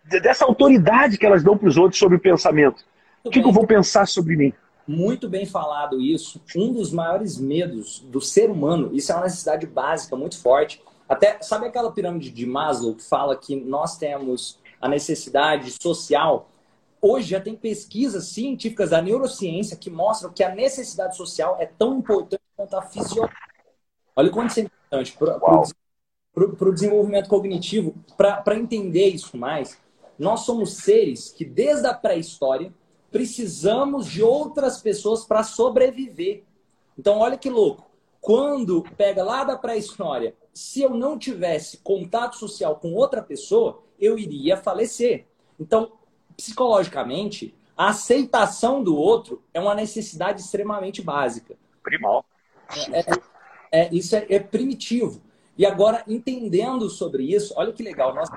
dessa 0.05 0.45
autoridade 0.45 1.19
que 1.19 1.27
elas 1.27 1.45
dão 1.45 1.59
para 1.59 1.69
os 1.69 1.77
outros 1.77 1.99
sobre 1.99 2.17
o 2.17 2.21
pensamento? 2.21 2.77
Muito 3.23 3.27
o 3.27 3.31
que, 3.31 3.43
que 3.43 3.47
eu 3.47 3.53
vou 3.53 3.67
pensar 3.67 4.07
sobre 4.07 4.37
mim? 4.37 4.53
Muito 4.87 5.29
bem 5.29 5.45
falado 5.45 6.01
isso. 6.01 6.41
Um 6.57 6.73
dos 6.73 6.91
maiores 6.91 7.39
medos 7.39 8.01
do 8.01 8.21
ser 8.21 8.51
humano, 8.51 8.91
isso 8.95 9.13
é 9.13 9.15
uma 9.15 9.25
necessidade 9.25 9.67
básica, 9.67 10.17
muito 10.17 10.41
forte. 10.41 10.81
Até, 11.09 11.41
sabe 11.43 11.67
aquela 11.67 11.93
pirâmide 11.93 12.31
de 12.31 12.47
Maslow 12.47 12.95
que 12.95 13.03
fala 13.03 13.37
que 13.37 13.57
nós 13.57 13.97
temos 13.97 14.59
a 14.81 14.89
necessidade 14.89 15.71
social? 15.81 16.49
Hoje 17.01 17.29
já 17.29 17.41
tem 17.41 17.55
pesquisas 17.55 18.29
científicas 18.29 18.91
da 18.91 19.03
neurociência 19.03 19.77
que 19.77 19.91
mostram 19.91 20.33
que 20.33 20.43
a 20.43 20.55
necessidade 20.55 21.17
social 21.17 21.57
é 21.61 21.67
tão 21.67 21.99
importante 21.99 22.43
quanto 22.57 22.75
a 22.77 22.83
fisiologia. 22.83 23.37
Olha 24.17 24.31
quanto 24.31 24.51
isso 24.51 24.61
é 24.61 24.63
importante 24.63 25.17
para 26.33 26.69
o 26.69 26.73
desenvolvimento 26.73 27.29
cognitivo. 27.29 27.95
Para 28.17 28.57
entender 28.57 29.09
isso 29.09 29.37
mais, 29.37 29.79
nós 30.19 30.41
somos 30.41 30.79
seres 30.79 31.31
que, 31.31 31.45
desde 31.45 31.87
a 31.87 31.93
pré-história, 31.93 32.73
precisamos 33.11 34.07
de 34.07 34.23
outras 34.23 34.81
pessoas 34.81 35.25
para 35.27 35.43
sobreviver. 35.43 36.45
Então, 36.99 37.19
olha 37.19 37.37
que 37.37 37.51
louco. 37.51 37.85
Quando 38.21 38.83
pega 38.97 39.23
lá 39.23 39.45
da 39.45 39.59
pré-história, 39.59 40.35
se 40.55 40.81
eu 40.81 40.91
não 40.91 41.19
tivesse 41.19 41.79
contato 41.79 42.37
social 42.37 42.77
com 42.77 42.95
outra 42.95 43.21
pessoa, 43.21 43.83
eu 43.99 44.17
iria 44.17 44.57
falecer. 44.57 45.27
Então, 45.59 45.93
psicologicamente, 46.37 47.53
a 47.77 47.89
aceitação 47.89 48.83
do 48.83 48.97
outro 48.97 49.43
é 49.53 49.61
uma 49.61 49.75
necessidade 49.75 50.41
extremamente 50.41 51.03
básica. 51.03 51.57
Primal. 51.83 52.25
É, 52.93 53.01
é, 53.01 53.05
é, 53.73 53.95
isso 53.95 54.15
é, 54.15 54.27
é, 54.31 54.39
primitivo. 54.39 55.21
E 55.59 55.67
agora, 55.67 56.05
entendendo 56.07 56.89
sobre 56.89 57.25
isso, 57.35 57.53
olha 57.57 57.73
que 57.73 57.83
legal. 57.83 58.15
Nós, 58.15 58.29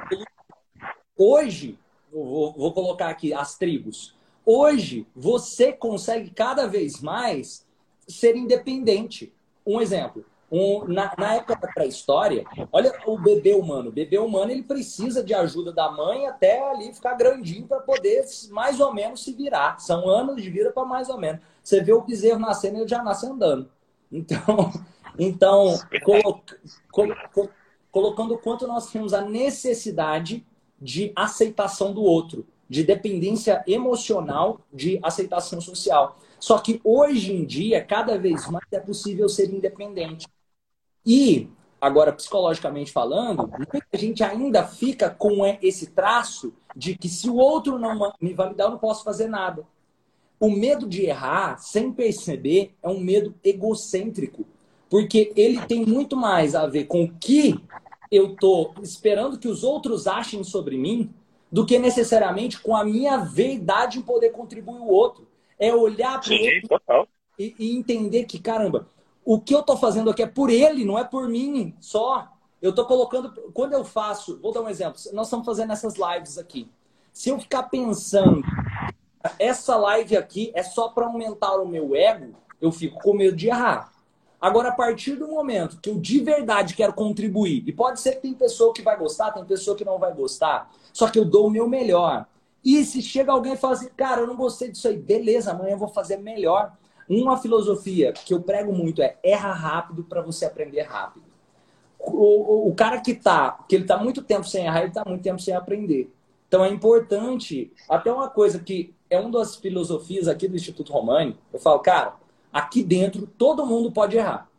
hoje, 1.15 1.77
vou, 2.11 2.51
vou 2.53 2.73
colocar 2.73 3.09
aqui 3.09 3.31
as 3.33 3.57
tribos. 3.57 4.15
Hoje, 4.43 5.05
você 5.15 5.71
consegue 5.71 6.31
cada 6.31 6.67
vez 6.67 6.99
mais 6.99 7.65
ser 8.07 8.35
independente. 8.35 9.33
Um 9.65 9.79
exemplo. 9.79 10.25
Um, 10.49 10.85
na, 10.87 11.13
na, 11.17 11.35
época 11.35 11.57
da 11.57 11.67
pré-história, 11.67 12.45
olha 12.71 12.93
o 13.05 13.17
bebê 13.19 13.53
humano. 13.53 13.89
O 13.89 13.91
bebê 13.91 14.17
humano 14.17 14.51
ele 14.51 14.63
precisa 14.63 15.21
de 15.21 15.33
ajuda 15.33 15.73
da 15.73 15.91
mãe 15.91 16.25
até 16.25 16.69
ali 16.69 16.93
ficar 16.93 17.15
grandinho 17.15 17.67
para 17.67 17.81
poder 17.81 18.25
mais 18.49 18.79
ou 18.79 18.93
menos 18.93 19.23
se 19.23 19.33
virar. 19.33 19.77
São 19.79 20.07
anos 20.07 20.41
de 20.41 20.49
vida 20.49 20.71
para 20.71 20.85
mais 20.85 21.09
ou 21.09 21.17
menos. 21.17 21.41
Você 21.61 21.81
vê 21.81 21.91
o 21.91 22.01
bezerro 22.01 22.39
nascendo, 22.39 22.77
ele 22.77 22.87
já 22.87 23.03
nasce 23.03 23.25
andando. 23.25 23.69
Então, 24.09 24.71
então, 25.19 25.77
colo 26.05 26.41
colo 26.89 27.15
colocando 27.91 28.35
o 28.35 28.37
quanto 28.37 28.67
nós 28.67 28.91
temos 28.91 29.13
a 29.13 29.21
necessidade 29.21 30.45
de 30.79 31.11
aceitação 31.15 31.91
do 31.91 32.03
outro, 32.03 32.45
de 32.69 32.83
dependência 32.83 33.63
emocional, 33.65 34.61
de 34.71 34.99
aceitação 35.01 35.59
social. 35.59 36.17
Só 36.39 36.59
que 36.59 36.79
hoje 36.83 37.33
em 37.33 37.43
dia, 37.43 37.83
cada 37.83 38.17
vez 38.17 38.47
mais 38.49 38.65
é 38.71 38.79
possível 38.79 39.27
ser 39.27 39.51
independente. 39.51 40.27
E, 41.07 41.49
agora, 41.79 42.11
psicologicamente 42.11 42.91
falando, 42.91 43.47
muita 43.47 43.97
gente 43.97 44.23
ainda 44.23 44.67
fica 44.67 45.09
com 45.09 45.45
esse 45.61 45.91
traço 45.91 46.53
de 46.75 46.97
que 46.97 47.07
se 47.07 47.29
o 47.29 47.35
outro 47.37 47.79
não 47.79 48.13
me 48.21 48.33
validar, 48.33 48.67
eu 48.67 48.71
não 48.71 48.77
posso 48.77 49.03
fazer 49.03 49.27
nada. 49.27 49.65
O 50.39 50.51
medo 50.51 50.87
de 50.87 51.05
errar, 51.05 51.57
sem 51.57 51.91
perceber, 51.91 52.75
é 52.83 52.89
um 52.89 52.99
medo 52.99 53.33
egocêntrico 53.43 54.45
porque 54.89 55.31
ele 55.35 55.65
tem 55.65 55.85
muito 55.85 56.15
mais 56.15 56.55
a 56.55 56.65
ver 56.65 56.85
com 56.85 57.03
o 57.03 57.13
que 57.13 57.55
eu 58.11 58.33
estou 58.33 58.73
esperando 58.81 59.37
que 59.37 59.47
os 59.47 59.63
outros 59.63 60.07
achem 60.07 60.43
sobre 60.43 60.77
mim 60.77 61.09
do 61.51 61.65
que 61.65 61.77
necessariamente 61.77 62.59
com 62.59 62.75
a 62.75 62.83
minha 62.83 63.17
verdade 63.17 63.99
em 63.99 64.01
poder 64.01 64.31
contribuir 64.31 64.79
o 64.79 64.87
outro. 64.87 65.27
É 65.59 65.73
olhar 65.73 66.21
para 66.21 66.33
o 66.33 67.07
e, 67.39 67.55
e, 67.59 67.77
entender 67.77 68.25
que, 68.25 68.39
caramba, 68.39 68.87
o 69.29 69.41
que 69.41 69.53
eu 69.53 69.59
estou 69.59 69.75
fazendo 69.75 70.09
aqui 70.09 70.23
é 70.23 70.25
por 70.25 70.49
ele, 70.49 70.85
não 70.85 70.97
é 70.97 71.03
por 71.03 71.27
mim 71.27 71.75
só. 71.81 72.29
Eu 72.61 72.69
estou 72.69 72.85
colocando. 72.85 73.29
Quando 73.53 73.73
eu 73.73 73.83
faço, 73.83 74.39
vou 74.41 74.53
dar 74.53 74.61
um 74.61 74.69
exemplo. 74.69 75.01
Nós 75.11 75.27
estamos 75.27 75.45
fazendo 75.45 75.73
essas 75.73 75.95
lives 75.95 76.37
aqui. 76.37 76.71
Se 77.11 77.27
eu 77.27 77.37
ficar 77.37 77.63
pensando, 77.63 78.41
essa 79.37 79.75
live 79.75 80.15
aqui 80.15 80.49
é 80.55 80.63
só 80.63 80.87
para 80.87 81.07
aumentar 81.07 81.57
o 81.57 81.67
meu 81.67 81.93
ego, 81.93 82.37
eu 82.61 82.71
fico 82.71 83.01
com 83.01 83.13
medo 83.13 83.35
de 83.35 83.49
errar. 83.49 83.91
Agora, 84.39 84.69
a 84.69 84.71
partir 84.71 85.17
do 85.17 85.27
momento 85.27 85.77
que 85.81 85.89
eu 85.89 85.99
de 85.99 86.21
verdade 86.21 86.73
quero 86.73 86.93
contribuir, 86.93 87.67
e 87.67 87.73
pode 87.73 87.99
ser 87.99 88.13
que 88.13 88.21
tem 88.21 88.33
pessoa 88.33 88.73
que 88.73 88.81
vai 88.81 88.95
gostar, 88.95 89.31
tem 89.31 89.43
pessoa 89.43 89.75
que 89.75 89.83
não 89.83 89.99
vai 89.99 90.13
gostar, 90.13 90.71
só 90.93 91.09
que 91.09 91.19
eu 91.19 91.25
dou 91.25 91.47
o 91.47 91.51
meu 91.51 91.67
melhor. 91.67 92.25
E 92.63 92.81
se 92.85 93.01
chega 93.01 93.33
alguém 93.33 93.53
e 93.53 93.57
fala 93.57 93.73
assim, 93.73 93.89
cara, 93.89 94.21
eu 94.21 94.27
não 94.27 94.37
gostei 94.37 94.71
disso 94.71 94.87
aí, 94.87 94.95
beleza, 94.95 95.51
amanhã 95.51 95.71
eu 95.71 95.77
vou 95.77 95.89
fazer 95.89 96.15
melhor. 96.15 96.71
Uma 97.09 97.37
filosofia 97.37 98.11
que 98.11 98.33
eu 98.33 98.41
prego 98.41 98.73
muito 98.73 99.01
é 99.01 99.17
erra 99.23 99.53
rápido 99.53 100.03
para 100.03 100.21
você 100.21 100.45
aprender 100.45 100.81
rápido. 100.81 101.25
O, 101.99 102.69
o, 102.69 102.75
cara 102.75 103.01
que 103.01 103.13
tá, 103.13 103.63
que 103.67 103.75
ele 103.75 103.85
tá 103.85 103.97
muito 103.97 104.21
tempo 104.21 104.45
sem 104.45 104.65
errar, 104.65 104.83
ele 104.83 104.91
tá 104.91 105.03
muito 105.05 105.21
tempo 105.21 105.41
sem 105.41 105.53
aprender. 105.53 106.13
Então 106.47 106.63
é 106.63 106.69
importante, 106.69 107.71
até 107.89 108.11
uma 108.11 108.29
coisa 108.29 108.59
que 108.59 108.93
é 109.09 109.19
uma 109.19 109.31
das 109.31 109.55
filosofias 109.55 110.27
aqui 110.27 110.47
do 110.47 110.55
Instituto 110.55 110.93
Romani, 110.93 111.37
eu 111.51 111.59
falo, 111.59 111.79
cara, 111.79 112.15
Aqui 112.57 112.83
dentro, 112.83 113.27
todo 113.37 113.65
mundo 113.65 113.91
pode 113.91 114.17
errar. 114.17 114.49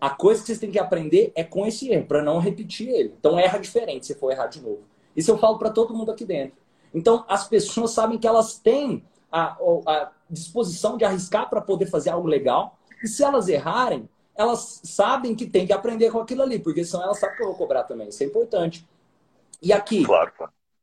A 0.00 0.10
coisa 0.10 0.40
que 0.40 0.46
vocês 0.46 0.60
têm 0.60 0.70
que 0.70 0.78
aprender 0.78 1.32
é 1.34 1.42
com 1.42 1.66
esse 1.66 1.90
erro, 1.90 2.06
para 2.06 2.22
não 2.22 2.38
repetir 2.38 2.88
ele. 2.88 3.14
Então, 3.18 3.36
erra 3.36 3.58
diferente 3.58 4.06
se 4.06 4.14
for 4.14 4.30
errar 4.30 4.46
de 4.46 4.60
novo. 4.60 4.82
Isso 5.16 5.30
eu 5.30 5.38
falo 5.38 5.58
para 5.58 5.70
todo 5.70 5.92
mundo 5.92 6.12
aqui 6.12 6.24
dentro. 6.24 6.56
Então, 6.94 7.24
as 7.28 7.48
pessoas 7.48 7.90
sabem 7.90 8.16
que 8.16 8.28
elas 8.28 8.58
têm 8.58 9.04
a, 9.30 9.58
a 9.86 10.12
disposição 10.30 10.96
de 10.96 11.04
arriscar 11.04 11.48
para 11.48 11.60
poder 11.60 11.86
fazer 11.86 12.10
algo 12.10 12.28
legal. 12.28 12.78
E 13.02 13.08
se 13.08 13.22
elas 13.22 13.48
errarem, 13.48 14.08
elas 14.36 14.80
sabem 14.84 15.34
que 15.34 15.46
tem 15.46 15.66
que 15.66 15.72
aprender 15.72 16.10
com 16.10 16.20
aquilo 16.20 16.42
ali, 16.42 16.58
porque 16.58 16.84
senão 16.84 17.04
elas 17.04 17.18
sabem 17.18 17.36
que 17.36 17.42
eu 17.42 17.48
vou 17.48 17.56
cobrar 17.56 17.84
também. 17.84 18.08
Isso 18.08 18.22
é 18.22 18.26
importante. 18.26 18.86
E 19.60 19.72
aqui, 19.72 20.04
claro, 20.04 20.32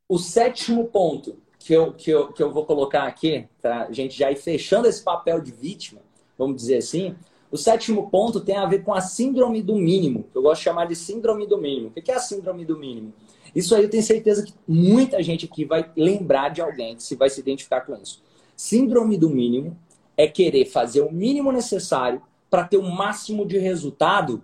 o 0.08 0.18
sétimo 0.18 0.84
ponto 0.86 1.38
que 1.58 1.72
eu, 1.72 1.92
que, 1.92 2.10
eu, 2.10 2.32
que 2.32 2.42
eu 2.42 2.52
vou 2.52 2.64
colocar 2.64 3.04
aqui, 3.04 3.48
para 3.60 3.84
a 3.84 3.92
gente 3.92 4.16
já 4.16 4.30
ir 4.30 4.36
fechando 4.36 4.86
esse 4.86 5.02
papel 5.02 5.40
de 5.40 5.50
vítima, 5.50 6.00
vamos 6.38 6.56
dizer 6.56 6.76
assim, 6.76 7.16
o 7.50 7.56
sétimo 7.56 8.10
ponto 8.10 8.40
tem 8.40 8.56
a 8.56 8.66
ver 8.66 8.84
com 8.84 8.92
a 8.92 9.00
síndrome 9.00 9.62
do 9.62 9.74
mínimo, 9.74 10.24
que 10.30 10.36
eu 10.36 10.42
gosto 10.42 10.60
de 10.60 10.64
chamar 10.64 10.86
de 10.86 10.94
síndrome 10.94 11.46
do 11.46 11.58
mínimo. 11.58 11.88
O 11.88 11.90
que 11.90 12.10
é 12.10 12.14
a 12.14 12.18
síndrome 12.18 12.64
do 12.64 12.78
mínimo? 12.78 13.12
Isso 13.54 13.74
aí 13.74 13.82
eu 13.82 13.90
tenho 13.90 14.02
certeza 14.02 14.44
que 14.44 14.52
muita 14.68 15.22
gente 15.22 15.46
aqui 15.46 15.64
vai 15.64 15.90
lembrar 15.96 16.50
de 16.50 16.60
alguém 16.60 16.96
que 16.96 17.02
se 17.02 17.16
vai 17.16 17.30
se 17.30 17.40
identificar 17.40 17.80
com 17.80 17.96
isso. 17.96 18.22
Síndrome 18.56 19.18
do 19.18 19.28
mínimo 19.28 19.78
é 20.16 20.26
querer 20.26 20.64
fazer 20.64 21.02
o 21.02 21.12
mínimo 21.12 21.52
necessário 21.52 22.22
para 22.48 22.64
ter 22.64 22.78
o 22.78 22.82
máximo 22.82 23.44
de 23.44 23.58
resultado. 23.58 24.42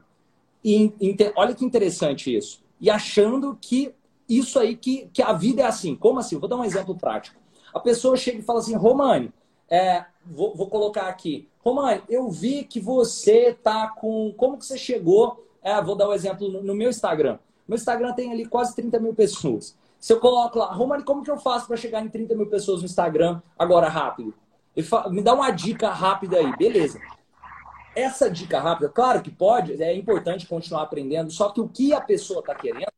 E, 0.65 0.93
olha 1.35 1.55
que 1.55 1.65
interessante 1.65 2.37
isso. 2.37 2.63
E 2.81 2.91
achando 2.91 3.57
que 3.61 3.95
isso 4.29 4.59
aí, 4.59 4.77
que, 4.77 5.09
que 5.13 5.23
a 5.23 5.33
vida 5.33 5.63
é 5.63 5.65
assim. 5.65 5.97
Como 5.97 6.19
assim? 6.19 6.39
Vou 6.39 6.49
dar 6.49 6.57
um 6.57 6.65
exemplo 6.65 6.95
prático. 6.95 7.41
A 7.73 7.81
pessoa 7.81 8.17
chega 8.17 8.39
e 8.39 8.43
fala 8.43 8.59
assim, 8.59 8.75
Romani, 8.75 9.33
é, 9.69 10.05
vou, 10.27 10.55
vou, 10.55 10.67
colocar 10.67 11.09
aqui. 11.09 11.49
Romani, 11.65 12.03
eu 12.09 12.29
vi 12.29 12.65
que 12.65 12.81
você 12.81 13.57
tá 13.63 13.89
com. 13.89 14.33
Como 14.37 14.59
que 14.59 14.67
você 14.67 14.77
chegou? 14.77 15.47
É, 15.63 15.81
vou 15.81 15.95
dar 15.95 16.09
um 16.09 16.13
exemplo 16.13 16.49
no, 16.49 16.63
no 16.63 16.75
meu 16.75 16.91
Instagram. 16.91 17.39
Meu 17.67 17.77
Instagram 17.77 18.13
tem 18.13 18.33
ali 18.33 18.45
quase 18.45 18.75
30 18.75 18.99
mil 19.01 19.15
pessoas. 19.15 19.77
Se 20.03 20.13
eu 20.13 20.19
coloco 20.19 20.59
lá, 20.59 20.67
Romani, 20.73 21.05
como 21.05 21.23
que 21.23 21.31
eu 21.31 21.39
faço 21.39 21.69
para 21.69 21.77
chegar 21.77 22.05
em 22.05 22.09
30 22.09 22.35
mil 22.35 22.47
pessoas 22.47 22.81
no 22.81 22.87
Instagram 22.87 23.41
agora 23.57 23.89
rápido? 23.89 24.35
Me 25.13 25.23
dá 25.23 25.33
uma 25.33 25.53
dica 25.53 25.91
rápida 25.91 26.39
aí, 26.39 26.57
beleza. 26.57 27.01
Essa 27.95 28.29
dica 28.29 28.59
rápida, 28.59 28.89
claro 28.89 29.23
que 29.23 29.31
pode, 29.31 29.81
é 29.81 29.95
importante 29.95 30.45
continuar 30.45 30.83
aprendendo, 30.83 31.31
só 31.31 31.51
que 31.51 31.61
o 31.61 31.69
que 31.69 31.93
a 31.93 32.01
pessoa 32.01 32.41
está 32.41 32.53
querendo 32.53 32.91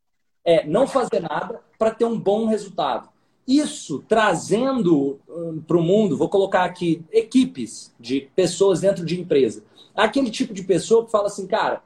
é 0.43 0.67
não 0.67 0.87
fazer 0.87 1.21
nada 1.21 1.61
para 1.79 1.91
ter 1.91 2.07
um 2.07 2.19
bom 2.19 2.47
resultado. 2.47 3.11
Isso 3.47 4.03
trazendo 4.09 5.21
hum, 5.29 5.63
para 5.67 5.77
o 5.77 5.83
mundo, 5.83 6.17
vou 6.17 6.31
colocar 6.31 6.65
aqui 6.65 7.05
equipes 7.13 7.95
de 8.01 8.31
pessoas 8.35 8.81
dentro 8.81 9.05
de 9.05 9.21
empresa. 9.21 9.63
Aquele 9.95 10.31
tipo 10.31 10.55
de 10.55 10.63
pessoa 10.63 11.05
que 11.05 11.11
fala 11.11 11.27
assim, 11.27 11.47
cara, 11.47 11.83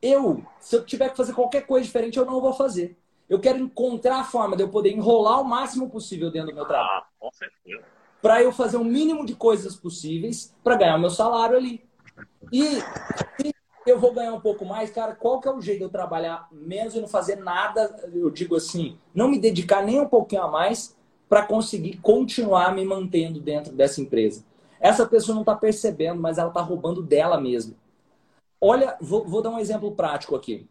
eu, 0.00 0.42
se 0.58 0.76
eu 0.76 0.86
tiver 0.86 1.10
que 1.10 1.16
fazer 1.18 1.34
qualquer 1.34 1.66
coisa 1.66 1.84
diferente, 1.84 2.18
eu 2.18 2.24
não 2.24 2.40
vou 2.40 2.54
fazer. 2.54 2.96
Eu 3.30 3.40
quero 3.40 3.58
encontrar 3.58 4.18
a 4.18 4.24
forma 4.24 4.56
de 4.56 4.62
eu 4.62 4.68
poder 4.68 4.90
enrolar 4.90 5.40
o 5.40 5.44
máximo 5.44 5.88
possível 5.88 6.30
dentro 6.30 6.50
do 6.50 6.56
meu 6.56 6.66
trabalho. 6.66 7.04
Ah, 7.04 7.06
com 7.18 7.30
certeza 7.32 7.84
para 8.22 8.42
eu 8.42 8.52
fazer 8.52 8.76
o 8.76 8.84
mínimo 8.84 9.24
de 9.24 9.34
coisas 9.34 9.74
possíveis 9.74 10.54
para 10.62 10.76
ganhar 10.76 10.96
o 10.96 11.00
meu 11.00 11.10
salário 11.10 11.56
ali. 11.56 11.82
E 12.52 12.80
se 12.80 13.54
eu 13.86 13.98
vou 13.98 14.12
ganhar 14.12 14.32
um 14.32 14.40
pouco 14.40 14.64
mais, 14.64 14.90
cara, 14.90 15.14
qual 15.14 15.40
que 15.40 15.48
é 15.48 15.52
o 15.52 15.60
jeito 15.60 15.78
de 15.78 15.84
eu 15.84 15.90
trabalhar 15.90 16.48
menos 16.52 16.94
e 16.94 17.00
não 17.00 17.08
fazer 17.08 17.36
nada, 17.36 17.96
eu 18.12 18.30
digo 18.30 18.56
assim, 18.56 18.98
não 19.14 19.28
me 19.28 19.38
dedicar 19.38 19.82
nem 19.82 20.00
um 20.00 20.08
pouquinho 20.08 20.42
a 20.42 20.48
mais 20.50 20.96
para 21.28 21.46
conseguir 21.46 21.98
continuar 21.98 22.74
me 22.74 22.84
mantendo 22.84 23.40
dentro 23.40 23.72
dessa 23.72 24.00
empresa. 24.00 24.44
Essa 24.80 25.06
pessoa 25.06 25.34
não 25.34 25.42
está 25.42 25.54
percebendo, 25.54 26.20
mas 26.20 26.38
ela 26.38 26.48
está 26.48 26.60
roubando 26.60 27.02
dela 27.02 27.40
mesma. 27.40 27.74
Olha, 28.60 28.96
vou, 29.00 29.24
vou, 29.24 29.40
dar 29.40 29.50
um 29.50 29.58
exemplo 29.58 29.92
prático 29.92 30.34
aqui. 30.34 30.66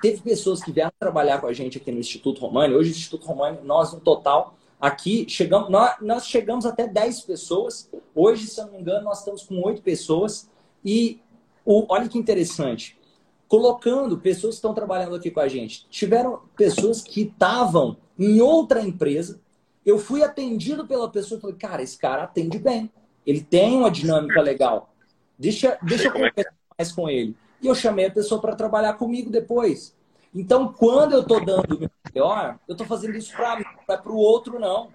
Teve 0.00 0.22
pessoas 0.22 0.62
que 0.62 0.72
vieram 0.72 0.92
trabalhar 0.98 1.40
com 1.40 1.46
a 1.46 1.52
gente 1.52 1.78
aqui 1.78 1.92
no 1.92 2.00
Instituto 2.00 2.40
Romani. 2.40 2.74
Hoje, 2.74 2.90
o 2.90 2.92
Instituto 2.92 3.26
Romani, 3.26 3.58
nós 3.62 3.92
no 3.92 4.00
total 4.00 4.56
Aqui 4.80 5.26
chegamos, 5.28 5.68
nós, 5.68 5.96
nós 6.00 6.26
chegamos 6.26 6.64
até 6.64 6.88
10 6.88 7.20
pessoas. 7.22 7.90
Hoje, 8.14 8.46
se 8.46 8.58
eu 8.58 8.64
não 8.64 8.72
me 8.72 8.80
engano, 8.80 9.04
nós 9.04 9.18
estamos 9.18 9.42
com 9.42 9.60
8 9.62 9.82
pessoas. 9.82 10.48
E 10.82 11.20
o, 11.66 11.84
olha 11.92 12.08
que 12.08 12.16
interessante. 12.16 12.98
Colocando 13.46 14.16
pessoas 14.16 14.54
que 14.54 14.58
estão 14.58 14.72
trabalhando 14.72 15.16
aqui 15.16 15.30
com 15.30 15.40
a 15.40 15.48
gente. 15.48 15.86
Tiveram 15.90 16.40
pessoas 16.56 17.02
que 17.02 17.22
estavam 17.22 17.98
em 18.18 18.40
outra 18.40 18.80
empresa. 18.80 19.38
Eu 19.84 19.98
fui 19.98 20.22
atendido 20.22 20.86
pela 20.86 21.10
pessoa 21.10 21.36
e 21.36 21.42
falei, 21.42 21.56
cara, 21.56 21.82
esse 21.82 21.98
cara 21.98 22.22
atende 22.22 22.58
bem. 22.58 22.90
Ele 23.26 23.42
tem 23.42 23.76
uma 23.76 23.90
dinâmica 23.90 24.40
legal. 24.40 24.94
Deixa, 25.38 25.76
deixa 25.82 26.04
eu 26.04 26.10
é 26.10 26.12
conversar 26.12 26.40
é. 26.40 26.74
mais 26.78 26.90
com 26.90 27.06
ele. 27.06 27.36
E 27.62 27.66
eu 27.66 27.74
chamei 27.74 28.06
a 28.06 28.10
pessoa 28.10 28.40
para 28.40 28.56
trabalhar 28.56 28.94
comigo 28.94 29.30
depois. 29.30 29.94
Então, 30.34 30.72
quando 30.72 31.12
eu 31.12 31.20
estou 31.20 31.44
dando 31.44 31.76
o 31.76 31.90
melhor, 32.12 32.58
eu 32.68 32.72
estou 32.72 32.86
fazendo 32.86 33.16
isso 33.16 33.34
para 33.34 33.56
mim, 33.56 33.64
não 33.64 33.94
é 33.94 33.98
para 33.98 34.12
o 34.12 34.16
outro, 34.16 34.58
não. 34.58 34.90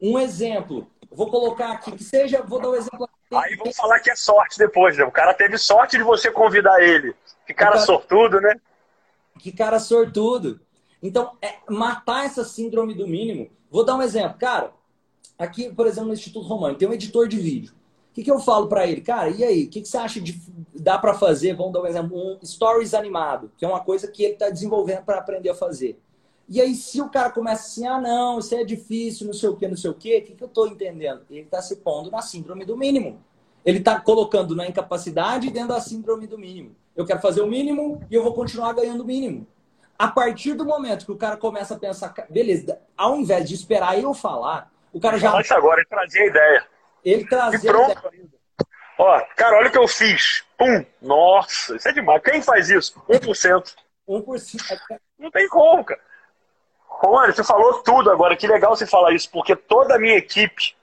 Um 0.00 0.18
exemplo, 0.18 0.90
vou 1.10 1.30
colocar 1.30 1.70
aqui, 1.72 1.92
que 1.92 2.02
seja, 2.02 2.42
vou 2.42 2.60
dar 2.60 2.70
um 2.70 2.74
exemplo 2.74 3.04
aqui. 3.04 3.36
Aí 3.36 3.56
vamos 3.56 3.76
falar 3.76 4.00
que 4.00 4.10
é 4.10 4.16
sorte 4.16 4.58
depois, 4.58 4.96
né? 4.96 5.04
O 5.04 5.12
cara 5.12 5.32
teve 5.32 5.56
sorte 5.56 5.96
de 5.96 6.02
você 6.02 6.30
convidar 6.30 6.82
ele. 6.82 7.14
Que 7.46 7.54
cara, 7.54 7.72
cara 7.72 7.84
sortudo, 7.84 8.40
né? 8.40 8.60
Que 9.38 9.52
cara 9.52 9.78
sortudo. 9.78 10.60
Então, 11.00 11.36
é 11.40 11.54
matar 11.68 12.26
essa 12.26 12.44
síndrome 12.44 12.94
do 12.94 13.06
mínimo. 13.06 13.48
Vou 13.70 13.84
dar 13.84 13.94
um 13.94 14.02
exemplo. 14.02 14.36
Cara, 14.38 14.72
aqui, 15.38 15.72
por 15.72 15.86
exemplo, 15.86 16.08
no 16.08 16.14
Instituto 16.14 16.46
Romano, 16.46 16.76
tem 16.76 16.88
um 16.88 16.92
editor 16.92 17.28
de 17.28 17.38
vídeo. 17.38 17.72
O 18.12 18.14
que, 18.14 18.22
que 18.22 18.30
eu 18.30 18.38
falo 18.38 18.68
para 18.68 18.86
ele? 18.86 19.00
Cara, 19.00 19.30
e 19.30 19.42
aí? 19.42 19.64
O 19.64 19.70
que, 19.70 19.80
que 19.80 19.88
você 19.88 19.96
acha 19.96 20.20
de 20.20 20.38
dá 20.74 20.98
para 20.98 21.14
fazer? 21.14 21.54
Vamos 21.54 21.72
dar 21.72 21.80
um 21.80 21.86
exemplo, 21.86 22.14
um 22.14 22.38
stories 22.44 22.92
animado, 22.92 23.50
que 23.56 23.64
é 23.64 23.68
uma 23.68 23.80
coisa 23.80 24.06
que 24.06 24.22
ele 24.22 24.34
está 24.34 24.50
desenvolvendo 24.50 25.02
para 25.02 25.16
aprender 25.16 25.48
a 25.48 25.54
fazer. 25.54 25.98
E 26.46 26.60
aí, 26.60 26.74
se 26.74 27.00
o 27.00 27.08
cara 27.08 27.30
começa 27.30 27.62
assim, 27.62 27.86
ah, 27.86 27.98
não, 27.98 28.38
isso 28.38 28.54
é 28.54 28.64
difícil, 28.64 29.26
não 29.26 29.32
sei 29.32 29.48
o 29.48 29.56
quê, 29.56 29.66
não 29.66 29.78
sei 29.78 29.90
o 29.90 29.94
quê, 29.94 30.18
o 30.18 30.26
que, 30.26 30.34
que 30.34 30.44
eu 30.44 30.48
estou 30.48 30.68
entendendo? 30.68 31.22
Ele 31.30 31.40
está 31.40 31.62
se 31.62 31.76
pondo 31.76 32.10
na 32.10 32.20
síndrome 32.20 32.66
do 32.66 32.76
mínimo. 32.76 33.18
Ele 33.64 33.78
está 33.78 33.98
colocando 33.98 34.54
na 34.54 34.66
incapacidade 34.68 35.48
dentro 35.50 35.68
da 35.70 35.80
síndrome 35.80 36.26
do 36.26 36.36
mínimo. 36.36 36.76
Eu 36.94 37.06
quero 37.06 37.20
fazer 37.20 37.40
o 37.40 37.46
mínimo 37.46 38.02
e 38.10 38.14
eu 38.14 38.22
vou 38.22 38.34
continuar 38.34 38.74
ganhando 38.74 39.00
o 39.00 39.06
mínimo. 39.06 39.46
A 39.98 40.08
partir 40.08 40.52
do 40.52 40.66
momento 40.66 41.06
que 41.06 41.12
o 41.12 41.16
cara 41.16 41.38
começa 41.38 41.74
a 41.74 41.78
pensar, 41.78 42.12
beleza, 42.28 42.78
ao 42.94 43.16
invés 43.16 43.48
de 43.48 43.54
esperar 43.54 43.98
eu 43.98 44.12
falar, 44.12 44.70
o 44.92 45.00
cara 45.00 45.16
já. 45.16 45.34
Antes 45.34 45.52
agora, 45.52 45.80
ele 45.80 45.88
trazia 45.88 46.22
a 46.22 46.26
ideia. 46.26 46.71
Ele 47.04 47.26
trazia. 47.26 47.70
E 47.70 47.72
pronto. 47.72 48.10
Ó, 48.98 49.20
cara, 49.36 49.56
olha 49.56 49.68
o 49.68 49.72
que 49.72 49.78
eu 49.78 49.88
fiz. 49.88 50.44
Pum! 50.56 50.84
Nossa, 51.00 51.76
isso 51.76 51.88
é 51.88 51.92
demais. 51.92 52.22
Quem 52.22 52.42
faz 52.42 52.70
isso? 52.70 53.02
1%. 53.08 53.74
1%. 54.08 54.98
Não 55.18 55.30
tem 55.30 55.48
como, 55.48 55.84
cara. 55.84 56.00
Romano, 56.86 57.32
você 57.32 57.42
falou 57.42 57.82
tudo 57.82 58.10
agora. 58.10 58.36
Que 58.36 58.46
legal 58.46 58.76
você 58.76 58.86
falar 58.86 59.12
isso, 59.12 59.28
porque 59.30 59.56
toda 59.56 59.96
a 59.96 59.98
minha 59.98 60.16
equipe, 60.16 60.74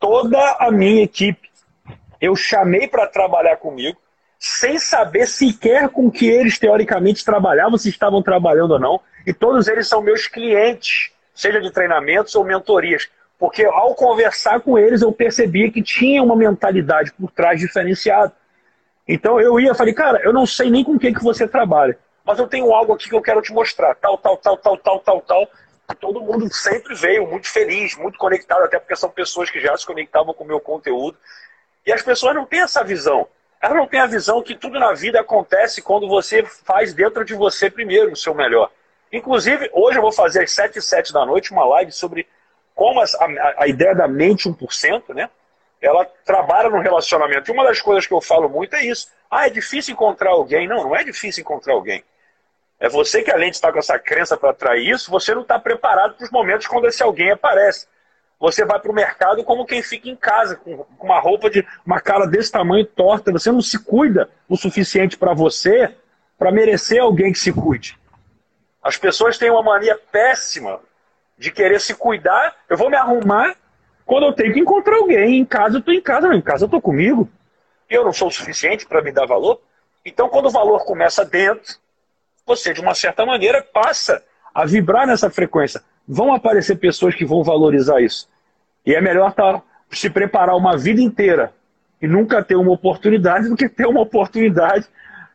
toda 0.00 0.38
a 0.58 0.70
minha 0.70 1.04
equipe, 1.04 1.48
eu 2.20 2.34
chamei 2.34 2.88
para 2.88 3.06
trabalhar 3.06 3.56
comigo, 3.58 4.00
sem 4.38 4.78
saber 4.78 5.26
sequer 5.26 5.88
com 5.90 6.10
que 6.10 6.28
eles 6.28 6.58
teoricamente 6.58 7.24
trabalhavam, 7.24 7.78
se 7.78 7.88
estavam 7.88 8.22
trabalhando 8.22 8.72
ou 8.72 8.80
não. 8.80 9.00
E 9.26 9.32
todos 9.32 9.68
eles 9.68 9.86
são 9.86 10.02
meus 10.02 10.26
clientes, 10.26 11.12
seja 11.34 11.60
de 11.60 11.70
treinamentos 11.70 12.34
ou 12.34 12.44
mentorias. 12.44 13.08
Porque 13.38 13.64
ao 13.64 13.94
conversar 13.94 14.60
com 14.60 14.78
eles, 14.78 15.02
eu 15.02 15.12
percebia 15.12 15.70
que 15.70 15.82
tinha 15.82 16.22
uma 16.22 16.36
mentalidade 16.36 17.12
por 17.12 17.30
trás 17.30 17.60
diferenciada. 17.60 18.32
Então 19.06 19.40
eu 19.40 19.58
ia, 19.60 19.74
falei, 19.74 19.92
cara, 19.92 20.20
eu 20.22 20.32
não 20.32 20.46
sei 20.46 20.70
nem 20.70 20.82
com 20.82 20.98
quem 20.98 21.12
que 21.12 21.22
você 21.22 21.46
trabalha, 21.46 21.98
mas 22.24 22.38
eu 22.38 22.46
tenho 22.46 22.72
algo 22.72 22.92
aqui 22.92 23.08
que 23.08 23.14
eu 23.14 23.20
quero 23.20 23.42
te 23.42 23.52
mostrar, 23.52 23.94
tal, 23.96 24.16
tal, 24.16 24.36
tal, 24.36 24.56
tal, 24.56 24.78
tal, 24.78 25.00
tal, 25.00 25.20
tal. 25.20 25.48
Todo 26.00 26.22
mundo 26.22 26.48
sempre 26.52 26.94
veio 26.94 27.26
muito 27.26 27.46
feliz, 27.46 27.94
muito 27.96 28.18
conectado, 28.18 28.62
até 28.62 28.78
porque 28.78 28.96
são 28.96 29.10
pessoas 29.10 29.50
que 29.50 29.60
já 29.60 29.76
se 29.76 29.84
conectavam 29.84 30.32
com 30.32 30.42
o 30.42 30.46
meu 30.46 30.58
conteúdo. 30.58 31.18
E 31.86 31.92
as 31.92 32.00
pessoas 32.00 32.34
não 32.34 32.46
têm 32.46 32.62
essa 32.62 32.82
visão. 32.82 33.28
Elas 33.60 33.76
não 33.76 33.86
têm 33.86 34.00
a 34.00 34.06
visão 34.06 34.42
que 34.42 34.54
tudo 34.54 34.78
na 34.80 34.94
vida 34.94 35.20
acontece 35.20 35.82
quando 35.82 36.08
você 36.08 36.42
faz 36.42 36.94
dentro 36.94 37.24
de 37.24 37.34
você 37.34 37.70
primeiro 37.70 38.12
o 38.12 38.16
seu 38.16 38.34
melhor. 38.34 38.70
Inclusive, 39.12 39.70
hoje 39.72 39.98
eu 39.98 40.02
vou 40.02 40.12
fazer 40.12 40.44
às 40.44 40.52
7 40.52 40.78
e 40.78 40.82
7 40.82 41.12
da 41.12 41.26
noite 41.26 41.52
uma 41.52 41.64
live 41.66 41.92
sobre 41.92 42.26
como 42.74 43.00
a, 43.00 43.04
a, 43.04 43.62
a 43.62 43.68
ideia 43.68 43.94
da 43.94 44.08
mente 44.08 44.48
1%, 44.48 45.14
né? 45.14 45.30
Ela 45.80 46.04
trabalha 46.24 46.70
no 46.70 46.80
relacionamento. 46.80 47.50
E 47.50 47.52
uma 47.52 47.64
das 47.64 47.80
coisas 47.80 48.06
que 48.06 48.14
eu 48.14 48.20
falo 48.20 48.48
muito 48.48 48.74
é 48.74 48.84
isso. 48.84 49.08
Ah, 49.30 49.46
é 49.46 49.50
difícil 49.50 49.92
encontrar 49.92 50.30
alguém. 50.30 50.66
Não, 50.66 50.84
não 50.84 50.96
é 50.96 51.04
difícil 51.04 51.42
encontrar 51.42 51.74
alguém. 51.74 52.02
É 52.80 52.88
você 52.88 53.22
que, 53.22 53.30
além 53.30 53.50
de 53.50 53.56
estar 53.56 53.72
com 53.72 53.78
essa 53.78 53.98
crença 53.98 54.36
para 54.36 54.50
atrair 54.50 54.88
isso, 54.88 55.10
você 55.10 55.34
não 55.34 55.42
está 55.42 55.58
preparado 55.58 56.14
para 56.14 56.24
os 56.24 56.30
momentos 56.30 56.66
quando 56.66 56.86
esse 56.86 57.02
alguém 57.02 57.30
aparece. 57.30 57.86
Você 58.40 58.64
vai 58.64 58.80
para 58.80 58.90
o 58.90 58.94
mercado 58.94 59.44
como 59.44 59.64
quem 59.64 59.82
fica 59.82 60.08
em 60.08 60.16
casa, 60.16 60.56
com 60.56 60.84
uma 61.00 61.20
roupa 61.20 61.48
de 61.48 61.66
uma 61.86 62.00
cara 62.00 62.26
desse 62.26 62.50
tamanho 62.50 62.84
torta. 62.84 63.32
Você 63.32 63.52
não 63.52 63.60
se 63.60 63.78
cuida 63.82 64.28
o 64.48 64.56
suficiente 64.56 65.16
para 65.16 65.32
você 65.32 65.94
para 66.38 66.50
merecer 66.50 67.00
alguém 67.00 67.32
que 67.32 67.38
se 67.38 67.52
cuide. 67.52 67.98
As 68.82 68.98
pessoas 68.98 69.38
têm 69.38 69.50
uma 69.50 69.62
mania 69.62 69.98
péssima 70.10 70.80
de 71.38 71.50
querer 71.50 71.80
se 71.80 71.94
cuidar, 71.94 72.54
eu 72.68 72.76
vou 72.76 72.90
me 72.90 72.96
arrumar 72.96 73.54
quando 74.06 74.26
eu 74.26 74.32
tenho 74.32 74.52
que 74.52 74.60
encontrar 74.60 74.96
alguém. 74.96 75.38
Em 75.38 75.44
casa 75.44 75.76
eu 75.76 75.80
estou 75.80 75.94
em 75.94 76.00
casa, 76.00 76.28
não, 76.28 76.34
em 76.34 76.42
casa 76.42 76.64
eu 76.64 76.66
estou 76.66 76.80
comigo. 76.80 77.28
Eu 77.88 78.04
não 78.04 78.12
sou 78.12 78.28
o 78.28 78.30
suficiente 78.30 78.86
para 78.86 79.02
me 79.02 79.12
dar 79.12 79.26
valor. 79.26 79.60
Então, 80.04 80.28
quando 80.28 80.46
o 80.46 80.50
valor 80.50 80.84
começa 80.84 81.24
dentro, 81.24 81.76
você, 82.46 82.72
de 82.72 82.80
uma 82.80 82.94
certa 82.94 83.24
maneira, 83.24 83.62
passa 83.62 84.22
a 84.54 84.64
vibrar 84.64 85.06
nessa 85.06 85.30
frequência. 85.30 85.82
Vão 86.06 86.34
aparecer 86.34 86.76
pessoas 86.76 87.14
que 87.14 87.24
vão 87.24 87.42
valorizar 87.42 88.00
isso. 88.00 88.28
E 88.84 88.94
é 88.94 89.00
melhor 89.00 89.32
tá, 89.32 89.62
se 89.90 90.10
preparar 90.10 90.56
uma 90.56 90.76
vida 90.76 91.00
inteira 91.00 91.52
e 92.00 92.06
nunca 92.06 92.44
ter 92.44 92.56
uma 92.56 92.72
oportunidade 92.72 93.48
do 93.48 93.56
que 93.56 93.68
ter 93.68 93.86
uma 93.86 94.02
oportunidade 94.02 94.86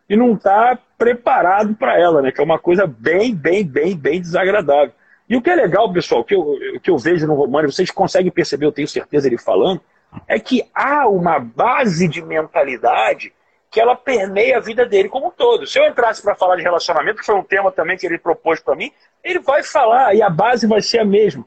e 0.08 0.16
não 0.16 0.34
estar 0.34 0.78
tá 0.78 0.84
preparado 0.98 1.74
para 1.76 2.00
ela, 2.00 2.22
né? 2.22 2.32
Que 2.32 2.42
é 2.42 2.44
uma 2.44 2.60
coisa 2.60 2.86
bem, 2.86 3.34
bem, 3.34 3.66
bem, 3.66 3.98
bem 3.98 4.22
desagradável. 4.22 4.94
E 5.30 5.38
o 5.38 5.42
que 5.42 5.50
é 5.50 5.56
legal, 5.56 5.94
pessoal, 5.94 6.24
que 6.24 6.34
eu, 6.34 6.58
que 6.82 6.90
eu 6.90 6.98
vejo 6.98 7.28
no 7.28 7.36
Romano, 7.36 7.72
vocês 7.72 7.92
conseguem 7.92 8.32
perceber, 8.32 8.66
eu 8.66 8.72
tenho 8.72 8.88
certeza 8.88 9.28
ele 9.28 9.38
falando, 9.38 9.80
é 10.28 10.40
que 10.40 10.68
há 10.74 11.08
uma 11.08 11.38
base 11.40 12.08
de 12.08 12.20
mentalidade 12.22 13.32
que 13.70 13.80
ela 13.80 13.96
permeia 13.96 14.58
a 14.58 14.60
vida 14.60 14.86
dele 14.86 15.08
como 15.08 15.28
um 15.28 15.32
todo. 15.32 15.68
Se 15.68 15.80
eu 15.80 15.86
entrasse 15.86 16.24
para 16.24 16.34
falar 16.34 16.56
de 16.56 16.64
relacionamento, 16.64 17.20
que 17.20 17.26
foi 17.26 17.36
um 17.36 17.44
tema 17.44 17.72
também 17.72 17.96
que 17.96 18.08
ele 18.08 18.18
propôs 18.18 18.60
para 18.60 18.76
mim, 18.76 18.92
ele 19.24 19.40
vai 19.40 19.62
falar 19.62 20.16
e 20.16 20.22
a 20.24 20.30
base 20.30 20.66
vai 20.66 20.82
ser 20.82 21.02
a 21.02 21.06
mesma. 21.06 21.46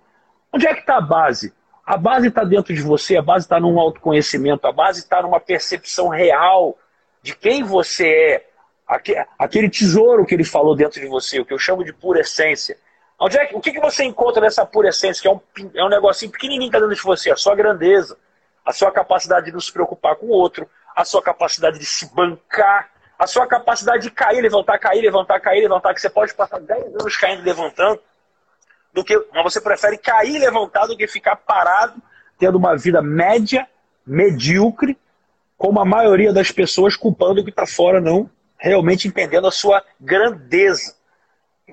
Onde 0.53 0.67
é 0.67 0.75
que 0.75 0.81
está 0.81 0.99
a 0.99 1.01
base? 1.01 1.53
A 1.85 1.97
base 1.97 2.29
está 2.29 2.45
dentro 2.45 2.73
de 2.73 2.81
você, 2.81 3.17
a 3.17 3.23
base 3.23 3.47
está 3.47 3.59
num 3.59 3.81
autoconhecimento, 3.81 4.65
a 4.69 4.73
base 4.73 5.01
está 5.01 5.21
numa 5.21 5.41
percepção 5.41 6.09
real 6.09 6.79
de 7.21 7.35
quem 7.35 7.65
você 7.65 8.07
é. 8.09 8.53
Aquele 9.37 9.69
tesouro 9.69 10.25
que 10.25 10.35
ele 10.35 10.45
falou 10.45 10.77
dentro 10.77 11.01
de 11.01 11.07
você, 11.07 11.41
o 11.41 11.45
que 11.45 11.53
eu 11.53 11.59
chamo 11.59 11.83
de 11.83 11.93
pura 11.93 12.21
essência. 12.21 12.77
Onde 13.25 13.39
que, 13.47 13.55
o 13.55 13.61
que, 13.61 13.71
que 13.71 13.81
você 13.81 14.03
encontra 14.03 14.43
nessa 14.43 14.67
pura 14.67 14.89
essência, 14.89 15.23
que 15.23 15.29
é 15.29 15.31
um, 15.31 15.71
é 15.77 15.85
um 15.85 15.89
negocinho 15.89 16.33
pequenininho 16.33 16.69
que 16.69 16.77
está 16.77 16.81
dentro 16.81 17.01
de 17.01 17.03
você? 17.03 17.31
A 17.31 17.37
sua 17.37 17.55
grandeza, 17.55 18.19
a 18.67 18.73
sua 18.73 18.91
capacidade 18.91 19.47
de 19.47 19.53
não 19.53 19.61
se 19.61 19.73
preocupar 19.73 20.17
com 20.17 20.27
o 20.27 20.31
outro, 20.31 20.69
a 20.97 21.05
sua 21.05 21.23
capacidade 21.23 21.79
de 21.79 21.87
se 21.87 22.13
bancar, 22.13 22.91
a 23.17 23.25
sua 23.29 23.47
capacidade 23.47 24.03
de 24.03 24.11
cair, 24.11 24.41
levantar, 24.41 24.77
cair, 24.81 25.01
levantar, 25.01 25.39
cair, 25.39 25.61
levantar, 25.61 25.95
que 25.95 26.01
você 26.01 26.11
pode 26.11 26.35
passar 26.35 26.59
10 26.59 26.97
anos 26.97 27.17
caindo 27.17 27.43
e 27.43 27.45
levantando, 27.45 28.01
do 28.93 29.05
que, 29.05 29.17
mas 29.33 29.45
você 29.45 29.61
prefere 29.61 29.97
cair 29.99 30.35
e 30.35 30.39
levantar 30.41 30.87
do 30.87 30.97
que 30.97 31.07
ficar 31.07 31.37
parado, 31.37 32.03
tendo 32.41 32.59
uma 32.59 32.77
vida 32.77 33.01
média, 33.01 33.69
medíocre, 34.05 34.99
como 35.57 35.79
a 35.79 35.85
maioria 35.85 36.33
das 36.33 36.51
pessoas 36.51 36.97
culpando 36.97 37.41
o 37.41 37.45
que 37.45 37.51
está 37.51 37.69
fora, 37.69 38.01
não 38.01 38.29
realmente 38.59 39.07
entendendo 39.07 39.47
a 39.47 39.53
sua 39.53 39.85
grandeza. 40.01 40.97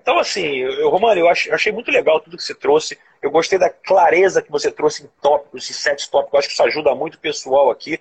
Então, 0.01 0.17
assim, 0.17 0.47
eu, 0.55 0.89
Romano, 0.89 1.19
eu 1.19 1.27
achei 1.27 1.71
muito 1.73 1.91
legal 1.91 2.21
tudo 2.21 2.37
que 2.37 2.43
você 2.43 2.55
trouxe. 2.55 2.97
Eu 3.21 3.29
gostei 3.29 3.59
da 3.59 3.69
clareza 3.69 4.41
que 4.41 4.49
você 4.49 4.71
trouxe 4.71 5.03
em 5.03 5.09
tópicos, 5.21 5.63
esses 5.63 5.75
sete 5.75 6.09
tópicos. 6.09 6.33
Eu 6.33 6.39
acho 6.39 6.47
que 6.47 6.53
isso 6.53 6.63
ajuda 6.63 6.95
muito 6.95 7.15
o 7.15 7.19
pessoal 7.19 7.69
aqui 7.69 7.99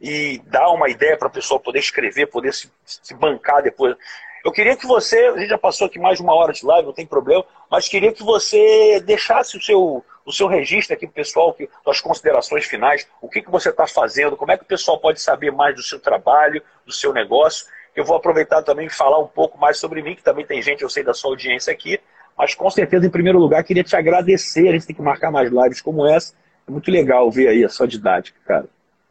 e 0.00 0.40
dá 0.46 0.68
uma 0.70 0.88
ideia 0.88 1.16
para 1.16 1.26
a 1.26 1.30
pessoa 1.30 1.58
poder 1.58 1.80
escrever, 1.80 2.26
poder 2.26 2.54
se, 2.54 2.70
se, 2.84 3.12
bancar 3.14 3.60
depois. 3.60 3.96
Eu 4.44 4.52
queria 4.52 4.76
que 4.76 4.86
você, 4.86 5.16
a 5.18 5.38
gente 5.38 5.48
já 5.48 5.58
passou 5.58 5.86
aqui 5.86 5.98
mais 5.98 6.18
de 6.18 6.22
uma 6.22 6.34
hora 6.34 6.52
de 6.52 6.64
live, 6.64 6.86
não 6.86 6.94
tem 6.94 7.06
problema, 7.06 7.44
mas 7.70 7.88
queria 7.88 8.12
que 8.12 8.22
você 8.22 9.00
deixasse 9.00 9.56
o 9.56 9.62
seu, 9.62 10.04
o 10.24 10.32
seu 10.32 10.46
registro 10.46 10.94
aqui 10.94 11.06
para 11.06 11.12
o 11.12 11.14
pessoal, 11.14 11.54
que, 11.54 11.68
suas 11.84 12.00
considerações 12.00 12.64
finais, 12.64 13.06
o 13.20 13.28
que, 13.28 13.42
que 13.42 13.50
você 13.50 13.70
está 13.70 13.86
fazendo, 13.86 14.36
como 14.36 14.52
é 14.52 14.56
que 14.56 14.64
o 14.64 14.66
pessoal 14.66 14.98
pode 14.98 15.20
saber 15.20 15.50
mais 15.50 15.74
do 15.74 15.82
seu 15.82 15.98
trabalho, 15.98 16.62
do 16.86 16.92
seu 16.92 17.12
negócio. 17.12 17.66
Eu 17.94 18.04
vou 18.04 18.16
aproveitar 18.16 18.62
também 18.62 18.86
e 18.86 18.90
falar 18.90 19.18
um 19.18 19.26
pouco 19.26 19.58
mais 19.58 19.78
sobre 19.78 20.02
mim, 20.02 20.14
que 20.14 20.22
também 20.22 20.46
tem 20.46 20.62
gente, 20.62 20.82
eu 20.82 20.88
sei 20.88 21.04
da 21.04 21.12
sua 21.12 21.30
audiência 21.30 21.72
aqui, 21.72 22.00
mas 22.36 22.54
com 22.54 22.70
certeza, 22.70 23.06
em 23.06 23.10
primeiro 23.10 23.38
lugar, 23.38 23.62
queria 23.64 23.84
te 23.84 23.94
agradecer, 23.94 24.68
a 24.68 24.72
gente 24.72 24.86
tem 24.86 24.96
que 24.96 25.02
marcar 25.02 25.30
mais 25.30 25.50
lives 25.50 25.80
como 25.80 26.06
essa, 26.06 26.34
é 26.66 26.70
muito 26.70 26.90
legal 26.90 27.30
ver 27.30 27.48
aí 27.48 27.64
a 27.64 27.68
sua 27.68 27.86
didática, 27.86 28.38
cara. 28.46 28.66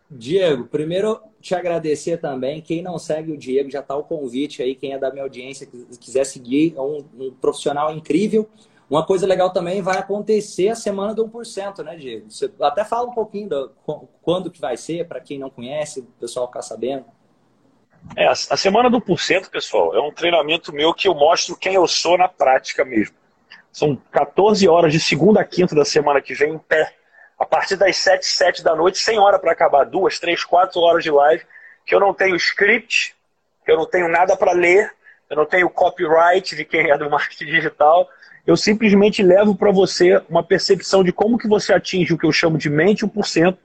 Diego, 0.09 0.65
primeiro 0.65 1.21
te 1.39 1.55
agradecer 1.55 2.17
também. 2.17 2.61
Quem 2.61 2.81
não 2.81 2.99
segue 2.99 3.31
o 3.31 3.37
Diego, 3.37 3.71
já 3.71 3.79
está 3.79 3.95
o 3.95 4.03
convite 4.03 4.61
aí. 4.61 4.75
Quem 4.75 4.93
é 4.93 4.99
da 4.99 5.09
minha 5.09 5.23
audiência, 5.23 5.67
quiser 5.99 6.25
seguir, 6.25 6.73
é 6.75 6.81
um, 6.81 7.05
um, 7.17 7.31
profissional 7.31 7.95
incrível. 7.95 8.47
Uma 8.89 9.05
coisa 9.05 9.25
legal 9.25 9.51
também, 9.51 9.81
vai 9.81 9.97
acontecer 9.97 10.67
a 10.67 10.75
semana 10.75 11.13
do 11.13 11.25
1%, 11.25 11.81
né, 11.81 11.95
Diego? 11.95 12.29
Você 12.29 12.51
até 12.59 12.83
fala 12.83 13.07
um 13.07 13.13
pouquinho 13.13 13.47
do, 13.47 13.71
quando 14.21 14.51
que 14.51 14.59
vai 14.59 14.75
ser, 14.75 15.07
para 15.07 15.21
quem 15.21 15.39
não 15.39 15.49
conhece, 15.49 16.01
o 16.01 16.07
pessoal 16.19 16.47
ficar 16.47 16.61
sabendo. 16.61 17.05
É, 18.15 18.27
a 18.27 18.35
semana 18.35 18.89
do 18.89 18.99
1%, 18.99 19.49
pessoal, 19.49 19.95
é 19.95 20.01
um 20.01 20.11
treinamento 20.11 20.73
meu 20.73 20.93
que 20.93 21.07
eu 21.07 21.13
mostro 21.13 21.55
quem 21.55 21.75
eu 21.75 21.87
sou 21.87 22.17
na 22.17 22.27
prática 22.27 22.83
mesmo. 22.83 23.15
São 23.71 23.95
14 24.11 24.67
horas 24.67 24.91
de 24.91 24.99
segunda 24.99 25.41
a 25.41 25.45
quinta 25.45 25.73
da 25.73 25.85
semana 25.85 26.21
que 26.21 26.33
vem 26.33 26.53
em 26.53 26.59
pé 26.59 26.93
a 27.39 27.45
partir 27.45 27.75
das 27.75 27.97
7, 27.97 28.23
7 28.23 28.63
da 28.63 28.75
noite, 28.75 28.99
sem 28.99 29.17
hora 29.17 29.39
para 29.39 29.51
acabar, 29.51 29.85
duas, 29.85 30.19
três, 30.19 30.43
quatro 30.43 30.79
horas 30.81 31.03
de 31.03 31.09
live, 31.09 31.43
que 31.85 31.95
eu 31.95 31.99
não 31.99 32.13
tenho 32.13 32.35
script, 32.35 33.15
que 33.65 33.71
eu 33.71 33.77
não 33.77 33.85
tenho 33.87 34.07
nada 34.07 34.35
para 34.37 34.51
ler, 34.51 34.93
eu 35.29 35.37
não 35.37 35.45
tenho 35.45 35.69
copyright 35.69 36.55
de 36.55 36.65
quem 36.65 36.91
é 36.91 36.97
do 36.97 37.09
marketing 37.09 37.45
digital, 37.45 38.07
eu 38.45 38.57
simplesmente 38.57 39.23
levo 39.23 39.55
para 39.55 39.71
você 39.71 40.21
uma 40.29 40.43
percepção 40.43 41.03
de 41.03 41.11
como 41.11 41.37
que 41.37 41.47
você 41.47 41.73
atinge 41.73 42.13
o 42.13 42.17
que 42.17 42.25
eu 42.25 42.31
chamo 42.31 42.57
de 42.57 42.69
mente 42.69 43.05
1% 43.05 43.57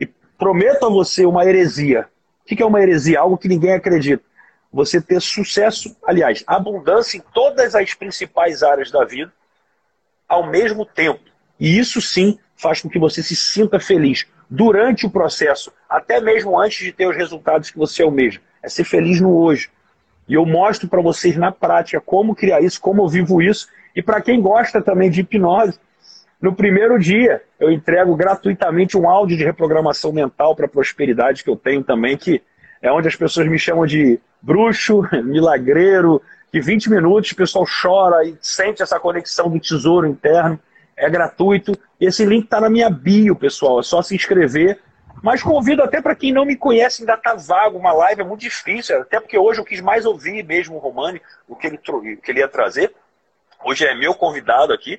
e 0.00 0.06
prometo 0.06 0.86
a 0.86 0.88
você 0.88 1.26
uma 1.26 1.44
heresia. 1.44 2.08
O 2.50 2.56
que 2.56 2.62
é 2.64 2.66
uma 2.66 2.82
heresia? 2.82 3.20
Algo 3.20 3.38
que 3.38 3.46
ninguém 3.46 3.72
acredita. 3.72 4.24
Você 4.72 5.00
ter 5.00 5.20
sucesso, 5.22 5.96
aliás, 6.04 6.42
abundância 6.44 7.16
em 7.16 7.22
todas 7.32 7.76
as 7.76 7.94
principais 7.94 8.64
áreas 8.64 8.90
da 8.90 9.04
vida 9.04 9.32
ao 10.28 10.50
mesmo 10.50 10.84
tempo. 10.84 11.20
E 11.60 11.78
isso 11.78 12.00
sim 12.00 12.38
faz 12.56 12.80
com 12.80 12.88
que 12.88 12.98
você 12.98 13.22
se 13.22 13.36
sinta 13.36 13.78
feliz 13.78 14.26
durante 14.48 15.06
o 15.06 15.10
processo, 15.10 15.72
até 15.88 16.20
mesmo 16.20 16.58
antes 16.58 16.84
de 16.84 16.92
ter 16.92 17.06
os 17.06 17.16
resultados 17.16 17.70
que 17.70 17.78
você 17.78 18.02
almeja. 18.02 18.40
É 18.60 18.68
ser 18.68 18.84
feliz 18.84 19.20
no 19.20 19.36
hoje. 19.36 19.70
E 20.28 20.34
eu 20.34 20.44
mostro 20.44 20.88
para 20.88 21.00
vocês 21.00 21.36
na 21.36 21.52
prática 21.52 22.00
como 22.00 22.34
criar 22.34 22.60
isso, 22.60 22.80
como 22.80 23.02
eu 23.02 23.08
vivo 23.08 23.40
isso. 23.40 23.68
E 23.94 24.02
para 24.02 24.20
quem 24.20 24.40
gosta 24.40 24.82
também 24.82 25.08
de 25.08 25.20
hipnose, 25.20 25.78
no 26.40 26.54
primeiro 26.54 26.98
dia 26.98 27.42
eu 27.58 27.70
entrego 27.70 28.16
gratuitamente 28.16 28.96
um 28.96 29.08
áudio 29.08 29.36
de 29.36 29.44
reprogramação 29.44 30.12
mental 30.12 30.56
para 30.56 30.68
prosperidade 30.68 31.44
que 31.44 31.50
eu 31.50 31.56
tenho 31.56 31.82
também, 31.82 32.16
que 32.16 32.42
é 32.80 32.90
onde 32.90 33.08
as 33.08 33.16
pessoas 33.16 33.46
me 33.46 33.58
chamam 33.58 33.84
de 33.84 34.18
bruxo, 34.40 35.02
milagreiro, 35.24 36.22
que 36.50 36.60
20 36.60 36.90
minutos 36.90 37.32
o 37.32 37.36
pessoal 37.36 37.64
chora 37.82 38.24
e 38.24 38.36
sente 38.40 38.82
essa 38.82 38.98
conexão 38.98 39.50
do 39.50 39.60
tesouro 39.60 40.06
interno 40.06 40.58
é 41.00 41.08
gratuito. 41.08 41.72
Esse 42.00 42.24
link 42.24 42.44
está 42.44 42.60
na 42.60 42.68
minha 42.68 42.90
bio, 42.90 43.34
pessoal. 43.34 43.80
É 43.80 43.82
só 43.82 44.02
se 44.02 44.14
inscrever. 44.14 44.78
Mas 45.22 45.42
convido 45.42 45.82
até 45.82 46.00
para 46.00 46.14
quem 46.14 46.32
não 46.32 46.46
me 46.46 46.56
conhece, 46.56 47.02
ainda 47.02 47.14
está 47.14 47.34
vago. 47.34 47.78
Uma 47.78 47.92
live 47.92 48.22
é 48.22 48.24
muito 48.24 48.40
difícil, 48.40 49.00
até 49.00 49.20
porque 49.20 49.36
hoje 49.36 49.60
eu 49.60 49.64
quis 49.64 49.80
mais 49.80 50.06
ouvir 50.06 50.44
mesmo 50.44 50.76
o 50.76 50.78
Romani, 50.78 51.20
o 51.46 51.54
que 51.54 51.66
ele, 51.66 51.78
o 51.78 52.16
que 52.16 52.30
ele 52.30 52.40
ia 52.40 52.48
trazer. 52.48 52.94
Hoje 53.62 53.84
é 53.84 53.94
meu 53.94 54.14
convidado 54.14 54.72
aqui. 54.72 54.98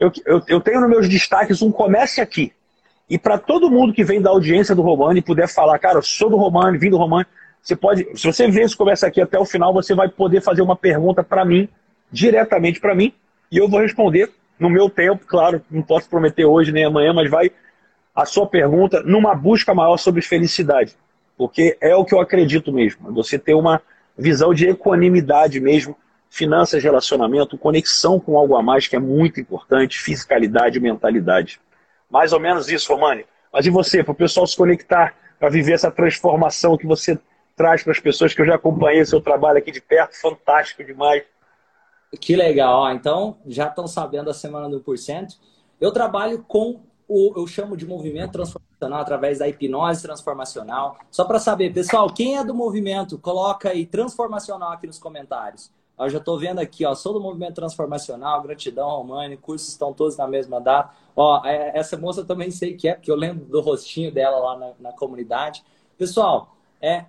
Eu, 0.00 0.10
eu, 0.24 0.42
eu 0.48 0.60
tenho 0.60 0.80
nos 0.80 0.88
meus 0.88 1.08
destaques 1.08 1.60
um 1.60 1.70
Comece 1.70 2.22
Aqui. 2.22 2.52
E 3.08 3.18
para 3.18 3.36
todo 3.36 3.70
mundo 3.70 3.92
que 3.92 4.02
vem 4.02 4.22
da 4.22 4.30
audiência 4.30 4.74
do 4.74 4.82
Romani 4.82 5.18
e 5.18 5.22
puder 5.22 5.46
falar, 5.46 5.78
cara, 5.78 5.98
eu 5.98 6.02
sou 6.02 6.30
do 6.30 6.36
Romani, 6.36 6.78
vim 6.78 6.88
do 6.88 6.96
Romani, 6.96 7.26
você 7.60 7.76
pode, 7.76 8.08
se 8.18 8.26
você 8.26 8.48
ver 8.48 8.62
esse 8.62 8.76
Comece 8.76 9.04
Aqui 9.04 9.20
até 9.20 9.38
o 9.38 9.44
final, 9.44 9.74
você 9.74 9.94
vai 9.94 10.08
poder 10.08 10.40
fazer 10.40 10.62
uma 10.62 10.74
pergunta 10.74 11.22
para 11.22 11.44
mim, 11.44 11.68
diretamente 12.10 12.80
para 12.80 12.94
mim, 12.94 13.12
e 13.52 13.58
eu 13.58 13.68
vou 13.68 13.80
responder 13.80 14.30
no 14.58 14.70
meu 14.70 14.88
tempo, 14.88 15.24
claro, 15.26 15.62
não 15.70 15.82
posso 15.82 16.08
prometer 16.08 16.44
hoje 16.44 16.72
nem 16.72 16.84
amanhã, 16.84 17.12
mas 17.12 17.30
vai 17.30 17.50
a 18.14 18.24
sua 18.24 18.46
pergunta 18.46 19.02
numa 19.02 19.34
busca 19.34 19.74
maior 19.74 19.96
sobre 19.96 20.22
felicidade. 20.22 20.94
Porque 21.36 21.76
é 21.80 21.94
o 21.96 22.04
que 22.04 22.14
eu 22.14 22.20
acredito 22.20 22.72
mesmo. 22.72 23.12
Você 23.12 23.38
ter 23.38 23.54
uma 23.54 23.80
visão 24.16 24.52
de 24.52 24.68
equanimidade 24.68 25.58
mesmo, 25.58 25.96
finanças, 26.30 26.82
relacionamento, 26.82 27.58
conexão 27.58 28.20
com 28.20 28.38
algo 28.38 28.56
a 28.56 28.62
mais 28.62 28.86
que 28.86 28.94
é 28.94 29.00
muito 29.00 29.40
importante, 29.40 29.98
fiscalidade, 29.98 30.78
mentalidade. 30.78 31.60
Mais 32.08 32.32
ou 32.32 32.40
menos 32.40 32.68
isso, 32.68 32.92
Romani. 32.92 33.26
Mas 33.52 33.66
e 33.66 33.70
você, 33.70 34.02
para 34.02 34.12
o 34.12 34.14
pessoal 34.14 34.46
se 34.46 34.56
conectar, 34.56 35.14
para 35.38 35.50
viver 35.50 35.72
essa 35.72 35.90
transformação 35.90 36.76
que 36.78 36.86
você 36.86 37.18
traz 37.56 37.82
para 37.82 37.92
as 37.92 38.00
pessoas 38.00 38.32
que 38.32 38.40
eu 38.40 38.46
já 38.46 38.54
acompanhei 38.54 39.04
seu 39.04 39.20
trabalho 39.20 39.58
aqui 39.58 39.72
de 39.72 39.80
perto, 39.80 40.18
fantástico 40.18 40.84
demais. 40.84 41.24
Que 42.20 42.36
legal. 42.36 42.82
Ó, 42.82 42.90
então, 42.90 43.38
já 43.46 43.66
estão 43.66 43.86
sabendo 43.86 44.30
a 44.30 44.34
semana 44.34 44.68
do 44.68 44.80
porcento. 44.80 45.34
Eu 45.80 45.92
trabalho 45.92 46.44
com 46.46 46.80
o, 47.08 47.32
eu 47.36 47.46
chamo 47.46 47.76
de 47.76 47.86
movimento 47.86 48.32
transformacional 48.32 49.00
através 49.00 49.40
da 49.40 49.48
hipnose 49.48 50.02
transformacional. 50.02 50.96
Só 51.10 51.24
para 51.24 51.40
saber, 51.40 51.72
pessoal, 51.72 52.12
quem 52.12 52.38
é 52.38 52.44
do 52.44 52.54
movimento, 52.54 53.18
coloca 53.18 53.70
aí 53.70 53.84
transformacional 53.84 54.72
aqui 54.72 54.86
nos 54.86 54.98
comentários. 54.98 55.72
Eu 56.00 56.10
já 56.10 56.18
estou 56.18 56.38
vendo 56.38 56.58
aqui, 56.58 56.84
ó, 56.84 56.94
sou 56.94 57.12
do 57.12 57.20
movimento 57.20 57.54
transformacional, 57.54 58.42
gratidão, 58.42 58.88
Romani, 58.88 59.36
cursos 59.36 59.68
estão 59.68 59.92
todos 59.92 60.16
na 60.16 60.26
mesma 60.26 60.60
data. 60.60 60.94
Ó, 61.14 61.44
é, 61.44 61.78
essa 61.78 61.96
moça 61.96 62.24
também 62.24 62.50
sei 62.50 62.74
que 62.74 62.88
é, 62.88 62.94
porque 62.94 63.10
eu 63.10 63.16
lembro 63.16 63.44
do 63.44 63.60
rostinho 63.60 64.10
dela 64.10 64.38
lá 64.38 64.58
na, 64.58 64.72
na 64.80 64.92
comunidade. 64.92 65.62
Pessoal, 65.98 66.56
é 66.80 67.04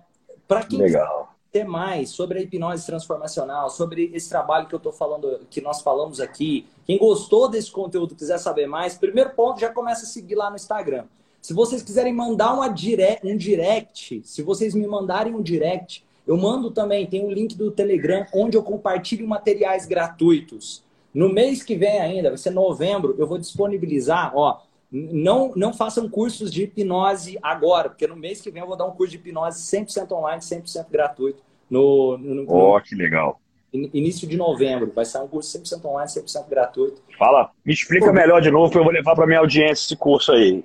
para 0.46 0.64
quem 0.64 0.78
Legal 0.78 1.32
ter 1.52 1.64
mais 1.64 2.08
sobre 2.08 2.38
a 2.38 2.42
hipnose 2.42 2.86
transformacional, 2.86 3.68
sobre 3.68 4.10
esse 4.14 4.28
trabalho 4.30 4.66
que 4.66 4.74
eu 4.74 4.78
estou 4.78 4.90
falando, 4.90 5.40
que 5.50 5.60
nós 5.60 5.82
falamos 5.82 6.18
aqui, 6.18 6.66
quem 6.86 6.96
gostou 6.96 7.46
desse 7.46 7.70
conteúdo, 7.70 8.16
quiser 8.16 8.38
saber 8.38 8.66
mais, 8.66 8.96
primeiro 8.96 9.30
ponto, 9.30 9.60
já 9.60 9.70
começa 9.70 10.04
a 10.04 10.08
seguir 10.08 10.34
lá 10.34 10.48
no 10.48 10.56
Instagram. 10.56 11.04
Se 11.42 11.52
vocês 11.52 11.82
quiserem 11.82 12.14
mandar 12.14 12.54
uma 12.54 12.68
direct, 12.68 13.26
um 13.26 13.36
direct, 13.36 14.22
se 14.24 14.42
vocês 14.42 14.74
me 14.74 14.86
mandarem 14.86 15.34
um 15.34 15.42
direct, 15.42 16.04
eu 16.26 16.36
mando 16.36 16.70
também, 16.70 17.06
tem 17.06 17.24
um 17.24 17.30
link 17.30 17.56
do 17.56 17.70
Telegram, 17.70 18.24
onde 18.32 18.56
eu 18.56 18.62
compartilho 18.62 19.26
materiais 19.26 19.86
gratuitos. 19.86 20.84
No 21.12 21.28
mês 21.28 21.62
que 21.62 21.76
vem 21.76 22.00
ainda, 22.00 22.30
vai 22.30 22.38
ser 22.38 22.50
novembro, 22.50 23.14
eu 23.18 23.26
vou 23.26 23.38
disponibilizar, 23.38 24.32
ó, 24.34 24.60
não, 24.90 25.52
não 25.56 25.72
façam 25.72 26.08
cursos 26.08 26.52
de 26.52 26.64
hipnose 26.64 27.38
agora, 27.42 27.88
porque 27.88 28.06
no 28.06 28.16
mês 28.16 28.40
que 28.40 28.50
vem 28.50 28.62
eu 28.62 28.68
vou 28.68 28.76
dar 28.76 28.86
um 28.86 28.90
curso 28.90 29.10
de 29.10 29.16
hipnose 29.16 29.62
100% 29.62 30.12
online, 30.12 30.40
100% 30.40 30.86
gratuito. 30.90 31.42
No, 31.68 32.18
no, 32.18 32.44
oh, 32.46 32.80
que 32.80 32.94
legal. 32.94 33.40
Início 33.72 34.28
de 34.28 34.36
novembro. 34.36 34.92
Vai 34.94 35.06
sair 35.06 35.22
um 35.22 35.28
curso 35.28 35.58
100% 35.58 35.82
online, 35.86 36.10
100% 36.10 36.46
gratuito. 36.46 37.02
Fala, 37.18 37.50
me 37.64 37.72
explica 37.72 38.06
Pô, 38.06 38.12
melhor 38.12 38.42
de 38.42 38.50
novo, 38.50 38.70
que 38.70 38.76
eu 38.76 38.84
vou 38.84 38.92
levar 38.92 39.14
para 39.14 39.26
minha 39.26 39.38
audiência 39.38 39.84
esse 39.86 39.96
curso 39.96 40.32
aí. 40.32 40.62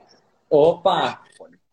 Opa! 0.49 1.21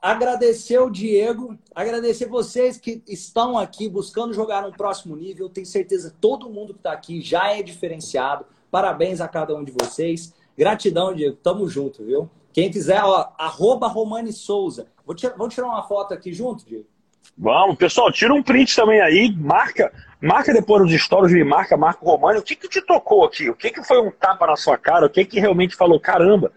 Agradecer 0.05 0.79
o 0.79 0.91
Diego, 0.91 1.59
agradecer 1.75 2.29
vocês 2.29 2.77
que 2.77 3.03
estão 3.09 3.57
aqui 3.57 3.89
buscando 3.89 4.35
jogar 4.35 4.61
no 4.61 4.71
próximo 4.71 5.17
nível. 5.17 5.49
Tenho 5.49 5.65
certeza 5.65 6.15
todo 6.21 6.51
mundo 6.51 6.75
que 6.75 6.81
está 6.81 6.93
aqui 6.93 7.23
já 7.23 7.51
é 7.55 7.63
diferenciado. 7.63 8.45
Parabéns 8.71 9.23
a 9.23 9.29
cada 9.29 9.57
um 9.57 9.65
de 9.65 9.73
vocês. 9.73 10.35
Gratidão, 10.59 11.15
Diego. 11.15 11.39
Tamo 11.43 11.67
junto, 11.71 12.05
viu? 12.05 12.29
Quem 12.53 12.71
quiser, 12.71 13.03
ó, 13.03 13.33
arroba 13.39 13.89
Romani 13.89 14.31
Souza. 14.31 14.89
Vou 15.07 15.15
tirar, 15.15 15.39
vamos 15.39 15.55
tirar 15.55 15.69
uma 15.69 15.83
foto 15.85 16.13
aqui 16.13 16.35
junto, 16.35 16.67
Diego? 16.67 16.85
Vamos, 17.39 17.77
pessoal, 17.77 18.13
tira 18.13 18.35
um 18.35 18.43
print 18.43 18.77
também 18.77 19.01
aí, 19.01 19.35
marca, 19.35 19.91
marca 20.21 20.53
depois 20.53 20.83
nos 20.83 20.93
stories, 21.01 21.33
me 21.33 21.45
marca, 21.45 21.79
marca 21.79 22.05
o 22.05 22.11
Romani. 22.11 22.41
O 22.41 22.43
que 22.43 22.55
que 22.55 22.69
te 22.69 22.83
tocou 22.83 23.25
aqui? 23.25 23.49
O 23.49 23.57
que 23.57 23.71
que 23.71 23.83
foi 23.83 24.03
um 24.03 24.11
tapa 24.11 24.47
na 24.47 24.55
sua 24.55 24.77
cara? 24.77 25.07
O 25.07 25.11
que 25.11 25.25
que 25.25 25.41
realmente 25.41 25.75
falou, 25.75 25.99
caramba, 25.99 26.53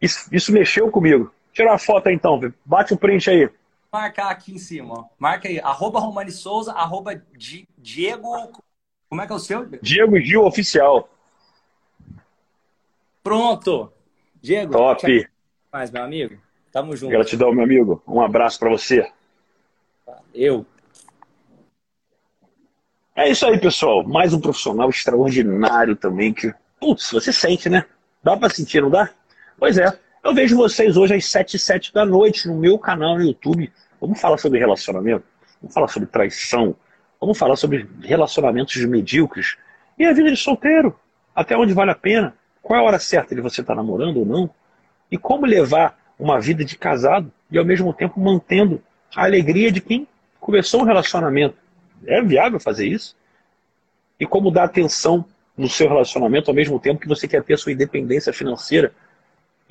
isso, 0.00 0.28
isso 0.32 0.52
mexeu 0.52 0.88
comigo? 0.92 1.34
Tira 1.52 1.70
uma 1.70 1.78
foto 1.78 2.08
então, 2.08 2.40
bate 2.64 2.94
o 2.94 2.96
print 2.96 3.28
aí. 3.30 3.50
Marcar 3.92 4.30
aqui 4.30 4.54
em 4.54 4.58
cima, 4.58 4.94
ó. 4.94 5.04
marca 5.18 5.48
aí, 5.48 5.60
arroba 5.60 6.00
Romani 6.00 6.30
Souza, 6.30 6.72
arroba 6.72 7.22
Diego, 7.76 8.50
como 9.08 9.20
é 9.20 9.26
que 9.26 9.32
é 9.32 9.36
o 9.36 9.38
seu? 9.38 9.66
Diego 9.82 10.18
Gil 10.18 10.44
Oficial. 10.44 11.08
Pronto! 13.22 13.92
Diego, 14.40 14.72
top. 14.72 15.28
Mais, 15.70 15.90
meu 15.90 16.02
amigo. 16.02 16.38
Tamo 16.72 16.96
junto. 16.96 17.10
Gratidão, 17.10 17.52
meu 17.52 17.64
amigo. 17.64 18.02
Um 18.08 18.22
abraço 18.22 18.58
para 18.58 18.70
você. 18.70 19.12
Eu. 20.34 20.64
É 23.14 23.28
isso 23.28 23.46
aí, 23.46 23.60
pessoal. 23.60 24.02
Mais 24.02 24.32
um 24.32 24.40
profissional 24.40 24.88
extraordinário 24.88 25.94
também 25.94 26.32
que, 26.32 26.52
putz, 26.80 27.10
você 27.12 27.30
sente, 27.30 27.68
né? 27.68 27.84
Dá 28.22 28.34
para 28.34 28.48
sentir, 28.48 28.80
não 28.80 28.90
dá? 28.90 29.10
Pois 29.58 29.76
é. 29.76 29.98
Eu 30.24 30.32
vejo 30.32 30.56
vocês 30.56 30.96
hoje 30.96 31.14
às 31.14 31.24
7 31.26 31.56
e 31.56 31.58
7 31.58 31.92
da 31.92 32.06
noite 32.06 32.46
no 32.46 32.54
meu 32.54 32.78
canal 32.78 33.16
no 33.16 33.24
YouTube. 33.24 33.72
Vamos 34.00 34.20
falar 34.20 34.38
sobre 34.38 34.60
relacionamento? 34.60 35.24
Vamos 35.60 35.74
falar 35.74 35.88
sobre 35.88 36.08
traição? 36.08 36.76
Vamos 37.20 37.36
falar 37.36 37.56
sobre 37.56 37.88
relacionamentos 38.00 38.76
medíocres? 38.84 39.56
E 39.98 40.06
a 40.06 40.12
vida 40.12 40.30
de 40.30 40.36
solteiro? 40.36 40.96
Até 41.34 41.56
onde 41.56 41.74
vale 41.74 41.90
a 41.90 41.96
pena? 41.96 42.36
Qual 42.62 42.78
é 42.78 42.80
a 42.80 42.86
hora 42.86 43.00
certa 43.00 43.34
de 43.34 43.40
você 43.40 43.62
estar 43.62 43.74
namorando 43.74 44.18
ou 44.18 44.24
não? 44.24 44.48
E 45.10 45.18
como 45.18 45.44
levar 45.44 45.98
uma 46.16 46.40
vida 46.40 46.64
de 46.64 46.78
casado 46.78 47.30
e 47.50 47.58
ao 47.58 47.64
mesmo 47.64 47.92
tempo 47.92 48.20
mantendo 48.20 48.80
a 49.16 49.24
alegria 49.24 49.72
de 49.72 49.80
quem 49.80 50.06
começou 50.38 50.82
um 50.82 50.84
relacionamento? 50.84 51.56
É 52.06 52.22
viável 52.22 52.60
fazer 52.60 52.86
isso? 52.86 53.16
E 54.20 54.24
como 54.24 54.52
dar 54.52 54.64
atenção 54.64 55.24
no 55.58 55.68
seu 55.68 55.88
relacionamento 55.88 56.48
ao 56.48 56.54
mesmo 56.54 56.78
tempo 56.78 57.00
que 57.00 57.08
você 57.08 57.26
quer 57.26 57.42
ter 57.42 57.58
sua 57.58 57.72
independência 57.72 58.32
financeira? 58.32 58.94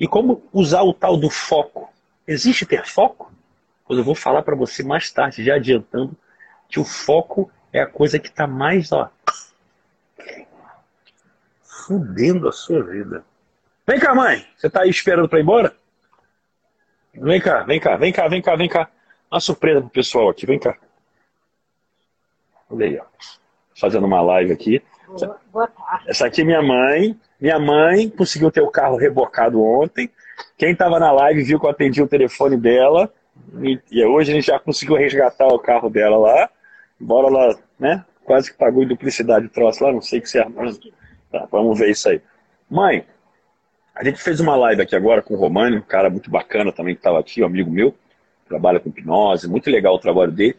E 0.02 0.08
como 0.08 0.42
usar 0.52 0.82
o 0.82 0.92
tal 0.92 1.16
do 1.16 1.30
foco? 1.30 1.88
Existe 2.26 2.66
ter 2.66 2.84
foco? 2.84 3.32
Pois 3.86 3.96
eu 3.96 4.04
vou 4.04 4.16
falar 4.16 4.42
para 4.42 4.56
você 4.56 4.82
mais 4.82 5.08
tarde, 5.12 5.44
já 5.44 5.54
adiantando, 5.54 6.16
que 6.68 6.80
o 6.80 6.84
foco 6.84 7.48
é 7.72 7.80
a 7.80 7.86
coisa 7.86 8.18
que 8.18 8.26
está 8.26 8.44
mais 8.44 8.90
ó, 8.90 9.08
fudendo 11.62 12.48
a 12.48 12.52
sua 12.52 12.82
vida. 12.82 13.24
Vem 13.86 14.00
cá, 14.00 14.12
mãe. 14.12 14.44
Você 14.56 14.68
tá 14.68 14.82
aí 14.82 14.90
esperando 14.90 15.28
para 15.28 15.38
ir 15.38 15.42
embora? 15.42 15.72
Vem 17.14 17.40
cá, 17.40 17.62
vem 17.62 17.78
cá, 17.78 17.96
vem 17.96 18.12
cá, 18.12 18.26
vem 18.26 18.42
cá, 18.42 18.56
vem 18.56 18.68
cá. 18.68 18.90
Uma 19.30 19.38
surpresa 19.38 19.82
pro 19.82 19.90
pessoal 19.90 20.28
aqui, 20.28 20.44
vem 20.46 20.58
cá. 20.58 20.76
Olha 22.68 22.86
aí, 22.86 22.98
ó. 22.98 23.04
Fazendo 23.78 24.06
uma 24.06 24.20
live 24.20 24.52
aqui. 24.52 24.82
Boa, 25.52 25.66
tarde. 25.66 26.04
Essa 26.08 26.26
aqui 26.26 26.42
é 26.42 26.44
minha 26.44 26.62
mãe. 26.62 27.16
Minha 27.40 27.58
mãe 27.58 28.08
conseguiu 28.08 28.50
ter 28.50 28.62
o 28.62 28.70
carro 28.70 28.96
rebocado 28.96 29.62
ontem. 29.62 30.10
Quem 30.56 30.72
estava 30.72 30.98
na 30.98 31.10
live 31.12 31.42
viu 31.42 31.60
que 31.60 31.66
eu 31.66 31.70
atendi 31.70 32.02
o 32.02 32.08
telefone 32.08 32.56
dela. 32.56 33.12
E, 33.60 33.80
e 33.90 34.04
hoje 34.04 34.30
a 34.30 34.34
gente 34.34 34.46
já 34.46 34.58
conseguiu 34.58 34.96
resgatar 34.96 35.46
o 35.46 35.58
carro 35.58 35.90
dela 35.90 36.16
lá. 36.16 36.50
Embora 37.00 37.28
ela, 37.28 37.58
né, 37.78 38.04
quase 38.24 38.52
que 38.52 38.56
pagou 38.56 38.82
em 38.82 38.88
duplicidade 38.88 39.46
o 39.46 39.50
troço 39.50 39.82
lá, 39.82 39.92
não 39.92 40.00
sei 40.00 40.20
o 40.20 40.22
que 40.22 40.28
você 40.28 40.44
mas 40.44 40.78
Tá, 41.32 41.48
vamos 41.50 41.78
ver 41.78 41.90
isso 41.90 42.10
aí. 42.10 42.20
Mãe, 42.70 43.06
a 43.94 44.04
gente 44.04 44.22
fez 44.22 44.38
uma 44.38 44.54
live 44.54 44.82
aqui 44.82 44.94
agora 44.94 45.22
com 45.22 45.32
o 45.32 45.36
Romani, 45.38 45.78
um 45.78 45.82
cara 45.82 46.10
muito 46.10 46.30
bacana 46.30 46.70
também 46.70 46.94
que 46.94 47.00
estava 47.00 47.18
aqui, 47.18 47.42
um 47.42 47.46
amigo 47.46 47.70
meu, 47.70 47.94
trabalha 48.46 48.78
com 48.78 48.90
hipnose, 48.90 49.48
muito 49.48 49.70
legal 49.70 49.94
o 49.94 49.98
trabalho 49.98 50.30
dele. 50.30 50.56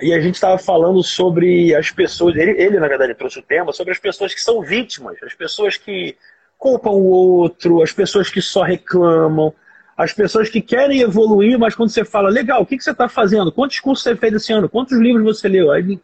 E 0.00 0.12
a 0.12 0.20
gente 0.20 0.34
estava 0.34 0.58
falando 0.58 1.02
sobre 1.02 1.74
as 1.74 1.90
pessoas, 1.90 2.34
ele, 2.36 2.50
ele 2.52 2.80
na 2.80 2.88
verdade 2.88 3.14
trouxe 3.14 3.38
o 3.38 3.42
tema, 3.42 3.72
sobre 3.72 3.92
as 3.92 3.98
pessoas 3.98 4.34
que 4.34 4.40
são 4.40 4.60
vítimas, 4.62 5.16
as 5.22 5.34
pessoas 5.34 5.76
que 5.76 6.16
culpam 6.58 6.90
o 6.90 7.04
outro, 7.04 7.82
as 7.82 7.92
pessoas 7.92 8.28
que 8.28 8.40
só 8.40 8.62
reclamam, 8.62 9.54
as 9.96 10.12
pessoas 10.12 10.48
que 10.48 10.60
querem 10.60 11.00
evoluir, 11.00 11.58
mas 11.58 11.74
quando 11.74 11.90
você 11.90 12.04
fala, 12.04 12.28
legal, 12.28 12.62
o 12.62 12.66
que, 12.66 12.76
que 12.76 12.82
você 12.82 12.90
está 12.90 13.08
fazendo? 13.08 13.52
Quantos 13.52 13.78
cursos 13.78 14.02
você 14.02 14.16
fez 14.16 14.32
esse 14.34 14.52
ano? 14.52 14.68
Quantos 14.68 14.98
livros 14.98 15.24
você 15.24 15.48
leu? 15.48 15.70
Aí 15.70 16.00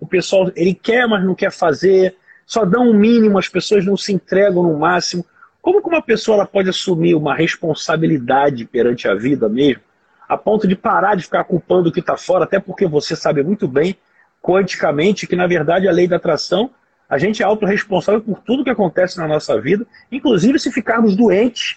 o 0.00 0.06
pessoal, 0.06 0.50
ele 0.54 0.74
quer, 0.74 1.06
mas 1.06 1.24
não 1.24 1.34
quer 1.34 1.50
fazer 1.50 2.16
só 2.46 2.64
dão 2.64 2.86
o 2.86 2.90
um 2.90 2.94
mínimo, 2.94 3.38
as 3.38 3.48
pessoas 3.48 3.84
não 3.84 3.96
se 3.96 4.12
entregam 4.12 4.62
no 4.62 4.78
máximo. 4.78 5.26
Como 5.60 5.82
que 5.82 5.88
uma 5.88 6.00
pessoa 6.00 6.36
ela 6.36 6.46
pode 6.46 6.70
assumir 6.70 7.16
uma 7.16 7.34
responsabilidade 7.34 8.64
perante 8.64 9.08
a 9.08 9.14
vida 9.14 9.48
mesmo, 9.48 9.82
a 10.28 10.36
ponto 10.36 10.66
de 10.66 10.74
parar 10.74 11.14
de 11.14 11.22
ficar 11.22 11.44
culpando 11.44 11.88
o 11.88 11.92
que 11.92 12.00
está 12.00 12.16
fora, 12.16 12.44
até 12.44 12.58
porque 12.58 12.86
você 12.86 13.14
sabe 13.14 13.42
muito 13.42 13.68
bem, 13.68 13.96
quanticamente, 14.42 15.26
que 15.26 15.36
na 15.36 15.46
verdade 15.46 15.88
a 15.88 15.92
lei 15.92 16.06
da 16.06 16.16
atração, 16.16 16.70
a 17.08 17.18
gente 17.18 17.42
é 17.42 17.46
autorresponsável 17.46 18.20
por 18.20 18.40
tudo 18.40 18.64
que 18.64 18.70
acontece 18.70 19.18
na 19.18 19.28
nossa 19.28 19.60
vida, 19.60 19.86
inclusive 20.10 20.58
se 20.58 20.72
ficarmos 20.72 21.14
doentes. 21.14 21.76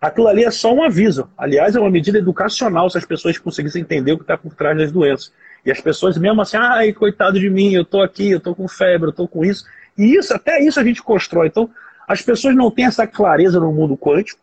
Aquilo 0.00 0.28
ali 0.28 0.44
é 0.44 0.50
só 0.50 0.72
um 0.72 0.82
aviso. 0.82 1.30
Aliás, 1.36 1.76
é 1.76 1.80
uma 1.80 1.90
medida 1.90 2.18
educacional 2.18 2.88
se 2.88 2.96
as 2.96 3.04
pessoas 3.04 3.38
conseguissem 3.38 3.82
entender 3.82 4.12
o 4.12 4.16
que 4.16 4.24
está 4.24 4.36
por 4.36 4.54
trás 4.54 4.76
das 4.76 4.90
doenças. 4.90 5.32
E 5.64 5.70
as 5.70 5.80
pessoas 5.80 6.16
mesmo 6.16 6.40
assim, 6.40 6.56
ai, 6.56 6.92
coitado 6.92 7.38
de 7.38 7.50
mim, 7.50 7.72
eu 7.72 7.82
estou 7.82 8.02
aqui, 8.02 8.30
eu 8.30 8.38
estou 8.38 8.54
com 8.54 8.66
febre, 8.66 9.08
eu 9.08 9.10
estou 9.10 9.28
com 9.28 9.44
isso. 9.44 9.64
E 9.96 10.14
isso, 10.16 10.34
até 10.34 10.62
isso 10.62 10.80
a 10.80 10.84
gente 10.84 11.02
constrói. 11.02 11.48
Então, 11.48 11.68
as 12.08 12.22
pessoas 12.22 12.54
não 12.54 12.70
têm 12.70 12.86
essa 12.86 13.06
clareza 13.06 13.60
no 13.60 13.72
mundo 13.72 13.96
quântico, 13.96 14.40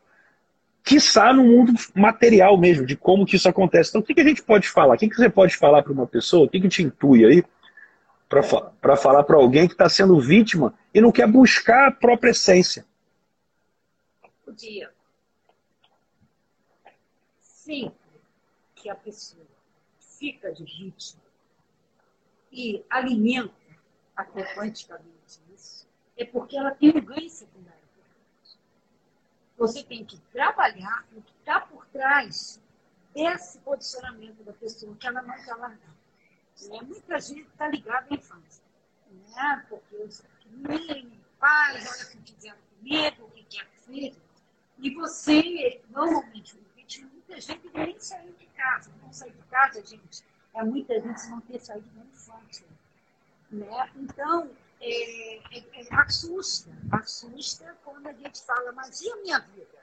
está 0.95 1.33
no 1.33 1.43
mundo 1.43 1.73
material 1.95 2.57
mesmo, 2.57 2.85
de 2.85 2.95
como 2.95 3.25
que 3.25 3.35
isso 3.35 3.49
acontece. 3.49 3.89
Então, 3.89 4.01
o 4.01 4.03
que, 4.03 4.13
que 4.13 4.21
a 4.21 4.27
gente 4.27 4.43
pode 4.43 4.67
falar? 4.67 4.95
O 4.95 4.97
que, 4.97 5.09
que 5.09 5.15
você 5.15 5.29
pode 5.29 5.55
falar 5.55 5.83
para 5.83 5.93
uma 5.93 6.07
pessoa? 6.07 6.45
O 6.45 6.49
que, 6.49 6.61
que 6.61 6.69
te 6.69 6.83
intui 6.83 7.25
aí 7.25 7.43
para 8.29 8.95
falar 8.95 9.23
para 9.23 9.37
alguém 9.37 9.67
que 9.67 9.73
está 9.73 9.87
sendo 9.87 10.19
vítima 10.19 10.73
e 10.93 11.01
não 11.01 11.11
quer 11.11 11.27
buscar 11.27 11.87
a 11.87 11.91
própria 11.91 12.31
essência? 12.31 12.85
O 14.45 14.51
dia. 14.51 14.89
Sempre 17.39 17.95
que 18.75 18.89
a 18.89 18.95
pessoa 18.95 19.45
fica 20.19 20.51
de 20.51 20.63
vítima 20.63 21.21
e 22.51 22.83
alimenta 22.89 23.53
até 24.15 24.43
quanticamente 24.53 25.17
é 26.17 26.25
porque 26.25 26.57
ela 26.57 26.71
tem 26.71 26.89
um 26.89 26.99
ganho. 26.99 27.29
Você 29.57 29.83
tem 29.83 30.05
que 30.05 30.19
trabalhar 30.31 31.05
o 31.15 31.21
que 31.21 31.33
está 31.39 31.59
por 31.61 31.85
trás 31.87 32.61
desse 33.13 33.57
posicionamento 33.59 34.43
da 34.43 34.53
pessoa 34.53 34.95
que 34.95 35.07
ela 35.07 35.21
não 35.21 35.35
quer 35.43 35.55
largar. 35.55 35.95
Né? 36.69 36.79
Muita 36.83 37.19
gente 37.19 37.47
está 37.47 37.67
ligada 37.67 38.07
à 38.09 38.13
infância. 38.13 38.63
Né? 39.09 39.65
Porque 39.67 40.09
pequenininho, 40.39 41.19
pais, 41.39 41.89
olha 41.89 42.05
o 42.05 42.23
que 42.23 42.33
fizeram 42.33 42.57
comigo, 42.77 43.25
o 43.25 43.31
que 43.31 43.43
quer 43.43 43.67
filho. 43.85 44.21
E 44.77 44.93
você, 44.93 45.81
normalmente, 45.89 46.55
muita 47.01 47.41
gente 47.41 47.71
nem 47.73 47.99
saiu 47.99 48.33
de 48.33 48.45
casa. 48.47 48.91
Não 49.01 49.11
sair 49.11 49.31
de 49.31 49.43
casa, 49.43 49.83
gente, 49.83 50.23
é 50.53 50.63
muita 50.63 50.99
gente 50.99 51.29
não 51.29 51.41
ter 51.41 51.59
saído 51.59 51.89
da 51.89 52.05
infância. 52.05 52.67
Né? 53.49 53.91
Então, 53.95 54.51
é, 54.79 55.37
é, 55.37 55.63
é, 55.73 55.95
assusta. 55.95 56.71
Assusta 56.91 57.75
quando 57.83 58.07
a 58.07 58.13
gente 58.13 58.41
fala, 58.43 58.71
mas 58.71 59.01
e 59.01 59.11
a 59.11 59.15
minha 59.17 59.39
vida? 59.39 59.77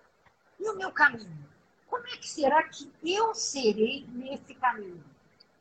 E 0.59 0.69
o 0.69 0.77
meu 0.77 0.91
caminho? 0.93 1.49
Como 1.89 2.07
é 2.07 2.17
que 2.17 2.29
será 2.29 2.63
que 2.65 2.91
eu 3.03 3.35
serei 3.35 4.07
nesse 4.09 4.55
caminho? 4.55 5.05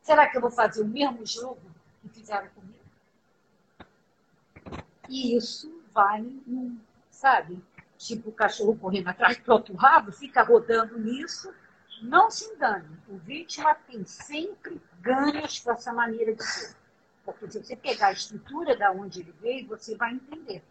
Será 0.02 0.28
que 0.28 0.36
eu 0.36 0.40
vou 0.40 0.50
fazer 0.50 0.82
o 0.82 0.86
mesmo 0.86 1.24
jogo 1.24 1.62
que 2.02 2.08
fizeram 2.08 2.48
comigo? 2.50 2.84
E 5.08 5.36
isso 5.36 5.82
vai, 5.92 6.24
sabe? 7.10 7.62
Tipo 7.96 8.30
o 8.30 8.32
cachorro 8.32 8.76
correndo 8.76 9.08
atrás 9.08 9.38
do 9.38 9.52
outro 9.52 9.74
rabo, 9.74 10.12
fica 10.12 10.42
rodando 10.42 10.98
nisso. 10.98 11.52
Não 12.02 12.30
se 12.30 12.44
engane, 12.46 12.98
o 13.08 13.16
vítima 13.16 13.74
tem 13.74 14.04
sempre 14.04 14.80
ganhos 15.00 15.60
com 15.60 15.70
essa 15.70 15.92
maneira 15.92 16.34
de 16.34 16.42
ser. 16.42 16.76
Porque 17.24 17.50
se 17.50 17.62
você 17.62 17.76
pegar 17.76 18.08
a 18.08 18.12
estrutura 18.12 18.76
da 18.76 18.90
onde 18.90 19.20
ele 19.20 19.34
veio, 19.40 19.68
você 19.68 19.96
vai 19.96 20.12
entender. 20.12 20.62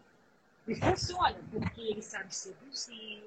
E 0.66 0.74
funciona, 0.74 1.36
porque 1.50 1.80
ele 1.80 2.02
sabe 2.02 2.34
seduzir, 2.34 3.22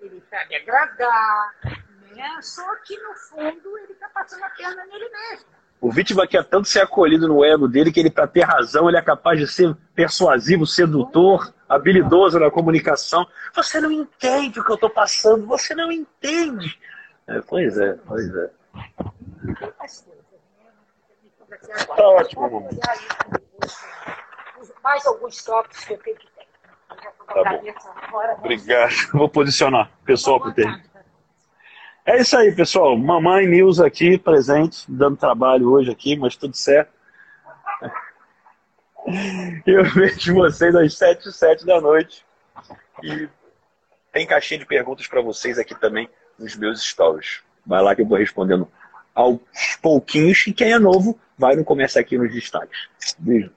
ele 0.00 0.22
me 0.48 0.56
agradar, 0.56 1.54
né? 2.14 2.38
Só 2.42 2.76
que 2.84 2.96
no 3.00 3.14
fundo 3.14 3.78
ele 3.78 3.92
está 3.92 4.08
passando 4.10 4.44
a 4.44 4.50
perna 4.50 4.84
nele 4.86 5.08
mesmo. 5.08 5.46
O 5.80 5.92
vítima 5.92 6.26
quer 6.26 6.44
tanto 6.44 6.68
ser 6.68 6.80
acolhido 6.80 7.28
no 7.28 7.44
ego 7.44 7.68
dele 7.68 7.92
que 7.92 8.00
ele, 8.00 8.10
para 8.10 8.26
ter 8.26 8.42
razão, 8.42 8.88
ele 8.88 8.98
é 8.98 9.02
capaz 9.02 9.38
de 9.38 9.46
ser 9.46 9.76
persuasivo, 9.94 10.66
sedutor, 10.66 11.54
habilidoso 11.68 12.38
na 12.38 12.50
comunicação. 12.50 13.26
Você 13.54 13.80
não 13.80 13.90
entende 13.90 14.58
o 14.58 14.64
que 14.64 14.72
eu 14.72 14.74
estou 14.74 14.90
passando, 14.90 15.46
você 15.46 15.74
não 15.76 15.92
entende. 15.92 16.78
É, 17.28 17.40
pois 17.42 17.78
é, 17.78 17.92
pois 18.06 18.34
é. 18.34 18.50
Tem 19.60 19.72
mais 19.78 20.00
coisas? 20.00 20.24
Tá 21.96 22.08
ótimo, 22.08 22.42
mamãe. 22.42 22.78
Mais 24.82 25.06
alguns 25.06 25.42
tópicos 25.44 25.84
que 25.84 25.92
eu 25.92 25.98
tenho 25.98 26.16
que 26.16 26.26
ter. 26.26 26.46
Tá 27.26 27.44
bom. 27.44 27.62
Obrigado. 28.38 28.92
Vou 29.12 29.28
posicionar 29.28 29.90
o 30.02 30.04
pessoal 30.04 30.40
para 30.40 30.52
ter. 30.52 30.82
É 32.06 32.20
isso 32.20 32.36
aí, 32.38 32.54
pessoal. 32.54 32.96
Mamãe 32.96 33.46
News 33.46 33.80
aqui, 33.80 34.16
presente, 34.16 34.84
dando 34.88 35.16
trabalho 35.16 35.70
hoje 35.70 35.90
aqui, 35.90 36.16
mas 36.16 36.36
tudo 36.36 36.56
certo. 36.56 36.90
Eu 39.66 39.84
vejo 39.84 40.34
vocês 40.34 40.74
às 40.74 40.96
7 40.96 41.28
e 41.28 41.32
7 41.32 41.66
da 41.66 41.80
noite. 41.80 42.24
E 43.02 43.28
tem 44.12 44.26
caixinha 44.26 44.60
de 44.60 44.66
perguntas 44.66 45.06
para 45.06 45.20
vocês 45.20 45.58
aqui 45.58 45.74
também 45.74 46.08
nos 46.38 46.56
meus 46.56 46.82
stories. 46.82 47.42
Vai 47.66 47.82
lá 47.82 47.94
que 47.94 48.02
eu 48.02 48.06
vou 48.06 48.16
respondendo 48.16 48.66
aos 49.14 49.38
pouquinhos. 49.82 50.46
E 50.46 50.52
quem 50.52 50.72
é 50.72 50.78
novo, 50.78 51.18
vai 51.38 51.54
no 51.56 51.64
começar 51.64 52.00
aqui 52.00 52.18
nos 52.18 52.32
destaques. 52.32 52.88
Beijo. 53.18 53.50